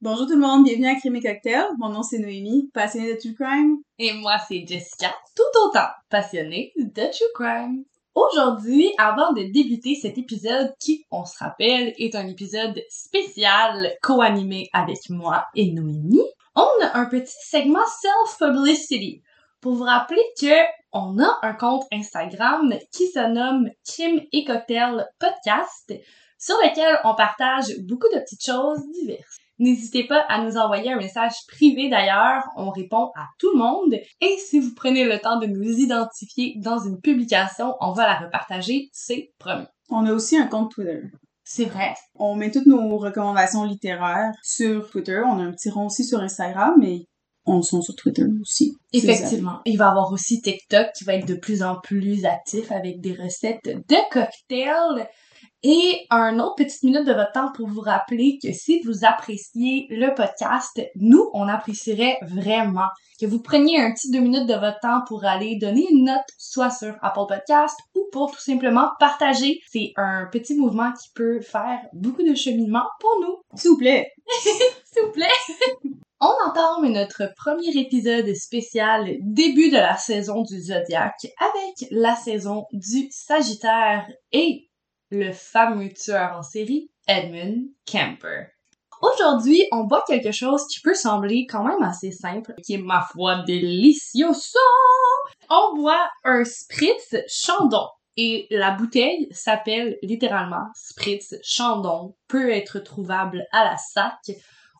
Bonjour 0.00 0.28
tout 0.28 0.34
le 0.34 0.38
monde, 0.38 0.62
bienvenue 0.62 0.86
à 0.86 0.94
Crime 0.94 1.16
et 1.16 1.20
Cocktail. 1.20 1.64
Mon 1.76 1.88
nom 1.88 2.04
c'est 2.04 2.20
Noémie, 2.20 2.70
passionnée 2.72 3.14
de 3.14 3.18
true 3.18 3.34
crime. 3.34 3.78
Et 3.98 4.12
moi 4.12 4.36
c'est 4.46 4.64
Jessica, 4.64 5.12
tout 5.34 5.58
autant 5.64 5.88
passionnée 6.08 6.72
de 6.76 7.02
true 7.10 7.26
crime. 7.34 7.82
Aujourd'hui, 8.14 8.92
avant 8.96 9.32
de 9.32 9.42
débuter 9.52 9.96
cet 9.96 10.16
épisode 10.16 10.72
qui, 10.78 11.04
on 11.10 11.24
se 11.24 11.36
rappelle, 11.38 11.94
est 11.98 12.14
un 12.14 12.28
épisode 12.28 12.80
spécial 12.88 13.92
co-animé 14.00 14.68
avec 14.72 15.10
moi 15.10 15.46
et 15.56 15.72
Noémie, 15.72 16.22
on 16.54 16.68
a 16.80 16.96
un 16.96 17.06
petit 17.06 17.34
segment 17.42 17.86
self-publicity 18.00 19.20
pour 19.60 19.74
vous 19.74 19.82
rappeler 19.82 20.22
que 20.40 20.62
on 20.92 21.18
a 21.18 21.38
un 21.42 21.54
compte 21.54 21.86
Instagram 21.92 22.72
qui 22.92 23.08
se 23.08 23.32
nomme 23.32 23.68
Crime 23.84 24.20
et 24.30 24.44
Cocktail 24.44 25.08
Podcast 25.18 25.92
sur 26.38 26.54
lequel 26.58 27.00
on 27.02 27.16
partage 27.16 27.76
beaucoup 27.80 28.08
de 28.14 28.20
petites 28.20 28.44
choses 28.44 28.88
diverses. 28.92 29.38
N'hésitez 29.58 30.06
pas 30.06 30.24
à 30.28 30.44
nous 30.44 30.56
envoyer 30.56 30.92
un 30.92 30.96
message 30.96 31.32
privé 31.48 31.88
d'ailleurs, 31.88 32.44
on 32.56 32.70
répond 32.70 33.10
à 33.16 33.26
tout 33.38 33.50
le 33.52 33.58
monde. 33.58 33.94
Et 34.20 34.36
si 34.38 34.60
vous 34.60 34.74
prenez 34.74 35.04
le 35.04 35.18
temps 35.18 35.38
de 35.38 35.46
nous 35.46 35.78
identifier 35.78 36.54
dans 36.58 36.78
une 36.78 37.00
publication, 37.00 37.74
on 37.80 37.92
va 37.92 38.06
la 38.06 38.18
repartager, 38.18 38.88
c'est 38.92 39.32
promis. 39.38 39.66
On 39.90 40.06
a 40.06 40.12
aussi 40.12 40.36
un 40.36 40.46
compte 40.46 40.70
Twitter. 40.70 41.02
C'est 41.42 41.64
vrai. 41.64 41.94
On 42.14 42.36
met 42.36 42.50
toutes 42.50 42.66
nos 42.66 42.98
recommandations 42.98 43.64
littéraires 43.64 44.32
sur 44.42 44.90
Twitter. 44.90 45.22
On 45.26 45.38
a 45.38 45.42
un 45.42 45.52
petit 45.52 45.70
rond 45.70 45.86
aussi 45.86 46.04
sur 46.04 46.20
Instagram, 46.20 46.74
mais 46.78 47.06
on 47.46 47.62
sont 47.62 47.80
sur 47.80 47.96
Twitter 47.96 48.24
aussi. 48.40 48.76
Effectivement. 48.92 49.60
Il 49.64 49.78
va 49.78 49.86
y 49.86 49.88
avoir 49.88 50.12
aussi 50.12 50.42
TikTok 50.42 50.88
qui 50.94 51.04
va 51.04 51.14
être 51.14 51.26
de 51.26 51.34
plus 51.34 51.62
en 51.62 51.80
plus 51.80 52.26
actif 52.26 52.70
avec 52.70 53.00
des 53.00 53.14
recettes 53.14 53.64
de 53.64 54.10
cocktails. 54.10 55.08
Et 55.64 56.06
un 56.10 56.38
autre 56.38 56.54
petite 56.56 56.84
minute 56.84 57.04
de 57.04 57.12
votre 57.12 57.32
temps 57.32 57.50
pour 57.52 57.68
vous 57.68 57.80
rappeler 57.80 58.38
que 58.40 58.52
si 58.52 58.80
vous 58.82 59.04
appréciez 59.04 59.88
le 59.90 60.14
podcast, 60.14 60.80
nous, 60.94 61.28
on 61.32 61.48
apprécierait 61.48 62.18
vraiment 62.22 62.88
que 63.20 63.26
vous 63.26 63.42
preniez 63.42 63.80
un 63.80 63.92
petit 63.92 64.12
deux 64.12 64.20
minutes 64.20 64.46
de 64.46 64.54
votre 64.54 64.78
temps 64.80 65.02
pour 65.08 65.24
aller 65.24 65.58
donner 65.60 65.84
une 65.90 66.04
note, 66.04 66.22
soit 66.38 66.70
sur 66.70 66.94
Apple 67.02 67.26
Podcast 67.28 67.76
ou 67.96 68.06
pour 68.12 68.30
tout 68.30 68.40
simplement 68.40 68.90
partager. 69.00 69.58
C'est 69.68 69.92
un 69.96 70.28
petit 70.30 70.54
mouvement 70.54 70.92
qui 70.92 71.08
peut 71.14 71.40
faire 71.40 71.80
beaucoup 71.92 72.22
de 72.22 72.36
cheminement 72.36 72.86
pour 73.00 73.16
nous. 73.20 73.38
S'il 73.56 73.70
vous 73.70 73.78
plaît. 73.78 74.12
S'il 74.84 75.02
vous 75.02 75.12
plaît. 75.12 75.26
On 76.20 76.34
entame 76.48 76.92
notre 76.92 77.32
premier 77.36 77.70
épisode 77.80 78.32
spécial 78.34 79.08
début 79.20 79.70
de 79.70 79.76
la 79.76 79.96
saison 79.96 80.42
du 80.42 80.60
Zodiaque 80.60 81.26
avec 81.38 81.90
la 81.92 82.16
saison 82.16 82.64
du 82.72 83.08
Sagittaire 83.10 84.04
et 84.32 84.67
le 85.10 85.32
fameux 85.32 85.88
tueur 85.92 86.36
en 86.36 86.42
série 86.42 86.90
Edmund 87.06 87.68
Kemper. 87.86 88.48
Aujourd'hui, 89.00 89.64
on 89.72 89.84
boit 89.84 90.04
quelque 90.06 90.32
chose 90.32 90.66
qui 90.66 90.80
peut 90.80 90.94
sembler 90.94 91.46
quand 91.48 91.62
même 91.62 91.82
assez 91.82 92.10
simple, 92.10 92.54
qui 92.64 92.74
est 92.74 92.82
ma 92.82 93.06
foi 93.12 93.44
delicioso. 93.46 94.58
On 95.48 95.76
boit 95.76 96.10
un 96.24 96.44
spritz 96.44 97.14
chandon. 97.28 97.86
Et 98.16 98.48
la 98.50 98.72
bouteille 98.72 99.28
s'appelle 99.30 99.96
littéralement 100.02 100.66
spritz 100.74 101.36
chandon, 101.44 102.16
peut 102.26 102.50
être 102.50 102.80
trouvable 102.80 103.44
à 103.52 103.64
la 103.64 103.76
sac. 103.76 104.18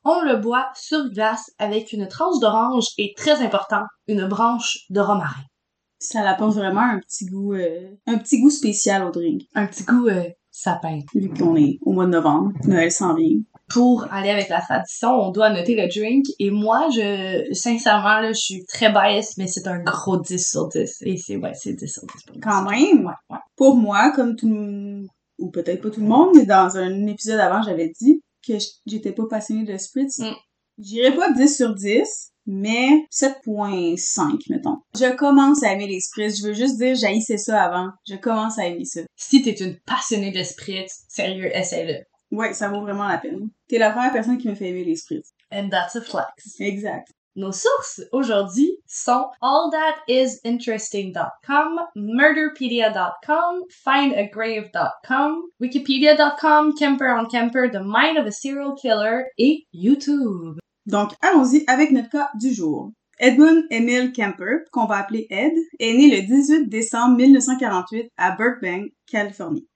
On 0.04 0.22
le 0.22 0.36
boit 0.36 0.68
sur 0.74 1.08
glace 1.10 1.52
avec 1.58 1.92
une 1.92 2.08
tranche 2.08 2.40
d'orange 2.40 2.86
et 2.98 3.14
très 3.16 3.40
important, 3.40 3.84
une 4.08 4.26
branche 4.26 4.78
de 4.90 5.00
romarin. 5.00 5.44
Ça 5.98 6.28
apporte 6.28 6.54
vraiment 6.54 6.82
un 6.82 7.00
petit 7.00 7.26
goût, 7.26 7.54
euh, 7.54 7.90
un 8.06 8.18
petit 8.18 8.40
goût 8.40 8.50
spécial 8.50 9.04
au 9.04 9.10
drink. 9.10 9.42
Un 9.54 9.66
petit 9.66 9.84
goût 9.84 10.08
euh, 10.08 10.24
sapin. 10.50 11.00
Vu 11.14 11.28
qu'on 11.28 11.56
est 11.56 11.78
au 11.82 11.92
mois 11.92 12.06
de 12.06 12.10
novembre, 12.10 12.52
Noël 12.64 12.90
s'en 12.90 13.14
vient. 13.14 13.38
Pour 13.68 14.06
aller 14.10 14.30
avec 14.30 14.48
la 14.48 14.60
tradition, 14.60 15.10
on 15.10 15.30
doit 15.30 15.50
noter 15.50 15.74
le 15.74 15.88
drink. 15.88 16.24
Et 16.38 16.50
moi, 16.50 16.88
je, 16.90 17.52
sincèrement, 17.52 18.20
là, 18.20 18.32
je 18.32 18.38
suis 18.38 18.64
très 18.64 18.90
biased, 18.90 19.34
mais 19.38 19.46
c'est 19.46 19.66
un 19.66 19.80
gros 19.80 20.16
10 20.16 20.50
sur 20.50 20.68
10. 20.68 21.02
Et 21.02 21.16
c'est, 21.16 21.36
ouais, 21.36 21.52
c'est 21.54 21.74
10 21.74 21.86
sur 21.86 22.02
10 22.02 22.22
pour. 22.24 22.36
Quand 22.42 22.62
même? 22.70 23.04
Ouais, 23.04 23.12
ouais. 23.30 23.38
Pour 23.56 23.76
moi, 23.76 24.10
comme 24.12 24.36
tout, 24.36 25.06
ou 25.38 25.50
peut-être 25.50 25.82
pas 25.82 25.90
tout 25.90 26.00
le 26.00 26.06
monde, 26.06 26.30
mais 26.34 26.46
dans 26.46 26.76
un 26.76 27.06
épisode 27.06 27.40
avant, 27.40 27.62
j'avais 27.62 27.92
dit 28.00 28.22
que 28.46 28.54
j'étais 28.86 29.12
pas 29.12 29.26
passionnée 29.28 29.64
de 29.64 29.76
spritz. 29.76 30.18
Mm. 30.18 30.34
J'irais 30.78 31.14
pas 31.14 31.32
10 31.32 31.56
sur 31.56 31.74
10, 31.74 32.32
mais 32.48 33.06
7.5, 33.12 34.40
mettons. 34.48 34.78
Je 34.96 35.14
commence 35.14 35.62
à 35.62 35.74
aimer 35.74 35.86
les 35.86 36.00
spritz. 36.00 36.40
Je 36.40 36.48
veux 36.48 36.54
juste 36.54 36.78
dire, 36.78 36.96
j'haïssais 36.96 37.38
ça 37.38 37.62
avant. 37.62 37.90
Je 38.08 38.16
commence 38.16 38.58
à 38.58 38.66
aimer 38.66 38.86
ça. 38.86 39.02
Si 39.14 39.42
t'es 39.42 39.52
une 39.52 39.78
passionnée 39.86 40.32
de 40.32 40.42
spritz, 40.42 41.04
sérieux, 41.08 41.54
essaye-le. 41.54 42.00
Ouais, 42.36 42.52
ça 42.54 42.68
vaut 42.68 42.80
vraiment 42.80 43.06
la 43.06 43.18
peine. 43.18 43.50
T'es 43.68 43.78
la 43.78 43.90
première 43.90 44.12
personne 44.12 44.38
qui 44.38 44.48
me 44.48 44.54
fait 44.54 44.70
aimer 44.70 44.84
les 44.84 44.96
spritz. 44.96 45.28
And 45.52 45.68
that's 45.68 45.94
a 45.94 46.00
flex. 46.00 46.58
Exact. 46.58 47.08
Nos 47.36 47.52
sources 47.52 48.00
aujourd'hui 48.10 48.78
sont 48.86 49.26
allthatIsinteresting.com, 49.40 51.80
murderpedia.com, 51.94 53.62
findagrave.com, 53.70 55.42
wikipedia.com, 55.60 56.74
Kemper 56.74 57.14
on 57.16 57.26
Kemper, 57.26 57.70
The 57.70 57.84
Mind 57.84 58.18
of 58.18 58.26
a 58.26 58.32
Serial 58.32 58.74
Killer 58.74 59.26
et 59.38 59.68
YouTube. 59.72 60.58
Donc, 60.88 61.12
allons-y 61.20 61.64
avec 61.66 61.90
notre 61.90 62.08
cas 62.08 62.30
du 62.40 62.50
jour. 62.50 62.92
Edmund 63.18 63.64
Emil 63.70 64.10
Kemper, 64.12 64.64
qu'on 64.72 64.86
va 64.86 64.96
appeler 64.96 65.26
Ed, 65.28 65.52
est 65.78 65.92
né 65.92 66.08
le 66.08 66.26
18 66.26 66.66
décembre 66.68 67.16
1948 67.16 68.10
à 68.16 68.30
Burbank, 68.30 68.90
Californie. 69.06 69.68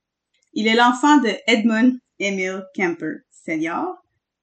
Il 0.54 0.66
est 0.66 0.74
l'enfant 0.74 1.18
de 1.18 1.28
Edmund 1.46 1.98
Emil 2.18 2.62
Kemper 2.74 3.16
Senior 3.30 4.01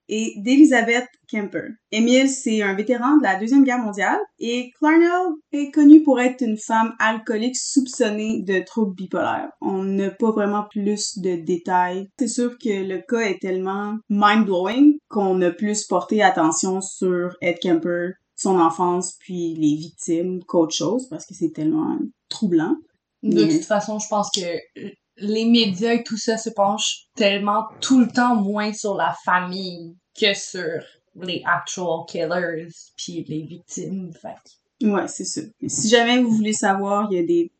et 0.09 0.33
d'Elizabeth 0.37 1.07
Kemper. 1.31 1.69
Emil, 1.91 2.27
c'est 2.27 2.61
un 2.61 2.73
vétéran 2.73 3.17
de 3.17 3.23
la 3.23 3.39
Deuxième 3.39 3.63
Guerre 3.63 3.77
mondiale 3.77 4.19
et 4.39 4.71
Clarnell 4.77 5.33
est 5.51 5.71
connue 5.71 6.01
pour 6.03 6.19
être 6.19 6.41
une 6.41 6.57
femme 6.57 6.93
alcoolique 6.99 7.55
soupçonnée 7.55 8.41
de 8.41 8.59
troubles 8.65 8.95
bipolaires. 8.95 9.51
On 9.61 9.83
n'a 9.83 10.09
pas 10.09 10.31
vraiment 10.31 10.65
plus 10.69 11.19
de 11.19 11.35
détails. 11.35 12.09
C'est 12.19 12.27
sûr 12.27 12.57
que 12.57 12.83
le 12.87 13.01
cas 13.07 13.21
est 13.29 13.39
tellement 13.39 13.95
mind-blowing 14.09 14.97
qu'on 15.07 15.41
a 15.41 15.51
plus 15.51 15.85
porté 15.85 16.21
attention 16.23 16.81
sur 16.81 17.35
Ed 17.41 17.59
Kemper, 17.61 18.13
son 18.35 18.59
enfance, 18.59 19.15
puis 19.19 19.53
les 19.55 19.75
victimes 19.75 20.43
qu'autre 20.47 20.75
chose 20.75 21.07
parce 21.09 21.25
que 21.25 21.35
c'est 21.35 21.51
tellement 21.51 21.97
troublant. 22.29 22.75
De 23.21 23.45
Mais- 23.45 23.49
toute 23.49 23.65
façon, 23.65 23.99
je 23.99 24.07
pense 24.07 24.31
que 24.31 24.89
les 25.17 25.45
médias 25.45 25.93
et 25.93 26.03
tout 26.03 26.17
ça 26.17 26.37
se 26.37 26.49
penchent 26.49 27.07
tellement 27.15 27.65
tout 27.81 27.99
le 27.99 28.07
temps 28.07 28.35
moins 28.35 28.71
sur 28.71 28.95
la 28.95 29.13
famille 29.25 29.97
que 30.17 30.33
sur 30.33 30.83
les 31.15 31.43
actual 31.45 32.05
killers 32.07 32.67
puis 32.95 33.25
les 33.27 33.41
victimes. 33.43 34.11
Fait 34.13 34.85
Ouais, 34.85 35.07
c'est. 35.07 35.51
Mais 35.61 35.69
si 35.69 35.89
jamais 35.89 36.21
vous 36.21 36.31
voulez 36.31 36.53
savoir, 36.53 37.09
il 37.11 37.17
y 37.17 37.19
a 37.19 37.25
des 37.25 37.51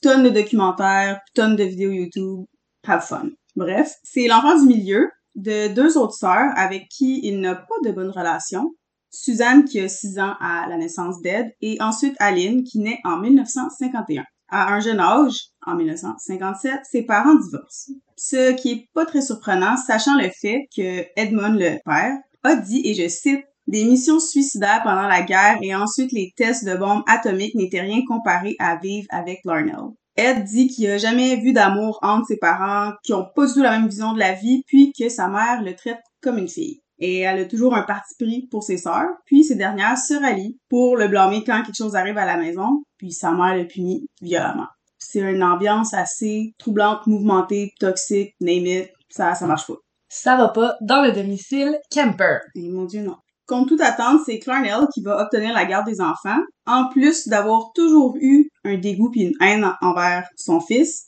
tonnes 0.00 0.22
de 0.22 0.30
documentaires, 0.30 1.20
tonnes 1.34 1.56
de 1.56 1.64
vidéos 1.64 1.90
YouTube. 1.90 2.44
Have 2.86 3.02
fun. 3.02 3.30
Bref, 3.56 3.96
c'est 4.02 4.28
l'enfant 4.28 4.58
du 4.58 4.66
milieu 4.66 5.10
de 5.34 5.68
deux 5.74 5.98
autres 5.98 6.14
sœurs 6.14 6.52
avec 6.56 6.88
qui 6.88 7.20
il 7.22 7.40
n'a 7.40 7.54
pas 7.54 7.74
de 7.84 7.90
bonne 7.90 8.10
relation. 8.10 8.72
Suzanne 9.10 9.64
qui 9.64 9.80
a 9.80 9.88
6 9.88 10.18
ans 10.18 10.34
à 10.40 10.66
la 10.68 10.76
naissance 10.76 11.20
d'Ed 11.22 11.54
et 11.60 11.80
ensuite 11.80 12.14
Aline 12.18 12.62
qui 12.62 12.78
naît 12.78 13.00
en 13.04 13.18
1951. 13.18 14.24
À 14.50 14.74
un 14.74 14.80
jeune 14.80 15.00
âge, 15.00 15.50
en 15.68 15.76
1957, 15.76 16.80
ses 16.84 17.02
parents 17.02 17.34
divorcent. 17.34 17.92
Ce 18.16 18.52
qui 18.52 18.70
est 18.72 18.88
pas 18.94 19.06
très 19.06 19.22
surprenant, 19.22 19.76
sachant 19.76 20.16
le 20.16 20.28
fait 20.40 20.66
que 20.76 21.04
Edmund, 21.16 21.58
le 21.58 21.78
père, 21.84 22.16
a 22.42 22.56
dit, 22.56 22.82
et 22.84 22.94
je 22.94 23.08
cite, 23.08 23.44
des 23.66 23.84
missions 23.84 24.18
suicidaires 24.18 24.82
pendant 24.82 25.06
la 25.06 25.22
guerre 25.22 25.58
et 25.60 25.74
ensuite 25.74 26.10
les 26.12 26.32
tests 26.36 26.64
de 26.64 26.74
bombes 26.74 27.02
atomiques 27.06 27.54
n'étaient 27.54 27.82
rien 27.82 28.00
comparé 28.08 28.56
à 28.58 28.76
vivre 28.76 29.06
avec 29.10 29.40
Larnell. 29.44 29.92
Ed 30.16 30.42
dit 30.44 30.68
qu'il 30.68 30.90
a 30.90 30.98
jamais 30.98 31.36
vu 31.36 31.52
d'amour 31.52 31.98
entre 32.02 32.26
ses 32.26 32.38
parents, 32.38 32.92
qui 33.04 33.12
ont 33.12 33.26
pas 33.36 33.46
du 33.46 33.52
tout 33.52 33.62
la 33.62 33.78
même 33.78 33.88
vision 33.88 34.14
de 34.14 34.18
la 34.18 34.32
vie, 34.32 34.62
puis 34.66 34.92
que 34.98 35.08
sa 35.08 35.28
mère 35.28 35.62
le 35.62 35.76
traite 35.76 36.00
comme 36.20 36.38
une 36.38 36.48
fille. 36.48 36.80
Et 36.98 37.20
elle 37.20 37.40
a 37.40 37.44
toujours 37.44 37.76
un 37.76 37.82
parti 37.82 38.14
pris 38.18 38.48
pour 38.50 38.64
ses 38.64 38.78
sœurs, 38.78 39.10
puis 39.26 39.44
ces 39.44 39.54
dernières 39.54 39.96
se 39.96 40.14
rallient 40.14 40.58
pour 40.68 40.96
le 40.96 41.06
blâmer 41.06 41.44
quand 41.44 41.62
quelque 41.62 41.76
chose 41.76 41.94
arrive 41.94 42.18
à 42.18 42.26
la 42.26 42.36
maison, 42.36 42.82
puis 42.96 43.12
sa 43.12 43.30
mère 43.30 43.54
le 43.54 43.68
punit 43.68 44.08
violemment. 44.20 44.66
C'est 45.10 45.20
une 45.20 45.42
ambiance 45.42 45.94
assez 45.94 46.52
troublante, 46.58 47.06
mouvementée, 47.06 47.72
toxique, 47.80 48.34
name 48.42 48.66
it, 48.66 48.90
ça, 49.08 49.34
ça 49.34 49.46
marche 49.46 49.66
pas. 49.66 49.78
Ça 50.10 50.36
va 50.36 50.48
pas 50.48 50.76
dans 50.82 51.00
le 51.00 51.12
domicile 51.12 51.78
Kemper. 51.90 52.40
Et 52.54 52.68
mon 52.68 52.84
dieu, 52.84 53.00
non. 53.00 53.16
Contre 53.46 53.68
toute 53.68 53.80
attente, 53.80 54.20
c'est 54.26 54.38
Clarnell 54.38 54.86
qui 54.92 55.00
va 55.02 55.22
obtenir 55.22 55.54
la 55.54 55.64
garde 55.64 55.86
des 55.86 56.02
enfants, 56.02 56.36
en 56.66 56.90
plus 56.90 57.26
d'avoir 57.26 57.72
toujours 57.74 58.18
eu 58.20 58.50
un 58.64 58.76
dégoût 58.76 59.10
puis 59.10 59.22
une 59.22 59.34
haine 59.40 59.72
envers 59.80 60.28
son 60.36 60.60
fils, 60.60 61.06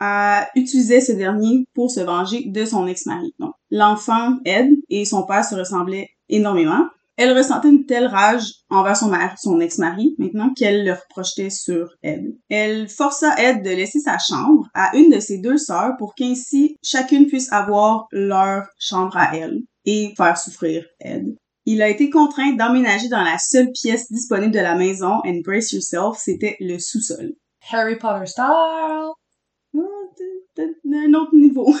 a 0.00 0.48
utilisé 0.56 1.00
ce 1.00 1.12
dernier 1.12 1.66
pour 1.72 1.92
se 1.92 2.00
venger 2.00 2.46
de 2.48 2.64
son 2.64 2.88
ex-mari. 2.88 3.32
Donc, 3.38 3.52
l'enfant, 3.70 4.38
Ed, 4.44 4.70
et 4.88 5.04
son 5.04 5.24
père 5.24 5.44
se 5.44 5.54
ressemblaient 5.54 6.08
énormément. 6.28 6.88
Elle 7.16 7.36
ressentait 7.36 7.70
une 7.70 7.86
telle 7.86 8.06
rage 8.06 8.52
envers 8.68 8.96
son 8.96 9.08
mari, 9.08 9.34
son 9.38 9.58
ex-mari, 9.60 10.14
maintenant 10.18 10.52
qu'elle 10.52 10.84
le 10.84 10.92
reprochetait 10.92 11.48
sur 11.48 11.88
Ed. 12.02 12.36
Elle 12.50 12.88
força 12.88 13.34
Ed 13.38 13.62
de 13.62 13.70
laisser 13.70 14.00
sa 14.00 14.18
chambre 14.18 14.68
à 14.74 14.94
une 14.94 15.10
de 15.10 15.18
ses 15.18 15.38
deux 15.38 15.56
sœurs 15.56 15.96
pour 15.98 16.14
qu'ainsi 16.14 16.76
chacune 16.82 17.26
puisse 17.26 17.50
avoir 17.52 18.06
leur 18.12 18.66
chambre 18.78 19.16
à 19.16 19.34
elle. 19.34 19.62
et 19.88 20.12
faire 20.16 20.36
souffrir 20.36 20.84
Ed. 21.00 21.36
Il 21.64 21.80
a 21.80 21.88
été 21.88 22.10
contraint 22.10 22.52
d'emménager 22.52 23.08
dans 23.08 23.22
la 23.22 23.38
seule 23.38 23.70
pièce 23.72 24.10
disponible 24.10 24.52
de 24.52 24.60
la 24.60 24.74
maison, 24.74 25.20
and 25.24 25.40
brace 25.44 25.72
yourself, 25.72 26.18
c'était 26.18 26.56
le 26.60 26.78
sous-sol. 26.78 27.32
Harry 27.70 27.96
Potter 27.96 28.26
style. 28.26 29.12
Un 29.76 31.14
autre 31.14 31.34
niveau. 31.34 31.74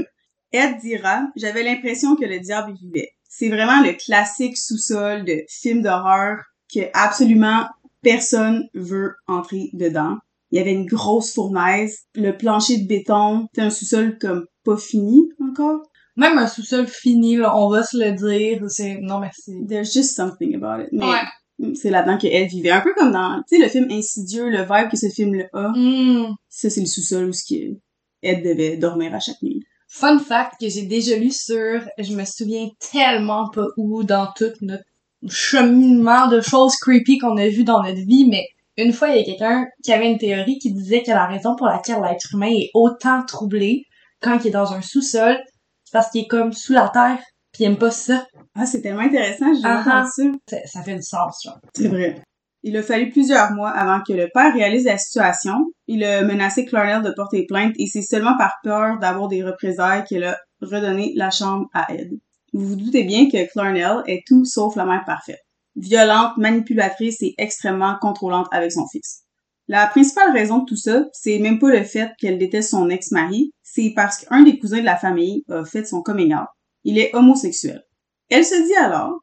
Ed 0.52 0.78
dira, 0.80 1.22
j'avais 1.36 1.62
l'impression 1.62 2.16
que 2.16 2.24
le 2.24 2.40
diable 2.40 2.72
y 2.72 2.86
vivait. 2.86 3.10
C'est 3.32 3.48
vraiment 3.48 3.80
le 3.80 3.92
classique 3.92 4.58
sous-sol 4.58 5.24
de 5.24 5.44
film 5.48 5.82
d'horreur 5.82 6.38
que 6.74 6.80
absolument 6.94 7.64
personne 8.02 8.68
veut 8.74 9.14
entrer 9.28 9.70
dedans. 9.72 10.16
Il 10.50 10.58
y 10.58 10.60
avait 10.60 10.72
une 10.72 10.86
grosse 10.86 11.32
fournaise, 11.32 12.00
le 12.16 12.36
plancher 12.36 12.78
de 12.78 12.88
béton, 12.88 13.46
c'est 13.54 13.62
un 13.62 13.70
sous-sol 13.70 14.18
comme 14.18 14.46
pas 14.64 14.76
fini 14.76 15.28
encore. 15.40 15.80
Même 16.16 16.38
un 16.38 16.48
sous-sol 16.48 16.88
fini, 16.88 17.36
là, 17.36 17.56
on 17.56 17.70
va 17.70 17.84
se 17.84 17.96
le 17.96 18.12
dire, 18.12 18.62
c'est 18.68 18.98
non 19.00 19.20
merci. 19.20 19.64
There's 19.68 19.92
just 19.92 20.16
something 20.16 20.56
about 20.56 20.82
it. 20.82 20.88
Mais 20.92 21.04
Ouais. 21.06 21.74
c'est 21.76 21.90
là-dedans 21.90 22.18
que 22.18 22.26
Ed 22.26 22.48
vivait. 22.48 22.70
Un 22.70 22.80
peu 22.80 22.92
comme 22.94 23.12
dans, 23.12 23.40
tu 23.48 23.56
sais, 23.56 23.62
le 23.62 23.68
film 23.68 23.86
Insidieux, 23.92 24.50
le 24.50 24.62
vibe 24.62 24.90
que 24.90 24.96
ce 24.96 25.08
film-là 25.08 25.44
a. 25.52 25.68
Hmm. 25.68 26.34
Ça, 26.48 26.68
c'est 26.68 26.80
le 26.80 26.86
sous-sol 26.86 27.30
où 27.30 27.78
Ed 28.22 28.42
devait 28.44 28.76
dormir 28.76 29.14
à 29.14 29.20
chaque 29.20 29.40
nuit. 29.40 29.62
Fun 29.92 30.18
fact 30.20 30.52
que 30.60 30.68
j'ai 30.68 30.82
déjà 30.86 31.16
lu 31.16 31.30
sur, 31.32 31.80
je 31.98 32.14
me 32.14 32.24
souviens 32.24 32.68
tellement 32.92 33.48
pas 33.50 33.66
où 33.76 34.04
dans 34.04 34.28
tout 34.36 34.52
notre 34.62 34.84
cheminement 35.28 36.28
de 36.28 36.40
choses 36.40 36.76
creepy 36.76 37.18
qu'on 37.18 37.36
a 37.36 37.48
vu 37.48 37.64
dans 37.64 37.82
notre 37.82 38.00
vie, 38.06 38.26
mais 38.30 38.46
une 38.76 38.92
fois, 38.92 39.08
il 39.08 39.16
y 39.16 39.20
a 39.20 39.24
quelqu'un 39.24 39.66
qui 39.82 39.92
avait 39.92 40.10
une 40.10 40.16
théorie 40.18 40.58
qui 40.58 40.72
disait 40.72 41.02
que 41.02 41.10
la 41.10 41.26
raison 41.26 41.56
pour 41.56 41.66
laquelle 41.66 42.00
l'être 42.02 42.32
humain 42.32 42.50
est 42.50 42.70
autant 42.72 43.24
troublé 43.26 43.84
quand 44.22 44.38
il 44.44 44.48
est 44.48 44.50
dans 44.52 44.72
un 44.72 44.80
sous-sol, 44.80 45.36
c'est 45.84 45.92
parce 45.92 46.10
qu'il 46.10 46.22
est 46.22 46.28
comme 46.28 46.52
sous 46.52 46.72
la 46.72 46.88
terre, 46.88 47.18
pis 47.52 47.64
il 47.64 47.66
aime 47.66 47.76
pas 47.78 47.90
ça. 47.90 48.26
Ah, 48.54 48.66
c'est 48.66 48.80
tellement 48.80 49.02
intéressant, 49.02 49.52
j'ai 49.52 49.60
Ah, 49.64 49.80
entendu 49.80 50.38
ça. 50.46 50.56
Ça, 50.58 50.66
ça 50.66 50.82
fait 50.82 50.94
du 50.94 51.02
sens, 51.02 51.40
genre. 51.44 51.58
C'est 51.74 51.88
vrai. 51.88 52.22
Il 52.62 52.76
a 52.76 52.82
fallu 52.82 53.08
plusieurs 53.08 53.52
mois 53.52 53.70
avant 53.70 54.02
que 54.06 54.12
le 54.12 54.28
père 54.32 54.52
réalise 54.52 54.84
la 54.84 54.98
situation. 54.98 55.64
Il 55.86 56.04
a 56.04 56.22
menacé 56.22 56.66
Clarnell 56.66 57.02
de 57.02 57.10
porter 57.10 57.46
plainte 57.46 57.74
et 57.78 57.86
c'est 57.86 58.02
seulement 58.02 58.36
par 58.36 58.56
peur 58.62 58.98
d'avoir 58.98 59.28
des 59.28 59.42
représailles 59.42 60.04
qu'il 60.04 60.24
a 60.24 60.38
redonné 60.60 61.12
la 61.16 61.30
chambre 61.30 61.68
à 61.72 61.92
Ed. 61.94 62.10
Vous 62.52 62.66
vous 62.66 62.76
doutez 62.76 63.04
bien 63.04 63.30
que 63.30 63.50
Clarnell 63.50 64.02
est 64.06 64.22
tout 64.26 64.44
sauf 64.44 64.76
la 64.76 64.84
mère 64.84 65.04
parfaite. 65.06 65.40
Violente, 65.76 66.36
manipulatrice 66.36 67.22
et 67.22 67.34
extrêmement 67.38 67.96
contrôlante 68.00 68.48
avec 68.50 68.72
son 68.72 68.86
fils. 68.88 69.22
La 69.68 69.86
principale 69.86 70.32
raison 70.32 70.58
de 70.58 70.64
tout 70.64 70.76
ça, 70.76 71.04
c'est 71.12 71.38
même 71.38 71.60
pas 71.60 71.70
le 71.70 71.84
fait 71.84 72.10
qu'elle 72.18 72.38
déteste 72.38 72.70
son 72.70 72.90
ex-mari, 72.90 73.52
c'est 73.62 73.92
parce 73.94 74.18
qu'un 74.18 74.42
des 74.42 74.58
cousins 74.58 74.80
de 74.80 74.84
la 74.84 74.96
famille 74.96 75.44
a 75.48 75.64
fait 75.64 75.84
son 75.84 76.02
coming 76.02 76.34
out. 76.34 76.48
Il 76.82 76.98
est 76.98 77.14
homosexuel. 77.14 77.84
Elle 78.28 78.44
se 78.44 78.66
dit 78.66 78.74
alors 78.74 79.20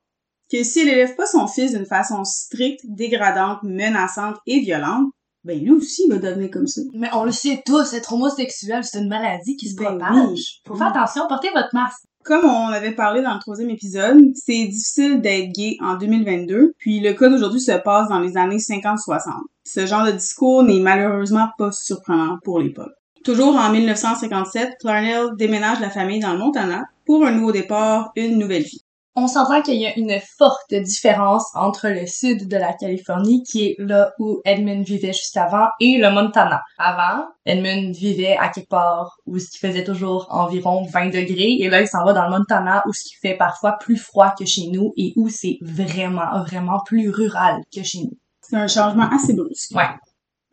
que 0.51 0.63
si 0.63 0.79
elle 0.81 0.89
élève 0.89 1.15
pas 1.15 1.25
son 1.25 1.47
fils 1.47 1.73
d'une 1.73 1.85
façon 1.85 2.23
stricte, 2.23 2.81
dégradante, 2.87 3.59
menaçante 3.63 4.35
et 4.45 4.59
violente, 4.59 5.07
ben 5.43 5.59
lui 5.59 5.71
aussi 5.71 6.03
il 6.07 6.11
va 6.13 6.17
devenir 6.19 6.49
comme 6.51 6.67
ça. 6.67 6.81
Mais 6.93 7.09
on 7.13 7.23
le 7.23 7.31
sait 7.31 7.61
tous, 7.65 7.93
être 7.93 8.13
homosexuel, 8.13 8.83
c'est 8.83 8.99
une 8.99 9.07
maladie 9.07 9.55
qui 9.55 9.69
se 9.69 9.75
Ben 9.75 9.97
propage. 9.97 10.29
oui. 10.31 10.43
Faut 10.67 10.75
faire 10.75 10.87
attention, 10.87 11.23
portez 11.27 11.49
votre 11.53 11.69
masque. 11.73 12.01
Comme 12.23 12.43
on 12.43 12.67
avait 12.67 12.91
parlé 12.91 13.21
dans 13.21 13.33
le 13.35 13.39
troisième 13.39 13.69
épisode, 13.69 14.17
c'est 14.35 14.65
difficile 14.65 15.21
d'être 15.21 15.49
gay 15.53 15.77
en 15.79 15.95
2022, 15.95 16.73
puis 16.77 16.99
le 16.99 17.13
cas 17.13 17.29
d'aujourd'hui 17.29 17.61
se 17.61 17.71
passe 17.71 18.09
dans 18.09 18.19
les 18.19 18.35
années 18.35 18.57
50-60. 18.57 19.21
Ce 19.65 19.85
genre 19.85 20.05
de 20.05 20.11
discours 20.11 20.63
n'est 20.63 20.79
malheureusement 20.81 21.47
pas 21.57 21.71
surprenant 21.71 22.37
pour 22.43 22.59
l'époque. 22.59 22.91
Toujours 23.23 23.55
en 23.55 23.71
1957, 23.71 24.73
Clarnell 24.81 25.27
déménage 25.37 25.79
la 25.79 25.89
famille 25.89 26.19
dans 26.19 26.33
le 26.33 26.39
Montana 26.39 26.83
pour 27.05 27.25
un 27.25 27.31
nouveau 27.31 27.53
départ, 27.53 28.11
une 28.17 28.37
nouvelle 28.37 28.63
vie. 28.63 28.81
On 29.19 29.25
s'entend 29.25 29.63
qu'il 29.63 29.81
y 29.81 29.87
a 29.87 29.97
une 29.97 30.19
forte 30.37 30.75
différence 30.75 31.43
entre 31.55 31.87
le 31.87 32.05
sud 32.05 32.47
de 32.47 32.55
la 32.55 32.73
Californie, 32.73 33.41
qui 33.41 33.65
est 33.65 33.75
là 33.79 34.11
où 34.19 34.41
Edmund 34.45 34.85
vivait 34.85 35.11
juste 35.11 35.35
avant, 35.37 35.69
et 35.79 35.97
le 35.97 36.11
Montana. 36.11 36.61
Avant, 36.77 37.25
Edmund 37.43 37.95
vivait 37.95 38.37
à 38.37 38.49
quelque 38.49 38.69
part 38.69 39.17
où 39.25 39.39
ce 39.39 39.49
qui 39.49 39.57
faisait 39.57 39.83
toujours 39.83 40.27
environ 40.29 40.85
20 40.85 41.07
degrés, 41.07 41.57
et 41.59 41.67
là, 41.67 41.81
il 41.81 41.87
s'en 41.87 42.05
va 42.05 42.13
dans 42.13 42.25
le 42.25 42.29
Montana 42.29 42.83
où 42.85 42.93
ce 42.93 43.05
qui 43.05 43.15
fait 43.19 43.33
parfois 43.33 43.79
plus 43.79 43.97
froid 43.97 44.35
que 44.37 44.45
chez 44.45 44.67
nous, 44.71 44.93
et 44.97 45.13
où 45.15 45.29
c'est 45.29 45.57
vraiment, 45.61 46.43
vraiment 46.43 46.79
plus 46.85 47.09
rural 47.09 47.55
que 47.75 47.81
chez 47.81 48.01
nous. 48.01 48.17
C'est 48.41 48.55
un 48.55 48.67
changement 48.67 49.09
assez 49.11 49.33
brusque. 49.33 49.75
Ouais. 49.75 49.89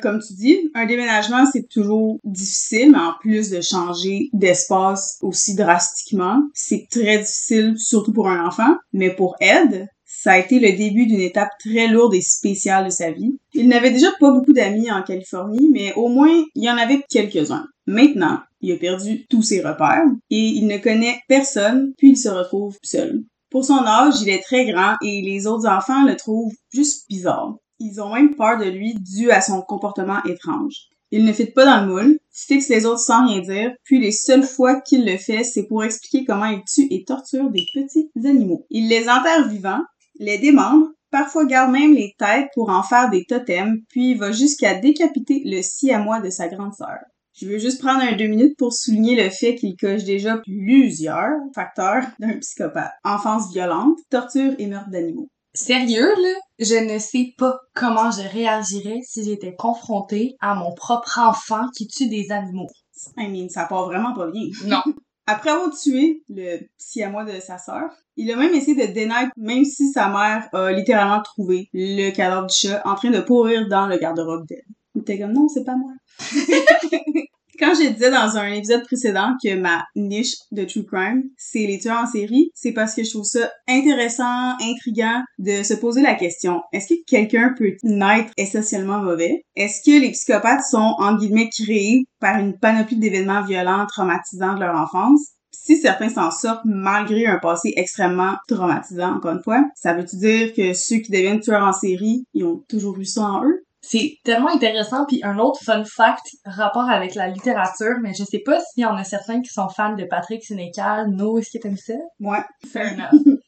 Comme 0.02 0.20
tu 0.20 0.34
dis, 0.34 0.70
un 0.74 0.86
déménagement, 0.86 1.46
c'est 1.50 1.68
toujours 1.68 2.18
difficile, 2.24 2.92
mais 2.92 2.98
en 2.98 3.14
plus 3.20 3.50
de 3.50 3.60
changer 3.60 4.28
d'espace 4.32 5.18
aussi 5.22 5.54
drastiquement, 5.54 6.42
c'est 6.52 6.86
très 6.90 7.18
difficile, 7.18 7.74
surtout 7.78 8.12
pour 8.12 8.28
un 8.28 8.44
enfant. 8.44 8.76
Mais 8.92 9.10
pour 9.10 9.36
Ed, 9.40 9.88
ça 10.04 10.32
a 10.32 10.38
été 10.38 10.58
le 10.58 10.76
début 10.76 11.06
d'une 11.06 11.20
étape 11.20 11.50
très 11.58 11.86
lourde 11.86 12.14
et 12.14 12.22
spéciale 12.22 12.86
de 12.86 12.90
sa 12.90 13.10
vie. 13.10 13.38
Il 13.52 13.68
n'avait 13.68 13.90
déjà 13.90 14.10
pas 14.18 14.32
beaucoup 14.32 14.52
d'amis 14.52 14.90
en 14.90 15.02
Californie, 15.02 15.68
mais 15.72 15.92
au 15.94 16.08
moins, 16.08 16.44
il 16.54 16.64
y 16.64 16.70
en 16.70 16.76
avait 16.76 17.02
quelques-uns. 17.08 17.66
Maintenant, 17.86 18.40
il 18.60 18.72
a 18.72 18.76
perdu 18.76 19.26
tous 19.28 19.42
ses 19.42 19.60
repères 19.60 20.06
et 20.30 20.48
il 20.48 20.66
ne 20.66 20.78
connaît 20.78 21.20
personne, 21.28 21.92
puis 21.98 22.10
il 22.10 22.16
se 22.16 22.28
retrouve 22.28 22.78
seul. 22.82 23.22
Pour 23.50 23.64
son 23.64 23.84
âge, 23.84 24.14
il 24.22 24.28
est 24.30 24.42
très 24.42 24.64
grand 24.64 24.94
et 25.02 25.22
les 25.22 25.46
autres 25.46 25.68
enfants 25.68 26.04
le 26.04 26.16
trouvent 26.16 26.54
juste 26.72 27.08
bizarre. 27.08 27.56
Ils 27.78 28.00
ont 28.00 28.14
même 28.14 28.34
peur 28.34 28.58
de 28.58 28.64
lui 28.64 28.94
dû 28.94 29.30
à 29.30 29.40
son 29.40 29.62
comportement 29.62 30.22
étrange. 30.24 30.88
Il 31.10 31.24
ne 31.24 31.32
fit 31.32 31.46
pas 31.46 31.64
dans 31.64 31.84
le 31.84 31.92
moule, 31.92 32.18
fixe 32.32 32.68
les 32.68 32.86
autres 32.86 32.98
sans 32.98 33.26
rien 33.26 33.40
dire, 33.40 33.72
puis 33.84 34.00
les 34.00 34.10
seules 34.10 34.42
fois 34.42 34.80
qu'il 34.80 35.04
le 35.06 35.16
fait, 35.16 35.44
c'est 35.44 35.66
pour 35.68 35.84
expliquer 35.84 36.24
comment 36.24 36.46
il 36.46 36.62
tue 36.64 36.88
et 36.90 37.04
torture 37.04 37.50
des 37.50 37.64
petits 37.72 38.10
animaux. 38.24 38.66
Il 38.70 38.88
les 38.88 39.08
enterre 39.08 39.48
vivants, 39.48 39.82
les 40.18 40.38
démembre, 40.38 40.88
parfois 41.10 41.44
garde 41.44 41.70
même 41.70 41.94
les 41.94 42.14
têtes 42.18 42.48
pour 42.54 42.70
en 42.70 42.82
faire 42.82 43.10
des 43.10 43.24
totems, 43.24 43.82
puis 43.88 44.14
va 44.14 44.32
jusqu'à 44.32 44.74
décapiter 44.74 45.42
le 45.44 45.62
siamois 45.62 46.20
de 46.20 46.30
sa 46.30 46.48
grande 46.48 46.74
sœur. 46.74 46.98
Je 47.36 47.46
veux 47.46 47.58
juste 47.58 47.80
prendre 47.80 48.02
un 48.02 48.16
deux 48.16 48.26
minutes 48.26 48.56
pour 48.56 48.72
souligner 48.72 49.14
le 49.14 49.28
fait 49.28 49.56
qu'il 49.56 49.76
coche 49.76 50.04
déjà 50.04 50.38
plusieurs 50.38 51.32
facteurs 51.54 52.04
d'un 52.20 52.38
psychopathe. 52.38 52.92
Enfance 53.04 53.52
violente, 53.52 53.98
torture 54.10 54.54
et 54.58 54.66
meurtre 54.66 54.90
d'animaux. 54.90 55.28
Sérieux, 55.54 56.12
là? 56.20 56.34
Je 56.58 56.74
ne 56.74 56.98
sais 56.98 57.32
pas 57.38 57.58
comment 57.74 58.10
je 58.10 58.28
réagirais 58.28 59.00
si 59.02 59.24
j'étais 59.24 59.54
confrontée 59.54 60.34
à 60.40 60.54
mon 60.54 60.74
propre 60.74 61.20
enfant 61.20 61.68
qui 61.76 61.86
tue 61.86 62.08
des 62.08 62.32
animaux. 62.32 62.68
I 63.16 63.28
mean, 63.28 63.48
ça 63.48 63.64
part 63.64 63.86
vraiment 63.86 64.14
pas 64.14 64.30
bien. 64.30 64.48
Non. 64.64 64.82
Après 65.26 65.50
avoir 65.50 65.70
tué 65.70 66.22
le 66.28 66.58
siamois 66.76 67.24
de 67.24 67.40
sa 67.40 67.56
sœur, 67.56 67.88
il 68.16 68.30
a 68.30 68.36
même 68.36 68.52
essayé 68.52 68.86
de 68.86 68.92
dénaître, 68.92 69.30
même 69.36 69.64
si 69.64 69.90
sa 69.90 70.08
mère 70.08 70.48
a 70.52 70.70
littéralement 70.72 71.22
trouvé 71.22 71.70
le 71.72 72.10
cadavre 72.10 72.46
du 72.46 72.54
chat 72.54 72.82
en 72.84 72.94
train 72.94 73.10
de 73.10 73.20
pourrir 73.20 73.66
dans 73.68 73.86
le 73.86 73.96
garde-robe 73.96 74.46
d'elle. 74.46 74.66
Il 74.94 75.00
était 75.00 75.18
comme, 75.18 75.32
non, 75.32 75.48
c'est 75.48 75.64
pas 75.64 75.76
moi. 75.76 75.92
Quand 77.58 77.72
je 77.74 77.88
disais 77.88 78.10
dans 78.10 78.36
un 78.36 78.52
épisode 78.52 78.84
précédent 78.84 79.34
que 79.42 79.54
ma 79.54 79.84
niche 79.94 80.34
de 80.50 80.64
true 80.64 80.84
crime, 80.84 81.22
c'est 81.36 81.66
les 81.66 81.78
tueurs 81.78 82.02
en 82.02 82.06
série, 82.06 82.50
c'est 82.52 82.72
parce 82.72 82.94
que 82.94 83.04
je 83.04 83.10
trouve 83.10 83.24
ça 83.24 83.48
intéressant, 83.68 84.56
intriguant 84.60 85.22
de 85.38 85.62
se 85.62 85.74
poser 85.74 86.02
la 86.02 86.14
question, 86.14 86.62
est-ce 86.72 86.88
que 86.88 87.00
quelqu'un 87.06 87.54
peut 87.56 87.76
naître 87.84 88.32
essentiellement 88.36 88.98
mauvais? 88.98 89.44
Est-ce 89.54 89.82
que 89.84 90.00
les 90.00 90.10
psychopathes 90.10 90.64
sont, 90.68 90.96
en 90.98 91.16
guillemets, 91.16 91.48
créés 91.48 92.04
par 92.18 92.38
une 92.38 92.58
panoplie 92.58 92.98
d'événements 92.98 93.44
violents, 93.44 93.86
traumatisants 93.86 94.54
de 94.54 94.60
leur 94.60 94.74
enfance? 94.74 95.20
Si 95.52 95.76
certains 95.76 96.10
s'en 96.10 96.30
sortent 96.30 96.64
malgré 96.64 97.26
un 97.26 97.38
passé 97.38 97.72
extrêmement 97.76 98.34
traumatisant, 98.48 99.14
encore 99.14 99.32
une 99.32 99.42
fois, 99.42 99.64
ça 99.76 99.94
veut-tu 99.94 100.16
dire 100.16 100.52
que 100.52 100.74
ceux 100.74 100.96
qui 100.96 101.12
deviennent 101.12 101.40
tueurs 101.40 101.64
en 101.64 101.72
série, 101.72 102.24
ils 102.34 102.44
ont 102.44 102.64
toujours 102.68 102.98
eu 102.98 103.04
ça 103.04 103.22
en 103.22 103.44
eux? 103.44 103.62
C'est 103.86 104.14
tellement 104.24 104.48
intéressant, 104.48 105.04
puis 105.06 105.20
un 105.22 105.38
autre 105.38 105.60
fun 105.64 105.82
fact 105.84 106.24
rapport 106.44 106.88
avec 106.88 107.14
la 107.14 107.28
littérature, 107.28 107.96
mais 108.02 108.12
je 108.18 108.24
sais 108.24 108.40
pas 108.44 108.58
s'il 108.60 108.82
y 108.82 108.86
en 108.86 108.96
a 108.96 109.04
certains 109.04 109.40
qui 109.42 109.50
sont 109.52 109.68
fans 109.68 109.94
de 109.94 110.04
Patrick 110.04 110.42
Sénécal. 110.44 111.08
No, 111.10 111.38
est-ce 111.38 111.50
que 111.56 111.62
t'aimes 111.62 111.76
ça? 111.76 111.94
Ouais. 112.20 112.38
Fair 112.72 112.92
enough. 112.94 113.38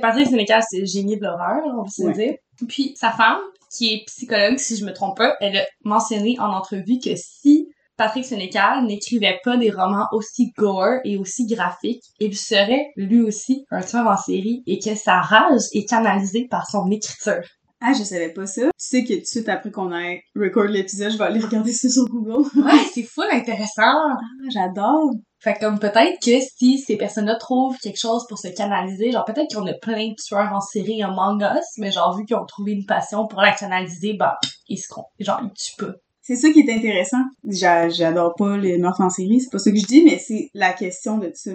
Patrick 0.00 0.26
Sénécal, 0.28 0.62
c'est 0.68 0.84
génie 0.86 1.16
de 1.16 1.22
l'horreur, 1.24 1.62
on 1.78 1.84
peut 1.84 1.90
se 1.90 2.02
Ouais. 2.02 2.08
le 2.12 2.14
dire. 2.14 2.34
Puis 2.68 2.92
sa 2.96 3.10
femme, 3.10 3.38
qui 3.74 3.94
est 3.94 4.02
psychologue, 4.06 4.58
si 4.58 4.76
je 4.76 4.84
me 4.84 4.92
trompe 4.92 5.16
pas, 5.16 5.34
elle 5.40 5.56
a 5.56 5.64
mentionné 5.84 6.36
en 6.40 6.52
entrevue 6.52 6.98
que 7.02 7.14
si 7.16 7.66
Patrick 7.96 8.24
Sénécal 8.24 8.84
n'écrivait 8.84 9.38
pas 9.44 9.56
des 9.58 9.70
romans 9.70 10.06
aussi 10.12 10.52
gore 10.56 11.00
et 11.04 11.18
aussi 11.18 11.46
graphiques, 11.46 12.02
il 12.18 12.36
serait 12.36 12.86
lui 12.96 13.20
aussi 13.20 13.64
un 13.70 13.82
tueur 13.82 14.06
en 14.06 14.16
série 14.16 14.62
et 14.66 14.78
que 14.78 14.94
sa 14.94 15.20
rage 15.20 15.62
est 15.74 15.88
canalisée 15.88 16.46
par 16.50 16.66
son 16.68 16.90
écriture. 16.90 17.42
Ah, 17.82 17.92
je 17.98 18.04
savais 18.04 18.32
pas 18.32 18.46
ça. 18.46 18.62
Tu 18.62 18.70
sais 18.76 19.04
que 19.04 19.14
tout 19.14 19.20
de 19.20 19.24
suite 19.26 19.48
après 19.48 19.70
qu'on 19.70 19.92
ait 19.96 20.22
record 20.36 20.64
l'épisode, 20.64 21.12
je 21.12 21.16
vais 21.18 21.24
aller 21.24 21.40
regarder 21.40 21.72
ça 21.72 21.88
sur 21.88 22.04
Google. 22.06 22.46
Ouais, 22.56 22.72
c'est 22.92 23.02
full 23.04 23.24
intéressant. 23.32 23.82
Ah, 23.82 24.16
j'adore. 24.50 25.10
Fait 25.38 25.54
que 25.54 25.60
comme 25.60 25.78
peut-être 25.78 26.18
que 26.22 26.38
si 26.58 26.78
ces 26.78 26.98
personnes-là 26.98 27.36
trouvent 27.36 27.78
quelque 27.78 27.98
chose 27.98 28.26
pour 28.28 28.38
se 28.38 28.48
canaliser, 28.48 29.10
genre 29.12 29.24
peut-être 29.24 29.54
qu'on 29.54 29.66
a 29.66 29.72
plein 29.80 30.08
de 30.08 30.14
tueurs 30.22 30.52
en 30.52 30.60
série 30.60 31.02
among 31.02 31.40
us, 31.42 31.64
mais 31.78 31.90
genre 31.90 32.14
vu 32.18 32.26
qu'ils 32.26 32.36
ont 32.36 32.44
trouvé 32.44 32.72
une 32.72 32.84
passion 32.84 33.26
pour 33.26 33.40
la 33.40 33.52
canaliser, 33.54 34.12
bah 34.12 34.38
ils 34.68 34.76
se 34.76 34.88
con- 34.88 35.04
genre 35.18 35.40
ils 35.42 35.50
tuent 35.54 35.76
pas. 35.78 35.94
C'est 36.20 36.36
ça 36.36 36.50
qui 36.50 36.60
est 36.60 36.70
intéressant. 36.76 37.22
J'a- 37.48 37.88
J'adore 37.88 38.34
pas 38.36 38.58
les 38.58 38.76
meurtres 38.76 39.00
en 39.00 39.08
série, 39.08 39.40
c'est 39.40 39.50
pas 39.50 39.58
ça 39.58 39.70
que 39.70 39.78
je 39.78 39.86
dis, 39.86 40.04
mais 40.04 40.18
c'est 40.18 40.50
la 40.52 40.74
question 40.74 41.16
de 41.16 41.30
ça. 41.34 41.52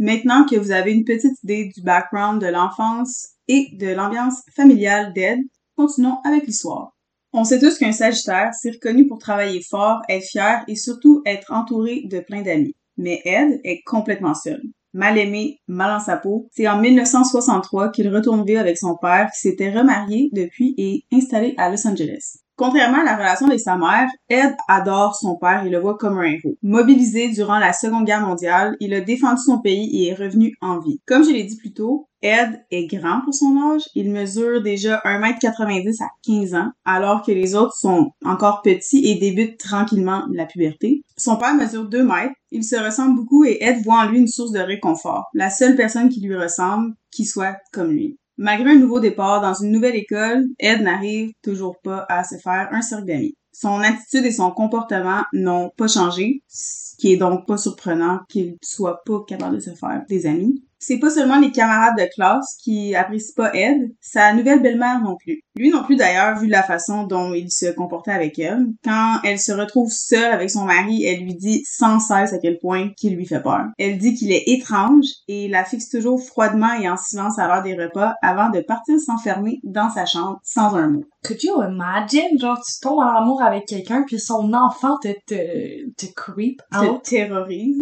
Maintenant 0.00 0.44
que 0.44 0.56
vous 0.56 0.72
avez 0.72 0.92
une 0.92 1.04
petite 1.04 1.40
idée 1.44 1.70
du 1.72 1.82
background 1.82 2.40
de 2.42 2.48
l'enfance 2.48 3.28
et 3.46 3.68
de 3.78 3.86
l'ambiance 3.94 4.42
familiale 4.56 5.12
d'Ed, 5.12 5.38
continuons 5.78 6.18
avec 6.24 6.44
l'histoire. 6.44 6.96
On 7.32 7.44
sait 7.44 7.60
tous 7.60 7.78
qu'un 7.78 7.92
Sagittaire, 7.92 8.50
c'est 8.52 8.72
reconnu 8.72 9.06
pour 9.06 9.18
travailler 9.18 9.62
fort, 9.62 10.02
être 10.08 10.24
fier 10.24 10.64
et 10.66 10.74
surtout 10.74 11.22
être 11.24 11.52
entouré 11.52 12.02
de 12.10 12.18
plein 12.18 12.42
d'amis. 12.42 12.74
Mais 12.96 13.22
Ed 13.24 13.60
est 13.62 13.82
complètement 13.84 14.34
seul. 14.34 14.60
Mal 14.92 15.18
aimé, 15.18 15.60
mal 15.68 15.92
en 15.92 16.00
sa 16.00 16.16
peau, 16.16 16.48
c'est 16.50 16.66
en 16.66 16.80
1963 16.80 17.90
qu'il 17.90 18.08
retourne 18.08 18.44
vivre 18.44 18.60
avec 18.60 18.76
son 18.76 18.96
père 18.96 19.30
qui 19.32 19.40
s'était 19.40 19.70
remarié 19.70 20.30
depuis 20.32 20.74
et 20.78 21.04
installé 21.12 21.54
à 21.58 21.70
Los 21.70 21.86
Angeles. 21.86 22.38
Contrairement 22.58 23.02
à 23.02 23.04
la 23.04 23.16
relation 23.16 23.46
avec 23.46 23.60
sa 23.60 23.76
mère, 23.76 24.08
Ed 24.28 24.56
adore 24.66 25.14
son 25.14 25.36
père 25.36 25.64
et 25.64 25.70
le 25.70 25.78
voit 25.78 25.96
comme 25.96 26.18
un 26.18 26.24
héros. 26.24 26.56
Mobilisé 26.60 27.28
durant 27.28 27.60
la 27.60 27.72
Seconde 27.72 28.04
Guerre 28.04 28.26
mondiale, 28.26 28.74
il 28.80 28.92
a 28.94 29.00
défendu 29.00 29.40
son 29.40 29.60
pays 29.60 29.88
et 30.02 30.08
est 30.08 30.14
revenu 30.14 30.56
en 30.60 30.80
vie. 30.80 31.00
Comme 31.06 31.22
je 31.22 31.30
l'ai 31.30 31.44
dit 31.44 31.56
plus 31.56 31.72
tôt, 31.72 32.08
Ed 32.20 32.60
est 32.72 32.88
grand 32.88 33.20
pour 33.22 33.32
son 33.32 33.56
âge. 33.72 33.82
Il 33.94 34.10
mesure 34.10 34.60
déjà 34.60 35.00
1m90 35.04 36.02
à 36.02 36.08
15 36.26 36.54
ans, 36.54 36.72
alors 36.84 37.22
que 37.22 37.30
les 37.30 37.54
autres 37.54 37.76
sont 37.76 38.10
encore 38.24 38.62
petits 38.62 39.06
et 39.06 39.14
débutent 39.14 39.60
tranquillement 39.60 40.24
la 40.32 40.44
puberté. 40.44 41.02
Son 41.16 41.36
père 41.36 41.54
mesure 41.54 41.88
2 41.88 42.02
mètres. 42.02 42.34
Il 42.50 42.64
se 42.64 42.74
ressemble 42.74 43.14
beaucoup 43.14 43.44
et 43.44 43.58
Ed 43.60 43.84
voit 43.84 44.00
en 44.00 44.10
lui 44.10 44.18
une 44.18 44.26
source 44.26 44.50
de 44.50 44.58
réconfort. 44.58 45.26
La 45.32 45.50
seule 45.50 45.76
personne 45.76 46.08
qui 46.08 46.20
lui 46.20 46.34
ressemble, 46.34 46.94
qui 47.12 47.24
soit 47.24 47.56
comme 47.72 47.92
lui. 47.92 48.18
Malgré 48.40 48.70
un 48.70 48.78
nouveau 48.78 49.00
départ 49.00 49.40
dans 49.40 49.52
une 49.52 49.72
nouvelle 49.72 49.96
école, 49.96 50.46
Ed 50.60 50.82
n'arrive 50.82 51.32
toujours 51.42 51.80
pas 51.82 52.06
à 52.08 52.22
se 52.22 52.36
faire 52.36 52.68
un 52.70 52.82
cercle 52.82 53.06
d'amis. 53.06 53.36
Son 53.50 53.80
attitude 53.80 54.24
et 54.24 54.30
son 54.30 54.52
comportement 54.52 55.24
n'ont 55.32 55.72
pas 55.76 55.88
changé, 55.88 56.44
ce 56.46 56.96
qui 56.98 57.12
est 57.12 57.16
donc 57.16 57.48
pas 57.48 57.56
surprenant 57.56 58.20
qu'il 58.28 58.56
soit 58.62 59.02
pas 59.04 59.24
capable 59.26 59.56
de 59.56 59.60
se 59.60 59.74
faire 59.74 60.04
des 60.08 60.26
amis 60.26 60.62
c'est 60.78 60.98
pas 60.98 61.10
seulement 61.10 61.38
les 61.38 61.50
camarades 61.50 61.96
de 61.98 62.08
classe 62.14 62.56
qui 62.62 62.94
apprécient 62.94 63.34
pas 63.36 63.54
Ed, 63.54 63.78
sa 64.00 64.32
nouvelle 64.32 64.62
belle-mère 64.62 65.00
non 65.00 65.16
plus. 65.16 65.40
Lui 65.56 65.70
non 65.70 65.82
plus 65.82 65.96
d'ailleurs, 65.96 66.38
vu 66.38 66.46
la 66.46 66.62
façon 66.62 67.04
dont 67.04 67.34
il 67.34 67.50
se 67.50 67.66
comportait 67.72 68.12
avec 68.12 68.38
elle. 68.38 68.66
Quand 68.84 69.18
elle 69.24 69.38
se 69.38 69.52
retrouve 69.52 69.90
seule 69.90 70.32
avec 70.32 70.50
son 70.50 70.64
mari, 70.64 71.04
elle 71.04 71.24
lui 71.24 71.34
dit 71.34 71.62
sans 71.64 71.98
cesse 71.98 72.32
à 72.32 72.38
quel 72.38 72.58
point 72.58 72.90
qu'il 72.96 73.16
lui 73.16 73.26
fait 73.26 73.42
peur. 73.42 73.64
Elle 73.78 73.98
dit 73.98 74.14
qu'il 74.14 74.32
est 74.32 74.44
étrange 74.46 75.06
et 75.26 75.48
la 75.48 75.64
fixe 75.64 75.88
toujours 75.88 76.22
froidement 76.22 76.72
et 76.74 76.88
en 76.88 76.96
silence 76.96 77.38
à 77.38 77.48
l'heure 77.48 77.62
des 77.62 77.74
repas 77.74 78.14
avant 78.22 78.50
de 78.50 78.60
partir 78.60 78.98
s'enfermer 79.00 79.60
dans 79.64 79.90
sa 79.90 80.06
chambre 80.06 80.38
sans 80.44 80.74
un 80.76 80.88
mot. 80.88 81.04
Could 81.24 81.42
you 81.42 81.62
imagine, 81.62 82.38
genre 82.38 82.60
tu 82.64 82.80
tombes 82.80 83.00
en 83.00 83.16
amour 83.16 83.42
avec 83.42 83.66
quelqu'un 83.66 84.04
puis 84.06 84.20
son 84.20 84.52
enfant 84.52 84.96
te 85.02 85.08
te, 85.26 85.90
te 85.96 86.06
creep 86.14 86.60
out? 86.74 87.02
Te 87.02 87.10
terrorise. 87.10 87.80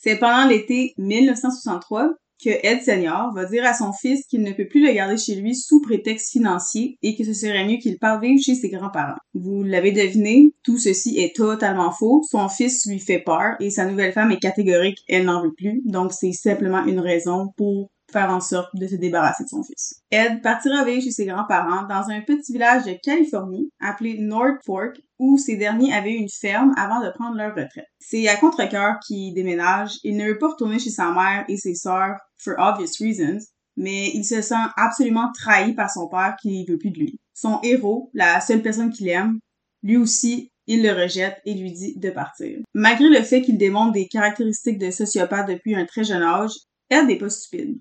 C'est 0.00 0.16
pendant 0.16 0.46
l'été 0.46 0.94
1963 0.98 2.14
que 2.42 2.50
Ed 2.50 2.82
Senior 2.82 3.32
va 3.34 3.46
dire 3.46 3.64
à 3.64 3.74
son 3.74 3.92
fils 3.92 4.24
qu'il 4.26 4.42
ne 4.42 4.52
peut 4.52 4.68
plus 4.68 4.86
le 4.86 4.92
garder 4.92 5.16
chez 5.16 5.34
lui 5.34 5.56
sous 5.56 5.80
prétexte 5.80 6.30
financier 6.30 6.96
et 7.02 7.16
que 7.16 7.24
ce 7.24 7.32
serait 7.32 7.66
mieux 7.66 7.78
qu'il 7.78 7.98
parte 7.98 8.22
vivre 8.22 8.40
chez 8.40 8.54
ses 8.54 8.68
grands-parents. 8.68 9.18
Vous 9.34 9.64
l'avez 9.64 9.90
deviné, 9.90 10.52
tout 10.62 10.78
ceci 10.78 11.18
est 11.18 11.34
totalement 11.34 11.90
faux. 11.90 12.22
Son 12.30 12.48
fils 12.48 12.86
lui 12.86 13.00
fait 13.00 13.18
peur 13.18 13.56
et 13.58 13.70
sa 13.70 13.86
nouvelle 13.86 14.12
femme 14.12 14.30
est 14.30 14.38
catégorique, 14.38 15.02
elle 15.08 15.24
n'en 15.24 15.42
veut 15.42 15.54
plus. 15.54 15.82
Donc 15.84 16.12
c'est 16.12 16.32
simplement 16.32 16.84
une 16.84 17.00
raison 17.00 17.48
pour 17.56 17.90
faire 18.10 18.30
en 18.30 18.40
sorte 18.40 18.74
de 18.74 18.86
se 18.86 18.96
débarrasser 18.96 19.44
de 19.44 19.48
son 19.48 19.62
fils. 19.62 20.02
Ed 20.10 20.42
partira 20.42 20.84
vivre 20.84 21.02
chez 21.02 21.10
ses 21.10 21.26
grands-parents 21.26 21.86
dans 21.86 22.08
un 22.10 22.20
petit 22.22 22.52
village 22.52 22.84
de 22.84 22.96
Californie 23.02 23.70
appelé 23.80 24.18
North 24.18 24.60
Fork 24.64 25.00
où 25.18 25.36
ces 25.36 25.56
derniers 25.56 25.92
avaient 25.92 26.14
une 26.14 26.28
ferme 26.28 26.72
avant 26.76 27.04
de 27.04 27.10
prendre 27.10 27.36
leur 27.36 27.50
retraite. 27.50 27.88
C'est 27.98 28.28
à 28.28 28.36
contre-cœur 28.36 28.98
qu'il 29.06 29.34
déménage. 29.34 29.96
Il 30.04 30.16
ne 30.16 30.28
veut 30.28 30.38
pas 30.38 30.48
retourner 30.48 30.78
chez 30.78 30.90
sa 30.90 31.10
mère 31.10 31.44
et 31.48 31.56
ses 31.56 31.74
sœurs 31.74 32.16
for 32.38 32.54
obvious 32.58 32.92
reasons, 33.00 33.44
mais 33.76 34.10
il 34.14 34.24
se 34.24 34.42
sent 34.42 34.54
absolument 34.76 35.30
trahi 35.34 35.74
par 35.74 35.90
son 35.90 36.08
père 36.08 36.36
qui 36.40 36.64
ne 36.64 36.72
veut 36.72 36.78
plus 36.78 36.90
de 36.90 36.98
lui. 36.98 37.20
Son 37.34 37.60
héros, 37.62 38.10
la 38.14 38.40
seule 38.40 38.62
personne 38.62 38.90
qu'il 38.90 39.08
aime, 39.08 39.38
lui 39.82 39.96
aussi, 39.96 40.50
il 40.66 40.82
le 40.82 40.92
rejette 40.92 41.38
et 41.44 41.54
lui 41.54 41.72
dit 41.72 41.96
de 41.96 42.10
partir. 42.10 42.58
Malgré 42.74 43.08
le 43.08 43.22
fait 43.22 43.42
qu'il 43.42 43.58
démontre 43.58 43.92
des 43.92 44.06
caractéristiques 44.06 44.78
de 44.78 44.90
sociopathe 44.90 45.48
depuis 45.48 45.74
un 45.74 45.86
très 45.86 46.04
jeune 46.04 46.22
âge, 46.22 46.52
Ed 46.90 47.06
n'est 47.06 47.18
pas 47.18 47.30
stupide. 47.30 47.78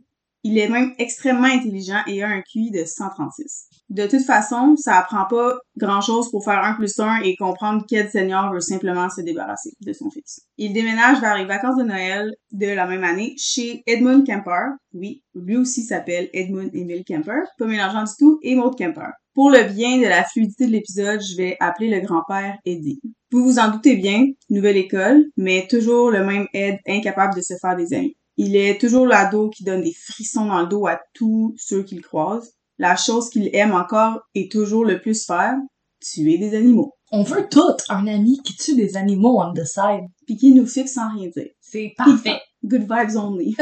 Il 0.49 0.57
est 0.57 0.69
même 0.69 0.93
extrêmement 0.97 1.47
intelligent 1.47 1.99
et 2.07 2.23
a 2.23 2.29
un 2.29 2.41
QI 2.41 2.71
de 2.71 2.85
136. 2.85 3.67
De 3.89 4.07
toute 4.07 4.23
façon, 4.23 4.77
ça 4.77 4.95
apprend 4.95 5.25
pas 5.25 5.57
grand 5.75 5.99
chose 5.99 6.31
pour 6.31 6.45
faire 6.45 6.63
un 6.63 6.73
plus 6.73 6.97
un 7.01 7.19
et 7.21 7.35
comprendre 7.35 7.85
qu'Ed 7.85 8.09
Senior 8.09 8.53
veut 8.53 8.61
simplement 8.61 9.09
se 9.09 9.19
débarrasser 9.19 9.71
de 9.81 9.91
son 9.91 10.09
fils. 10.09 10.39
Il 10.57 10.71
déménage 10.71 11.19
vers 11.19 11.37
les 11.37 11.43
vacances 11.43 11.75
de 11.75 11.83
Noël 11.83 12.31
de 12.53 12.67
la 12.67 12.87
même 12.87 13.03
année 13.03 13.35
chez 13.37 13.83
Edmund 13.87 14.25
Kemper. 14.25 14.69
Oui, 14.93 15.21
lui 15.35 15.57
aussi 15.57 15.83
s'appelle 15.83 16.29
Edmund 16.31 16.69
Emil 16.73 17.03
Kemper, 17.03 17.41
pas 17.57 17.65
mélangeant 17.65 18.05
du 18.05 18.13
tout, 18.17 18.39
et 18.41 18.55
Maud 18.55 18.77
Kemper. 18.77 19.11
Pour 19.33 19.49
le 19.49 19.65
bien 19.65 19.97
de 19.97 20.07
la 20.07 20.23
fluidité 20.23 20.67
de 20.67 20.71
l'épisode, 20.71 21.19
je 21.19 21.35
vais 21.35 21.57
appeler 21.59 21.89
le 21.89 21.99
grand-père 21.99 22.57
Eddie. 22.63 23.01
Vous 23.31 23.43
vous 23.43 23.59
en 23.59 23.69
doutez 23.69 23.97
bien, 23.97 24.27
nouvelle 24.49 24.77
école, 24.77 25.25
mais 25.35 25.67
toujours 25.69 26.09
le 26.09 26.25
même 26.25 26.47
Ed 26.53 26.77
incapable 26.87 27.35
de 27.35 27.41
se 27.41 27.55
faire 27.61 27.75
des 27.75 27.93
amis. 27.93 28.15
Il 28.37 28.55
est 28.55 28.79
toujours 28.79 29.07
l'ado 29.07 29.49
qui 29.49 29.63
donne 29.63 29.81
des 29.81 29.93
frissons 29.93 30.45
dans 30.45 30.61
le 30.61 30.67
dos 30.67 30.85
à 30.85 30.99
tous 31.13 31.55
ceux 31.57 31.83
qu'il 31.83 32.01
croise. 32.01 32.53
La 32.77 32.95
chose 32.95 33.29
qu'il 33.29 33.49
aime 33.55 33.73
encore 33.73 34.21
est 34.35 34.51
toujours 34.51 34.85
le 34.85 35.01
plus 35.01 35.25
faire, 35.25 35.55
tuer 35.99 36.37
des 36.37 36.55
animaux. 36.55 36.93
On 37.11 37.23
veut 37.23 37.47
tout 37.49 37.77
un 37.89 38.05
ami 38.05 38.39
qui 38.43 38.55
tue 38.55 38.75
des 38.75 38.95
animaux 38.95 39.41
on 39.41 39.53
the 39.53 39.65
side. 39.65 40.05
Puis 40.27 40.37
qui 40.37 40.51
nous 40.51 40.67
fixe 40.67 40.93
sans 40.93 41.11
rien 41.15 41.29
dire. 41.29 41.49
C'est 41.61 41.93
parfait. 41.97 42.39
Good 42.63 42.81
vibes 42.81 43.17
only. 43.17 43.55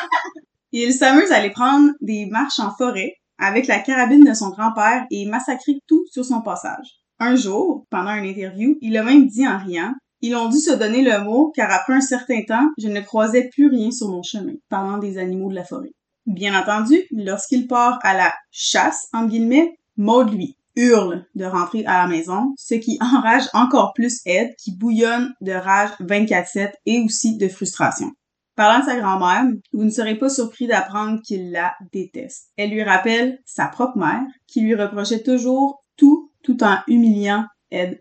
il 0.72 0.92
s'amuse 0.92 1.30
à 1.30 1.36
aller 1.36 1.50
prendre 1.50 1.90
des 2.00 2.26
marches 2.26 2.58
en 2.58 2.74
forêt 2.74 3.14
avec 3.38 3.68
la 3.68 3.78
carabine 3.78 4.24
de 4.24 4.34
son 4.34 4.50
grand-père 4.50 5.06
et 5.10 5.26
massacrer 5.26 5.78
tout 5.86 6.04
sur 6.10 6.24
son 6.24 6.42
passage. 6.42 7.00
Un 7.20 7.36
jour, 7.36 7.86
pendant 7.90 8.14
une 8.14 8.24
interview, 8.24 8.76
il 8.80 8.96
a 8.96 9.04
même 9.04 9.26
dit 9.28 9.46
en 9.46 9.58
riant 9.58 9.94
ils 10.22 10.34
ont 10.34 10.48
dû 10.48 10.58
se 10.58 10.72
donner 10.72 11.02
le 11.02 11.24
mot 11.24 11.52
car 11.54 11.70
après 11.70 11.94
un 11.94 12.00
certain 12.00 12.42
temps, 12.42 12.68
je 12.78 12.88
ne 12.88 13.00
croisais 13.00 13.48
plus 13.48 13.68
rien 13.68 13.90
sur 13.90 14.08
mon 14.08 14.22
chemin, 14.22 14.54
parlant 14.68 14.98
des 14.98 15.18
animaux 15.18 15.50
de 15.50 15.54
la 15.54 15.64
forêt. 15.64 15.92
Bien 16.26 16.58
entendu, 16.58 17.02
lorsqu'il 17.10 17.66
part 17.66 17.98
à 18.02 18.14
la 18.14 18.32
chasse, 18.50 19.08
en 19.12 19.26
guillemets, 19.26 19.78
Maud 19.96 20.32
lui 20.32 20.56
hurle 20.76 21.26
de 21.34 21.44
rentrer 21.44 21.84
à 21.86 22.02
la 22.02 22.06
maison, 22.06 22.54
ce 22.56 22.74
qui 22.74 22.98
enrage 23.00 23.48
encore 23.52 23.92
plus 23.94 24.20
Ed, 24.24 24.54
qui 24.56 24.76
bouillonne 24.76 25.32
de 25.40 25.52
rage 25.52 25.90
24-7 26.00 26.72
et 26.86 27.00
aussi 27.00 27.36
de 27.36 27.48
frustration. 27.48 28.12
Parlant 28.56 28.80
de 28.80 28.84
sa 28.84 29.00
grand-mère, 29.00 29.44
vous 29.72 29.84
ne 29.84 29.90
serez 29.90 30.16
pas 30.16 30.28
surpris 30.28 30.66
d'apprendre 30.66 31.20
qu'il 31.22 31.50
la 31.50 31.74
déteste. 31.92 32.50
Elle 32.56 32.70
lui 32.70 32.82
rappelle 32.82 33.38
sa 33.46 33.66
propre 33.66 33.96
mère, 33.96 34.22
qui 34.46 34.60
lui 34.60 34.74
reprochait 34.74 35.22
toujours 35.22 35.82
tout, 35.96 36.30
tout 36.42 36.62
en 36.62 36.78
humiliant 36.86 37.46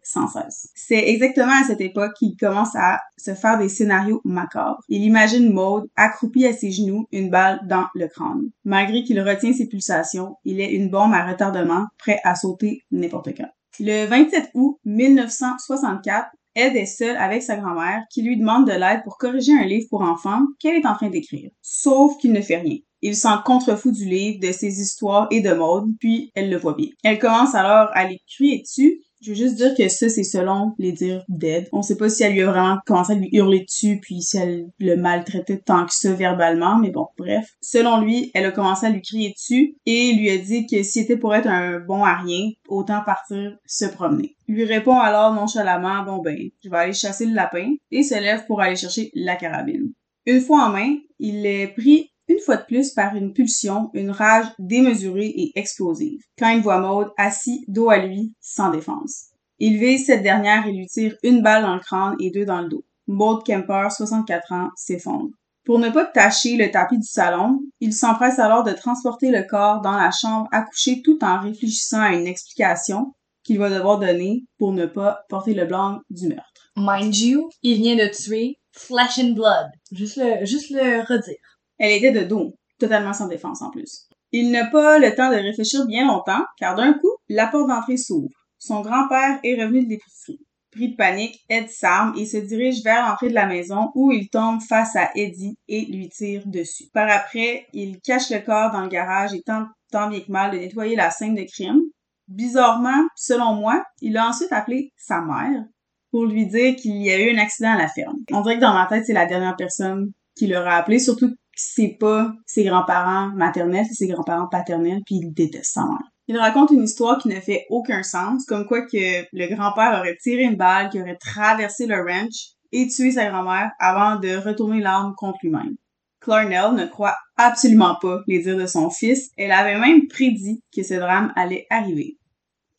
sans 0.03 0.27
cesse. 0.27 0.69
C'est 0.75 1.09
exactement 1.09 1.61
à 1.61 1.65
cette 1.65 1.81
époque 1.81 2.13
qu'il 2.17 2.35
commence 2.38 2.75
à 2.75 2.99
se 3.17 3.33
faire 3.33 3.57
des 3.57 3.69
scénarios 3.69 4.21
macabres. 4.23 4.79
Il 4.89 5.03
imagine 5.03 5.51
Maud 5.51 5.88
accroupie 5.95 6.45
à 6.45 6.53
ses 6.53 6.71
genoux, 6.71 7.05
une 7.11 7.29
balle 7.29 7.59
dans 7.67 7.85
le 7.95 8.07
crâne. 8.07 8.49
Malgré 8.63 9.03
qu'il 9.03 9.21
retient 9.21 9.53
ses 9.53 9.67
pulsations, 9.67 10.35
il 10.43 10.59
est 10.59 10.73
une 10.73 10.89
bombe 10.89 11.13
à 11.13 11.25
retardement, 11.25 11.85
prêt 11.97 12.19
à 12.23 12.35
sauter 12.35 12.81
n'importe 12.91 13.29
quand. 13.35 13.49
Le 13.79 14.05
27 14.07 14.51
août 14.55 14.77
1964, 14.85 16.29
Ed 16.55 16.75
est 16.75 16.85
seule 16.85 17.15
avec 17.15 17.41
sa 17.41 17.55
grand-mère 17.55 18.03
qui 18.11 18.21
lui 18.21 18.38
demande 18.38 18.67
de 18.67 18.73
l'aide 18.73 19.03
pour 19.03 19.17
corriger 19.17 19.53
un 19.53 19.65
livre 19.65 19.88
pour 19.89 20.01
enfants 20.01 20.41
qu'elle 20.59 20.75
est 20.75 20.85
en 20.85 20.95
train 20.95 21.09
d'écrire. 21.09 21.49
Sauf 21.61 22.17
qu'il 22.17 22.33
ne 22.33 22.41
fait 22.41 22.57
rien. 22.57 22.77
Il 23.01 23.15
s'en 23.15 23.41
contrefou 23.41 23.91
du 23.91 24.03
livre, 24.03 24.39
de 24.41 24.51
ses 24.51 24.81
histoires 24.81 25.27
et 25.31 25.39
de 25.39 25.53
Maud, 25.53 25.85
puis 25.99 26.31
elle 26.35 26.49
le 26.49 26.57
voit 26.57 26.73
bien. 26.73 26.89
Elle 27.03 27.19
commence 27.19 27.55
alors 27.55 27.88
à 27.93 28.05
lui 28.05 28.19
crier 28.27 28.61
dessus, 28.61 29.01
je 29.21 29.31
veux 29.31 29.35
juste 29.35 29.55
dire 29.55 29.75
que 29.75 29.88
ça, 29.89 30.09
c'est 30.09 30.23
selon 30.23 30.73
les 30.77 30.91
dires 30.91 31.23
d'Ed. 31.27 31.67
On 31.73 31.81
sait 31.81 31.97
pas 31.97 32.09
si 32.09 32.23
elle 32.23 32.33
lui 32.33 32.41
a 32.41 32.51
vraiment 32.51 32.77
commencé 32.85 33.13
à 33.13 33.15
lui 33.15 33.29
hurler 33.33 33.65
dessus, 33.65 33.99
puis 34.01 34.21
si 34.21 34.38
elle 34.38 34.67
le 34.79 34.95
maltraitait 34.95 35.59
tant 35.59 35.85
que 35.85 35.93
ça 35.93 36.13
verbalement, 36.13 36.77
mais 36.77 36.91
bon, 36.91 37.07
bref. 37.17 37.45
Selon 37.61 37.99
lui, 37.99 38.31
elle 38.33 38.45
a 38.45 38.51
commencé 38.51 38.85
à 38.85 38.89
lui 38.89 39.01
crier 39.01 39.31
dessus 39.31 39.75
et 39.85 40.13
lui 40.13 40.29
a 40.29 40.38
dit 40.38 40.65
que 40.67 40.83
si 40.83 40.99
était 40.99 41.17
pour 41.17 41.35
être 41.35 41.47
un 41.47 41.79
bon 41.79 42.03
à 42.03 42.15
rien, 42.15 42.49
autant 42.67 43.01
partir 43.05 43.57
se 43.65 43.85
promener. 43.85 44.35
Il 44.47 44.55
lui 44.55 44.65
répond 44.65 44.97
alors 44.97 45.33
nonchalamment, 45.33 46.03
bon 46.03 46.21
ben, 46.21 46.38
je 46.63 46.69
vais 46.69 46.77
aller 46.77 46.93
chasser 46.93 47.25
le 47.25 47.33
lapin, 47.33 47.73
et 47.91 48.03
se 48.03 48.15
lève 48.15 48.45
pour 48.45 48.61
aller 48.61 48.75
chercher 48.75 49.11
la 49.13 49.35
carabine. 49.35 49.91
Une 50.25 50.41
fois 50.41 50.65
en 50.65 50.69
main, 50.69 50.95
il 51.19 51.45
est 51.45 51.67
pris 51.67 52.11
une 52.29 52.39
fois 52.39 52.57
de 52.57 52.65
plus 52.65 52.91
par 52.91 53.15
une 53.15 53.33
pulsion, 53.33 53.89
une 53.93 54.12
rage 54.12 54.45
démesurée 54.59 55.27
et 55.27 55.51
explosive, 55.55 56.21
quand 56.38 56.50
il 56.50 56.62
voit 56.62 56.79
Maud 56.79 57.09
assis 57.17 57.65
dos 57.67 57.89
à 57.89 57.98
lui, 57.98 58.33
sans 58.39 58.69
défense. 58.69 59.25
Il 59.57 59.77
vise 59.77 60.05
cette 60.05 60.24
dernière 60.24 60.65
et 60.67 60.71
lui 60.71 60.88
tire 60.88 61.15
une 61.24 61.41
balle 61.41 61.63
dans 61.63 61.74
le 61.74 61.81
crâne 61.81 62.15
et 62.21 62.31
deux 62.31 62.45
dans 62.45 62.62
le 62.62 62.69
dos. 62.69 62.86
Maud 63.07 63.43
Kemper, 63.43 63.89
64 63.91 64.53
ans, 64.53 64.69
s'effondre. 64.77 65.31
Pour 65.65 65.79
ne 65.79 65.89
pas 65.89 66.05
tacher 66.05 66.55
le 66.55 66.71
tapis 66.71 66.98
du 66.98 67.07
salon, 67.07 67.59
il 67.79 67.93
s'empresse 67.93 68.39
alors 68.39 68.63
de 68.63 68.71
transporter 68.71 69.31
le 69.31 69.43
corps 69.43 69.81
dans 69.81 69.98
la 69.98 70.12
chambre 70.12 70.48
à 70.51 70.62
coucher 70.62 71.01
tout 71.03 71.19
en 71.24 71.41
réfléchissant 71.41 72.01
à 72.01 72.13
une 72.13 72.27
explication 72.27 73.13
qu'il 73.43 73.59
va 73.59 73.69
devoir 73.69 74.00
donner 74.00 74.45
pour 74.57 74.74
ne 74.74 74.86
pas 74.86 75.21
porter 75.27 75.53
le 75.53 75.65
blanc 75.65 76.00
du 76.09 76.27
meurtre. 76.27 76.71
Mind 76.77 77.15
you, 77.15 77.50
il 77.63 77.77
vient 77.77 77.95
de 77.95 78.07
tuer 78.07 78.59
flesh 78.71 79.19
and 79.19 79.33
blood. 79.33 79.67
Juste 79.91 80.17
le, 80.17 80.45
juste 80.45 80.69
le 80.69 81.01
redire. 81.01 81.58
Elle 81.79 81.91
était 81.91 82.12
de 82.12 82.27
dos, 82.27 82.53
totalement 82.79 83.13
sans 83.13 83.27
défense 83.27 83.62
en 83.62 83.71
plus. 83.71 84.07
Il 84.31 84.51
n'a 84.51 84.67
pas 84.67 85.00
le 85.00 85.15
temps 85.15 85.31
de 85.31 85.36
réfléchir 85.36 85.86
bien 85.88 86.05
longtemps, 86.05 86.43
car 86.57 86.75
d'un 86.75 86.93
coup, 86.93 87.12
la 87.29 87.48
porte 87.48 87.67
d'entrée 87.67 87.98
s'ouvre. 87.98 88.29
Son 88.59 88.81
grand-père 88.81 89.39
est 89.43 89.62
revenu 89.62 89.86
de 89.86 89.89
l'épicerie. 89.89 90.39
Pris 90.71 90.91
de 90.91 90.95
panique, 90.95 91.43
Ed 91.50 91.69
s'arme 91.69 92.15
et 92.15 92.27
se 92.27 92.38
dirige 92.38 92.83
vers 92.83 93.07
l'entrée 93.07 93.29
de 93.29 93.33
la 93.33 93.48
maison 93.48 93.89
où 93.95 94.12
il 94.12 94.29
tombe 94.29 94.62
face 94.62 94.95
à 94.95 95.09
Eddie 95.15 95.57
et 95.67 95.86
lui 95.86 96.09
tire 96.09 96.43
dessus. 96.45 96.89
Par 96.93 97.09
après, 97.09 97.65
il 97.74 98.00
cache 98.01 98.29
le 98.29 98.39
corps 98.39 98.71
dans 98.71 98.81
le 98.81 98.88
garage 98.89 99.33
et 99.33 99.41
tente 99.41 99.67
tant 99.91 100.09
bien 100.09 100.19
que 100.19 100.31
mal 100.31 100.51
de 100.51 100.57
nettoyer 100.57 100.95
la 100.95 101.09
scène 101.09 101.33
de 101.33 101.43
crime. 101.43 101.81
Bizarrement, 102.27 103.07
selon 103.15 103.55
moi, 103.55 103.83
il 104.01 104.15
a 104.17 104.27
ensuite 104.27 104.51
appelé 104.51 104.91
sa 104.95 105.21
mère 105.21 105.63
pour 106.12 106.25
lui 106.25 106.45
dire 106.45 106.75
qu'il 106.75 107.01
y 107.01 107.09
a 107.09 107.19
eu 107.19 107.36
un 107.36 107.39
accident 107.39 107.71
à 107.71 107.77
la 107.77 107.88
ferme. 107.88 108.17
On 108.31 108.41
dirait 108.41 108.57
que 108.57 108.62
dans 108.62 108.74
ma 108.74 108.86
tête, 108.86 109.05
c'est 109.05 109.13
la 109.13 109.25
dernière 109.25 109.55
personne 109.55 110.12
qui 110.36 110.45
l'aura 110.45 110.75
appelé, 110.75 111.00
surtout 111.00 111.33
c'est 111.59 111.97
pas 111.99 112.31
ses 112.45 112.63
grands-parents 112.63 113.31
maternels, 113.35 113.85
c'est 113.87 114.05
ses 114.05 114.07
grands-parents 114.07 114.47
paternels, 114.47 115.01
puis 115.05 115.15
il 115.15 115.33
déteste 115.33 115.73
sa 115.73 115.83
mère. 115.83 116.09
Il 116.27 116.37
raconte 116.37 116.71
une 116.71 116.83
histoire 116.83 117.17
qui 117.17 117.27
ne 117.27 117.39
fait 117.39 117.65
aucun 117.69 118.03
sens, 118.03 118.45
comme 118.45 118.65
quoi 118.65 118.81
que 118.83 119.25
le 119.33 119.55
grand-père 119.55 119.99
aurait 119.99 120.17
tiré 120.21 120.43
une 120.43 120.55
balle 120.55 120.89
qui 120.89 121.01
aurait 121.01 121.17
traversé 121.17 121.87
le 121.87 121.97
ranch 121.97 122.53
et 122.71 122.87
tué 122.87 123.11
sa 123.11 123.29
grand-mère 123.29 123.71
avant 123.79 124.19
de 124.19 124.37
retourner 124.37 124.79
l'arme 124.79 125.13
contre 125.17 125.39
lui-même. 125.43 125.75
Clarnell 126.21 126.75
ne 126.75 126.85
croit 126.85 127.15
absolument 127.37 127.95
pas 128.01 128.19
les 128.27 128.39
dires 128.39 128.57
de 128.57 128.67
son 128.67 128.89
fils. 128.89 129.29
Elle 129.37 129.51
avait 129.51 129.79
même 129.79 130.07
prédit 130.07 130.61
que 130.75 130.83
ce 130.83 130.93
drame 130.93 131.33
allait 131.35 131.65
arriver. 131.69 132.17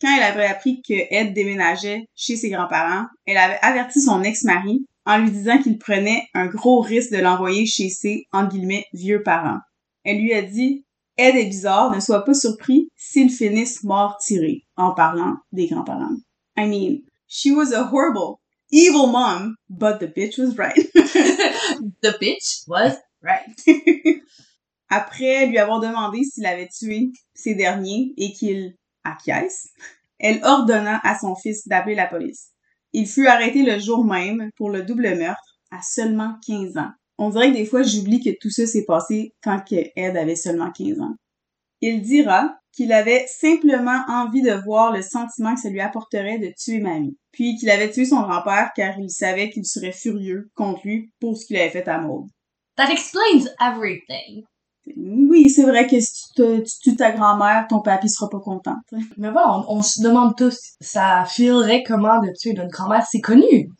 Quand 0.01 0.15
elle 0.17 0.23
avait 0.23 0.47
appris 0.47 0.81
que 0.87 0.95
Ed 0.95 1.35
déménageait 1.35 2.07
chez 2.15 2.37
ses 2.37 2.51
grands-parents, 2.51 3.07
elle 3.27 3.37
avait 3.37 3.59
averti 3.63 4.01
son 4.01 4.23
ex-mari 4.23 4.87
en 5.07 5.19
lui 5.19 5.31
disant 5.31 5.59
qu'il 5.63 5.79
prenait 5.79 6.23
un 6.35 6.47
gros 6.47 6.81
risque 6.81 7.13
de 7.13 7.19
l'envoyer 7.19 7.67
chez 7.67 7.89
ses, 7.89 8.27
en 8.33 8.47
guillemets, 8.47 8.87
vieux 8.93 9.23
parents. 9.23 9.61
Elle 10.05 10.21
lui 10.21 10.33
a 10.33 10.43
dit 10.43 10.85
Ed 11.17 11.37
est 11.37 11.47
bizarre, 11.47 11.95
ne 11.95 12.01
sois 12.01 12.25
pas 12.25 12.35
surpris 12.35 12.89
s'ils 12.97 13.31
finissent 13.31 13.83
morts 13.85 14.19
tirés, 14.25 14.63
en 14.77 14.95
parlant 14.95 15.37
des 15.53 15.67
grands-parents. 15.67 16.17
I 16.57 16.67
mean, 16.67 17.03
she 17.27 17.53
was 17.53 17.73
a 17.73 17.83
horrible, 17.83 18.41
evil 18.71 19.07
mom, 19.07 19.57
but 19.69 19.99
the 19.99 20.07
bitch 20.07 20.39
was 20.39 20.57
right. 20.57 20.77
The 22.03 22.17
bitch 22.21 22.65
was 22.67 22.97
right. 23.23 23.55
Après 24.91 25.47
lui 25.47 25.59
avoir 25.59 25.81
demandé 25.81 26.25
s'il 26.25 26.47
avait 26.47 26.69
tué 26.69 27.11
ces 27.35 27.55
derniers 27.55 28.13
et 28.17 28.33
qu'il 28.33 28.75
acquiesce, 29.05 29.69
elle 30.19 30.43
ordonna 30.45 31.01
à 31.05 31.19
son 31.19 31.37
fils 31.37 31.69
d'appeler 31.69 31.95
la 31.95 32.07
police. 32.07 32.50
Il 32.93 33.07
fut 33.07 33.27
arrêté 33.27 33.63
le 33.63 33.79
jour 33.79 34.05
même 34.05 34.51
pour 34.57 34.71
le 34.71 34.83
double 34.83 35.17
meurtre 35.17 35.59
à 35.71 35.81
seulement 35.83 36.35
15 36.47 36.77
ans. 36.77 36.91
On 37.19 37.31
dirait 37.31 37.51
que 37.51 37.57
des 37.57 37.67
fois 37.67 37.83
j'oublie 37.83 38.23
que 38.23 38.37
tout 38.41 38.51
ça 38.51 38.67
s'est 38.67 38.85
passé 38.85 39.33
quand 39.43 39.63
Ed 39.71 40.17
avait 40.17 40.37
seulement 40.37 40.71
15 40.73 41.01
ans. 41.01 41.15
Il 41.81 42.03
dira 42.03 42.57
qu'il 42.73 42.93
avait 42.93 43.27
simplement 43.27 44.05
envie 44.09 44.43
de 44.43 44.53
voir 44.65 44.93
le 44.93 45.03
sentiment 45.03 45.55
que 45.55 45.61
ça 45.61 45.71
lui 45.71 45.81
apporterait 45.81 46.39
de 46.39 46.53
tuer 46.57 46.79
mamie, 46.79 47.17
puis 47.33 47.57
qu'il 47.57 47.71
avait 47.71 47.91
tué 47.91 48.05
son 48.05 48.23
grand-père 48.23 48.71
car 48.75 48.99
il 48.99 49.11
savait 49.11 49.51
qu'il 49.51 49.67
serait 49.67 49.93
furieux 49.93 50.51
contre 50.55 50.81
lui 50.85 51.11
pour 51.21 51.37
ce 51.37 51.47
qu'il 51.47 51.57
avait 51.57 51.71
fait 51.71 51.89
à 51.89 51.99
Maud. 51.99 52.29
That 52.77 52.91
explains 52.91 53.49
everything. 53.61 54.45
Oui, 54.97 55.49
c'est 55.51 55.63
vrai 55.65 55.87
que 55.87 55.99
si 56.01 56.13
tu, 56.35 56.43
te- 56.43 56.59
tu 56.61 56.79
tues 56.91 56.97
ta 56.97 57.11
grand-mère, 57.13 57.67
ton 57.69 57.81
papy 57.81 58.09
sera 58.09 58.29
pas 58.29 58.41
content. 58.41 58.77
t'sais. 58.87 59.03
Mais 59.17 59.31
voilà, 59.31 59.59
on, 59.69 59.79
on 59.79 59.83
se 59.83 60.03
demande 60.03 60.37
tous, 60.37 60.59
ça 60.81 61.25
filerait 61.27 61.83
comment 61.87 62.21
de 62.21 62.31
tuer 62.39 62.53
notre 62.55 62.71
grand-mère, 62.71 63.05
c'est 63.11 63.21
connu. 63.21 63.71